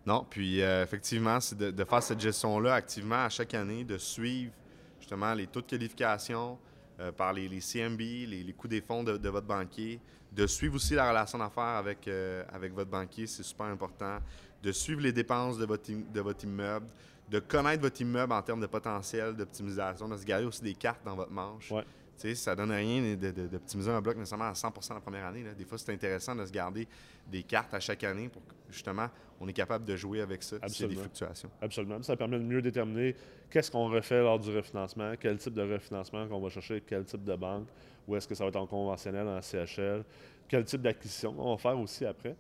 Non, 0.06 0.26
puis 0.30 0.62
euh, 0.62 0.84
effectivement, 0.84 1.40
c'est 1.40 1.58
de, 1.58 1.84
faire 1.84 2.04
cette 2.04 2.20
gestion-là 2.20 2.76
activement 2.76 3.24
à 3.24 3.30
chaque 3.30 3.54
année, 3.54 3.84
de 3.84 3.98
suivre 3.98 4.52
justement 5.00 5.34
les 5.34 5.48
taux 5.48 5.62
de 5.62 5.66
qualification 5.66 6.60
euh, 7.00 7.12
par 7.12 7.34
les, 7.34 7.48
CMB, 7.60 8.00
les, 8.00 8.54
coûts 8.56 8.68
des 8.68 8.82
fonds 8.82 9.04
de 9.04 9.30
votre 9.30 9.48
banquier, 9.48 10.00
de 10.36 10.48
suivre 10.48 10.76
aussi 10.76 10.96
la 10.96 11.10
relation 11.10 11.38
d'affaires 11.38 11.64
avec, 11.64 12.08
euh, 12.08 12.44
avec 12.52 12.74
votre 12.74 12.90
banquier, 12.90 13.28
c'est 13.28 13.44
super 13.44 13.68
important, 13.68 14.18
de 14.62 14.72
suivre 14.72 15.02
les 15.02 15.12
dépenses 15.12 15.58
de 15.58 15.66
votre, 15.66 15.92
de 15.92 16.22
votre 16.22 16.44
immeuble, 16.44 16.88
de 17.30 17.40
connaître 17.40 17.82
votre 17.82 18.02
immeuble 18.02 18.34
en 18.34 18.42
termes 18.42 18.62
de 18.62 18.68
potentiel 18.68 19.36
d'optimisation, 19.36 20.08
de 20.08 20.18
se 20.18 20.26
garder 20.26 20.46
aussi 20.46 20.62
des 20.62 20.74
cartes 20.74 21.04
dans 21.06 21.16
votre 21.16 21.32
manche. 21.32 21.72
Ouais. 21.72 21.84
Tu 22.16 22.30
sais, 22.30 22.36
ça 22.36 22.56
donne 22.56 22.72
rien 22.72 23.16
d'optimiser 23.16 23.90
un 23.90 24.02
bloc 24.02 24.16
nécessairement 24.18 24.46
à 24.46 24.54
100% 24.54 24.94
la 24.94 25.00
première 25.02 25.26
année. 25.26 25.44
là. 25.44 25.54
Des 25.54 25.66
fois, 25.66 25.78
c'est 25.78 25.92
intéressant 25.92 26.36
de 26.36 26.46
se 26.46 26.52
garder 26.52 26.88
des 27.28 27.42
cartes 27.42 27.74
à 27.74 27.80
chaque 27.80 28.04
année 28.04 28.30
pour 28.30 28.46
que, 28.46 28.54
justement, 28.70 29.10
on 29.40 29.48
est 29.48 29.54
capable 29.54 29.84
de 29.84 29.96
jouer 29.96 30.22
avec 30.22 30.44
ça 30.44 30.58
s'il 30.68 30.86
y 30.86 30.92
a 30.92 30.94
des 30.94 31.02
fluctuations. 31.02 31.50
Absolument. 31.60 32.02
Ça 32.04 32.16
permet 32.16 32.38
de 32.38 32.44
mieux 32.44 32.62
déterminer 32.62 33.16
qu'est-ce 33.50 33.72
qu'on 33.72 33.90
refait 33.90 34.22
lors 34.22 34.40
du 34.40 34.56
refinancement, 34.56 35.14
quel 35.20 35.38
type 35.38 35.54
de 35.54 35.62
refinancement 35.64 36.28
qu'on 36.28 36.40
va 36.40 36.50
chercher, 36.50 36.84
quel 36.86 37.04
type 37.04 37.24
de 37.24 37.36
banque, 37.36 37.68
ou 38.08 38.16
est-ce 38.16 38.28
que 38.28 38.36
ça 38.36 38.44
va 38.44 38.50
être 38.50 38.56
en 38.58 38.68
conventionnel, 38.68 39.28
en 39.28 39.42
CHL, 39.42 40.04
quel 40.48 40.66
type 40.66 40.82
d'acquisition 40.82 41.34
on 41.38 41.52
va 41.52 41.58
faire 41.58 41.80
aussi 41.80 42.06
après? 42.06 42.36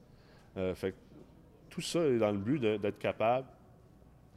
Euh, 0.57 0.73
tout 1.69 1.81
ça 1.81 1.99
est 1.99 2.17
dans 2.19 2.31
le 2.31 2.37
but 2.37 2.59
d'être 2.59 2.99
capable 2.99 3.47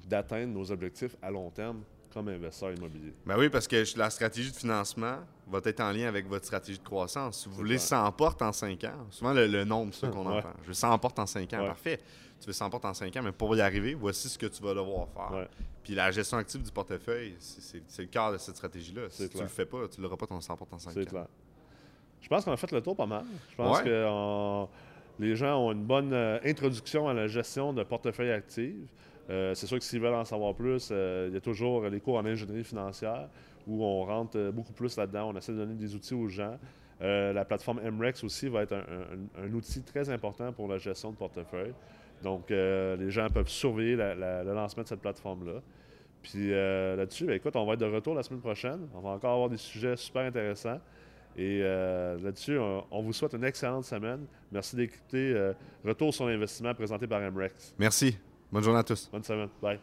d'atteindre 0.06 0.52
nos 0.52 0.70
objectifs 0.70 1.16
à 1.20 1.30
long 1.30 1.50
terme 1.50 1.82
comme 2.16 2.28
investisseur 2.28 2.72
immobilier. 2.72 3.12
Ben 3.26 3.36
oui, 3.38 3.48
parce 3.50 3.68
que 3.68 3.84
la 3.98 4.08
stratégie 4.08 4.50
de 4.50 4.56
financement 4.56 5.18
va 5.48 5.60
être 5.64 5.80
en 5.80 5.90
lien 5.92 6.08
avec 6.08 6.26
votre 6.26 6.46
stratégie 6.46 6.78
de 6.78 6.82
croissance. 6.84 7.42
Si 7.42 7.48
vous 7.48 7.54
voulez 7.56 7.76
clair. 7.76 7.88
100 7.88 8.12
portes 8.12 8.40
en 8.42 8.52
5 8.52 8.82
ans, 8.84 9.06
souvent 9.10 9.32
le, 9.34 9.46
le 9.46 9.64
nombre, 9.64 9.92
c'est 9.92 10.06
ça 10.06 10.08
qu'on 10.08 10.26
Ouais. 10.26 10.38
entend. 10.38 10.52
Je 10.62 10.68
veux 10.68 10.72
100 10.74 10.98
portes 10.98 11.18
en 11.18 11.26
5 11.26 11.52
ans, 11.52 11.60
Ouais. 11.60 11.66
parfait. 11.66 12.00
Tu 12.40 12.46
veux 12.46 12.52
100 12.54 12.70
portes 12.70 12.84
en 12.86 12.94
5 12.94 13.14
ans, 13.16 13.22
mais 13.22 13.32
pour 13.32 13.54
y 13.54 13.60
arriver, 13.60 13.92
voici 13.94 14.28
ce 14.28 14.38
que 14.38 14.46
tu 14.46 14.62
vas 14.62 14.74
devoir 14.74 15.08
faire. 15.08 15.32
Ouais. 15.38 15.48
Puis 15.82 15.94
la 15.94 16.10
gestion 16.10 16.38
active 16.38 16.62
du 16.62 16.70
portefeuille, 16.70 17.34
c'est- 17.38 17.82
le 18.00 18.06
cœur 18.06 18.32
de 18.32 18.38
cette 18.38 18.56
stratégie-là. 18.56 19.02
Si 19.10 19.18
C'est 19.18 19.24
tu 19.28 19.34
clair. 19.34 19.42
le 19.44 19.48
fais 19.48 19.66
pas, 19.66 19.86
tu 19.88 20.00
n'auras 20.00 20.16
pas 20.16 20.26
ton 20.26 20.40
100 20.40 20.56
portes 20.56 20.72
en 20.72 20.78
5 20.78 20.90
ans. 20.90 20.94
C'est 20.96 21.06
clair. 21.06 21.26
Je 22.22 22.28
pense 22.28 22.44
qu'on 22.44 22.52
a 22.52 22.56
fait 22.56 22.72
le 22.72 22.80
tour 22.80 22.96
pas 22.96 23.06
mal. 23.06 23.24
Je 23.50 23.56
pense 23.56 23.82
que 23.82 24.06
on- 24.08 24.68
les 25.18 25.36
gens 25.36 25.58
ont 25.58 25.72
une 25.72 25.84
bonne 25.84 26.12
euh, 26.12 26.38
introduction 26.44 27.08
à 27.08 27.14
la 27.14 27.26
gestion 27.26 27.72
de 27.72 27.82
portefeuille 27.84 28.30
actif. 29.28 29.58
c'est 29.58 29.66
sûr 29.66 29.78
que 29.78 29.84
s'ils 29.84 30.00
veulent 30.00 30.14
en 30.14 30.24
savoir 30.24 30.54
plus, 30.54 30.90
il 30.90 31.32
y 31.32 31.36
a 31.36 31.40
toujours 31.40 31.84
les 31.88 32.00
cours 32.00 32.16
en 32.16 32.24
ingénierie 32.24 32.64
financière 32.64 33.28
où 33.66 33.84
on 33.84 34.04
rentre 34.04 34.50
beaucoup 34.50 34.72
plus 34.72 34.96
là-dedans. 34.96 35.30
On 35.32 35.36
essaie 35.36 35.52
de 35.52 35.58
donner 35.58 35.74
des 35.74 35.94
outils 35.94 36.14
aux 36.14 36.28
gens. 36.28 36.58
la 37.00 37.44
plateforme 37.44 37.80
MREX 37.80 38.24
aussi 38.24 38.48
va 38.48 38.62
être 38.62 38.74
un, 38.74 39.52
outil 39.52 39.82
très 39.82 40.08
important 40.10 40.52
pour 40.52 40.68
la 40.68 40.78
gestion 40.78 41.10
de 41.10 41.16
portefeuille. 41.16 41.74
Donc, 42.22 42.50
les 42.50 43.10
gens 43.10 43.28
peuvent 43.28 43.48
surveiller 43.48 43.96
le 43.96 44.52
lancement 44.54 44.82
de 44.84 44.88
cette 44.88 45.00
plateforme-là. 45.00 45.60
Puis 46.22 46.50
là-dessus, 46.50 47.26
ben, 47.26 47.34
écoute, 47.34 47.56
on 47.56 47.66
va 47.66 47.74
être 47.74 47.80
de 47.80 47.86
retour 47.86 48.14
la 48.14 48.22
semaine 48.22 48.40
prochaine. 48.40 48.88
On 48.94 49.00
va 49.00 49.10
encore 49.10 49.32
avoir 49.32 49.48
des 49.48 49.58
sujets 49.58 49.96
super 49.96 50.22
intéressants. 50.22 50.80
Et 51.36 51.60
euh, 51.62 52.18
là-dessus, 52.18 52.58
on, 52.58 53.02
vous 53.02 53.12
souhaite 53.12 53.34
une 53.34 53.44
excellente 53.44 53.84
semaine. 53.84 54.26
Merci 54.50 54.74
d'écouter 54.74 55.32
euh, 55.34 55.52
Retour 55.84 56.14
sur 56.14 56.26
l'investissement 56.26 56.74
présenté 56.74 57.06
par 57.06 57.20
MREX. 57.30 57.74
Merci. 57.78 58.16
Bonne 58.52 58.62
journée 58.62 58.80
à 58.80 58.84
tous. 58.84 59.08
Bonne 59.10 59.24
semaine. 59.24 59.48
Bye. 59.60 59.80